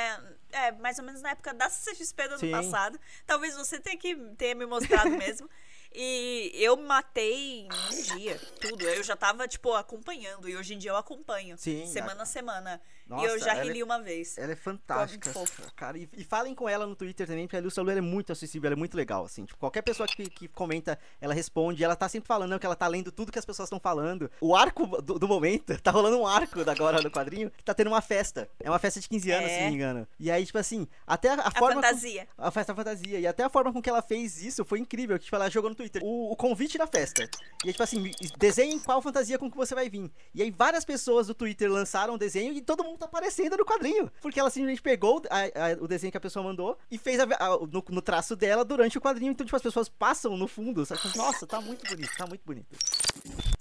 é, 0.52 0.72
mais 0.74 0.98
ou 1.00 1.06
menos 1.06 1.22
na 1.22 1.32
época 1.32 1.54
da 1.54 1.70
CXP 1.70 2.28
do 2.28 2.30
ano 2.32 2.40
Sim. 2.40 2.52
passado. 2.52 3.00
Talvez 3.26 3.56
você 3.56 3.80
tenha 3.80 3.98
que 3.98 4.16
tenha 4.38 4.56
me 4.56 4.66
mostrado 4.66 5.10
mesmo. 5.18 5.50
E 5.94 6.52
eu 6.54 6.76
matei 6.78 7.68
um 7.72 8.16
dia, 8.18 8.40
tudo. 8.60 8.84
Eu 8.84 9.02
já 9.04 9.16
tava, 9.16 9.48
tipo, 9.48 9.74
acompanhando. 9.74 10.48
E 10.48 10.56
hoje 10.56 10.74
em 10.74 10.78
dia 10.78 10.92
eu 10.92 10.98
acompanho. 10.98 11.58
Sim, 11.58 11.88
Semana 11.88 12.24
a 12.24 12.26
semana. 12.26 12.82
E 13.08 13.10
Nossa, 13.10 13.26
eu 13.26 13.40
já 13.40 13.52
ela 13.52 13.62
é- 13.62 13.64
reli 13.64 13.82
uma 13.84 14.00
vez. 14.02 14.38
Ela 14.38 14.52
é 14.52 14.56
fantástica, 14.56 15.32
cara. 15.76 15.98
E, 15.98 16.10
e 16.18 16.24
falem 16.24 16.54
com 16.54 16.68
ela 16.68 16.86
no 16.86 16.96
Twitter 16.96 17.26
também, 17.28 17.46
porque 17.48 17.58
a 17.58 17.62
Lúcia 17.62 17.82
Lu 17.82 17.90
é 17.90 18.02
muito 18.02 18.32
acessível, 18.32 18.68
ela 18.68 18.76
é 18.76 18.78
muito 18.78 18.96
legal, 18.98 19.26
assim. 19.26 19.46
Tipo, 19.46 19.60
qualquer 19.60 19.82
pessoa 19.82 20.08
que, 20.08 20.30
que 20.30 20.48
comenta, 20.48 21.00
ela 21.22 21.34
responde. 21.34 21.84
Ela 21.84 21.96
tá 21.96 22.08
sempre 22.10 22.28
falando 22.28 22.60
que 22.60 22.66
ela 22.66 22.76
tá 22.76 22.88
lendo 22.88 23.12
tudo 23.12 23.32
que 23.32 23.40
as 23.40 23.46
pessoas 23.46 23.68
estão 23.68 23.80
falando. 23.80 24.30
O 24.42 24.56
arco 24.56 25.02
do, 25.02 25.18
do 25.20 25.28
momento, 25.28 25.78
tá 25.82 25.92
rolando 25.92 26.20
um 26.20 26.28
arco 26.28 26.60
agora 26.70 27.02
no 27.02 27.10
quadrinho, 27.12 27.50
que 27.52 27.64
tá 27.64 27.74
tendo 27.74 27.88
uma 27.88 28.02
festa. 28.02 28.50
É 28.60 28.70
uma 28.70 28.80
festa 28.80 29.00
de 29.00 29.08
15 29.10 29.32
anos, 29.32 29.50
É. 29.50 29.56
se 29.56 29.62
não 29.64 29.70
me 29.70 29.76
engano. 29.76 30.08
E 30.20 30.30
aí, 30.32 30.46
tipo 30.46 30.58
assim, 30.58 30.88
até 31.06 31.30
a, 31.30 31.34
a 31.36 31.48
A 31.48 31.52
forma... 31.52 31.76
com- 31.76 31.88
fantasia. 31.88 32.28
a 32.38 32.52
festa 32.52 32.76
fantasia. 32.76 33.20
E 33.20 33.28
até 33.28 33.44
a 33.44 33.50
forma 33.50 33.72
com 33.72 33.82
que 33.82 33.90
ela 33.90 34.02
fez 34.02 34.42
isso 34.44 34.66
foi 34.66 34.80
incrível. 34.80 35.18
Que, 35.18 35.26
tipo, 35.26 35.36
ela 35.36 35.50
jogou 35.50 35.70
no 35.70 35.76
Twitter 35.76 36.02
o, 36.04 36.32
o 36.32 36.36
convite 36.36 36.78
da 36.78 36.88
festa. 36.88 37.24
E 37.64 37.68
aí, 37.68 37.72
tipo 37.74 37.84
assim, 37.84 38.12
desenhem 38.38 38.80
qual 38.80 39.02
fantasia 39.02 39.38
com 39.38 39.50
que 39.50 39.58
você 39.58 39.74
vai 39.74 39.90
vir. 39.90 40.12
E 40.34 40.42
aí 40.42 40.52
várias 40.52 40.84
pessoas 40.86 41.28
do 41.28 41.34
Twitter 41.34 41.72
lançaram 41.72 42.16
o 42.16 42.18
desenho 42.18 42.54
e 42.54 42.62
todo 42.62 42.84
mundo 42.84 42.97
tá 42.98 43.06
aparecendo 43.06 43.56
no 43.58 43.66
quadrinho. 43.66 44.12
Porque 44.22 44.40
ela 44.40 44.50
simplesmente 44.50 44.82
pegou 44.82 45.22
a- 45.30 45.40
a- 45.72 45.78
o 45.84 45.88
desenho 45.88 46.12
que 46.12 46.18
a 46.18 46.22
pessoa 46.22 46.44
mandou 46.44 46.78
e 46.92 46.98
fez 46.98 47.20
a- 47.20 47.26
no, 47.72 47.84
no 47.90 48.02
traço 48.02 48.36
dela 48.36 48.66
durante 48.66 48.98
o 48.98 49.02
quadrinho. 49.02 49.32
Então, 49.32 49.46
tipo, 49.46 49.56
as 49.56 49.62
pessoas 49.62 49.88
passam 49.90 50.36
no 50.36 50.48
fundo. 50.48 50.86
Sabe? 50.86 51.02
Nossa, 51.16 51.46
tá 51.48 51.62
muito 51.62 51.88
bonito, 51.90 52.12
tá 52.18 52.26
muito 52.28 52.42
bonito. 52.46 52.76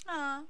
Ah. 0.06 0.42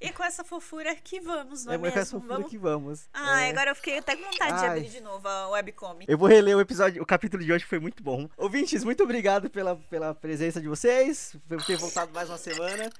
E 0.00 0.12
com 0.12 0.22
essa 0.22 0.44
fofura 0.44 0.94
que 0.96 1.18
vamos, 1.18 1.64
não 1.64 1.72
é, 1.72 1.76
É, 1.76 1.78
com 1.78 1.84
mesmo? 1.84 1.98
essa 1.98 2.10
fofura 2.10 2.34
vamos... 2.34 2.50
que 2.50 2.58
vamos. 2.58 3.08
Ai, 3.14 3.46
É. 3.46 3.50
agora 3.50 3.70
eu 3.70 3.74
fiquei 3.74 3.96
até 3.98 4.14
com 4.14 4.24
vontade 4.24 4.58
de 4.58 4.64
Ai. 4.64 4.68
abrir 4.78 4.90
de 4.90 5.00
novo 5.00 5.26
a 5.26 5.48
webcomic. 5.50 6.10
Eu 6.10 6.18
vou 6.18 6.28
reler 6.28 6.54
o 6.56 6.60
episódio, 6.60 7.02
o 7.02 7.06
capítulo 7.06 7.42
de 7.42 7.50
hoje 7.50 7.64
foi 7.64 7.78
muito 7.78 8.02
bom. 8.02 8.28
Ouvintes, 8.36 8.84
muito 8.84 9.02
obrigado 9.02 9.48
pela, 9.48 9.76
pela 9.76 10.14
presença 10.14 10.60
de 10.60 10.68
vocês, 10.68 11.34
por 11.48 11.64
ter 11.64 11.76
voltado 11.78 12.12
mais 12.12 12.28
uma 12.28 12.36
semana. 12.36 12.90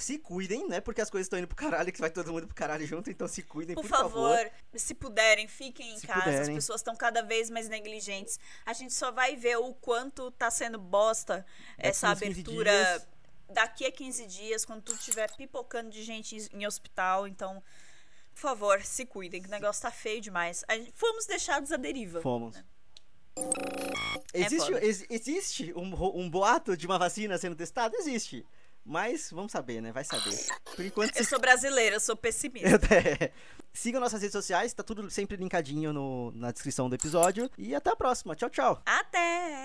Se 0.00 0.16
cuidem, 0.16 0.68
né? 0.68 0.80
Porque 0.80 1.00
as 1.00 1.10
coisas 1.10 1.26
estão 1.26 1.38
indo 1.40 1.48
pro 1.48 1.56
caralho, 1.56 1.92
que 1.92 2.00
vai 2.00 2.08
todo 2.08 2.32
mundo 2.32 2.46
pro 2.46 2.54
caralho 2.54 2.86
junto, 2.86 3.10
então 3.10 3.26
se 3.26 3.42
cuidem, 3.42 3.74
Por, 3.74 3.82
por, 3.82 3.88
favor, 3.88 4.50
se 4.76 4.94
puderem, 4.94 5.48
fiquem 5.48 5.92
em 5.94 5.98
Se 5.98 6.06
casa. 6.06 6.20
puderem. 6.20 6.40
As 6.42 6.48
pessoas 6.48 6.80
estão 6.80 6.94
cada 6.94 7.20
vez 7.20 7.50
mais 7.50 7.68
negligentes. 7.68 8.38
A 8.64 8.72
gente 8.72 8.94
só 8.94 9.10
vai 9.10 9.34
ver 9.34 9.56
o 9.58 9.74
quanto 9.74 10.30
tá 10.30 10.50
sendo 10.52 10.78
bosta 10.78 11.44
essa 11.76 12.12
uns 12.12 12.20
15 12.20 12.30
abertura 12.32 12.70
dias. 12.70 13.08
daqui 13.50 13.86
a 13.86 13.90
15 13.92 14.26
dias, 14.26 14.64
quando 14.64 14.82
tudo 14.82 14.98
estiver 15.00 15.34
pipocando 15.36 15.90
de 15.90 16.04
gente 16.04 16.48
em, 16.52 16.64
hospital. 16.64 17.26
Então, 17.26 17.60
por 18.34 18.40
favor, 18.40 18.80
se 18.82 19.04
cuidem, 19.04 19.42
que 19.42 19.48
o 19.48 19.50
negócio 19.50 19.82
tá 19.82 19.90
feio 19.90 20.20
demais. 20.20 20.64
Fomos 20.94 21.26
deixados 21.26 21.72
à 21.72 21.76
deriva. 21.76 22.20
Fomos. 22.20 22.54
né? 22.54 22.64
Existe, 24.32 24.72
ex- 24.74 25.06
existe 25.10 25.72
um, 25.74 25.92
um 26.20 26.28
boato 26.30 26.76
de 26.76 26.86
uma 26.86 26.98
vacina 26.98 27.36
sendo 27.38 27.56
testada? 27.56 27.96
Existe. 27.96 28.46
Mas 28.84 29.30
vamos 29.30 29.52
saber, 29.52 29.80
né? 29.82 29.92
Vai 29.92 30.04
saber. 30.04 30.36
Por 30.74 30.84
enquanto, 30.84 31.16
Eu 31.16 31.24
sou 31.24 31.38
brasileira, 31.38 31.96
eu 31.96 32.00
sou 32.00 32.16
pessimista. 32.16 32.68
É. 32.94 33.30
Sigam 33.72 34.00
nossas 34.00 34.20
redes 34.22 34.32
sociais, 34.32 34.72
tá 34.72 34.82
tudo 34.82 35.08
sempre 35.10 35.36
linkadinho 35.36 35.92
no- 35.92 36.32
na 36.34 36.50
descrição 36.50 36.88
do 36.88 36.94
episódio. 36.94 37.50
E 37.58 37.74
até 37.74 37.90
a 37.90 37.96
próxima. 37.96 38.34
Tchau, 38.34 38.48
tchau. 38.50 38.82
Até! 38.84 39.57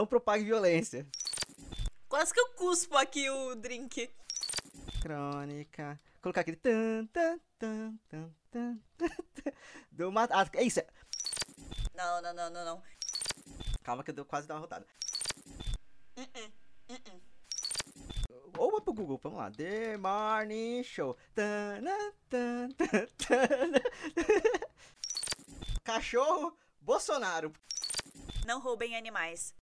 Não 0.00 0.06
propague 0.06 0.44
violência. 0.44 1.06
Quase 2.08 2.32
que 2.32 2.40
eu 2.40 2.48
cuspo 2.54 2.96
aqui 2.96 3.28
o 3.28 3.54
drink. 3.54 4.10
Crônica. 5.02 6.00
Colocar 6.22 6.40
aquele. 6.40 6.56
Tan, 6.56 7.04
tan, 7.12 7.38
tan, 7.58 7.98
tan, 8.08 8.32
tan. 8.50 8.80
Deu 9.92 10.08
uma. 10.08 10.24
Ah, 10.32 10.48
é 10.54 10.62
isso. 10.62 10.80
Não, 11.94 12.22
não, 12.22 12.32
não, 12.32 12.48
não, 12.48 12.64
não. 12.64 12.82
Calma 13.82 14.02
que 14.02 14.10
eu 14.10 14.14
deu 14.14 14.24
quase 14.24 14.48
dar 14.48 14.54
uma 14.54 14.60
rodada. 14.60 14.86
Uh-uh, 16.16 16.50
uh-uh. 16.88 17.20
Ou 18.56 18.72
vai 18.72 18.80
pro 18.80 18.94
Google, 18.94 19.20
vamos 19.22 19.38
lá. 19.38 19.50
The 19.50 19.98
Morning 19.98 20.82
Show. 20.82 21.14
Tana, 21.34 22.14
tan, 22.30 22.70
tan, 22.70 23.06
tan. 23.18 23.72
Cachorro 25.84 26.56
Bolsonaro. 26.80 27.52
Não 28.46 28.60
roubem 28.60 28.96
animais. 28.96 29.54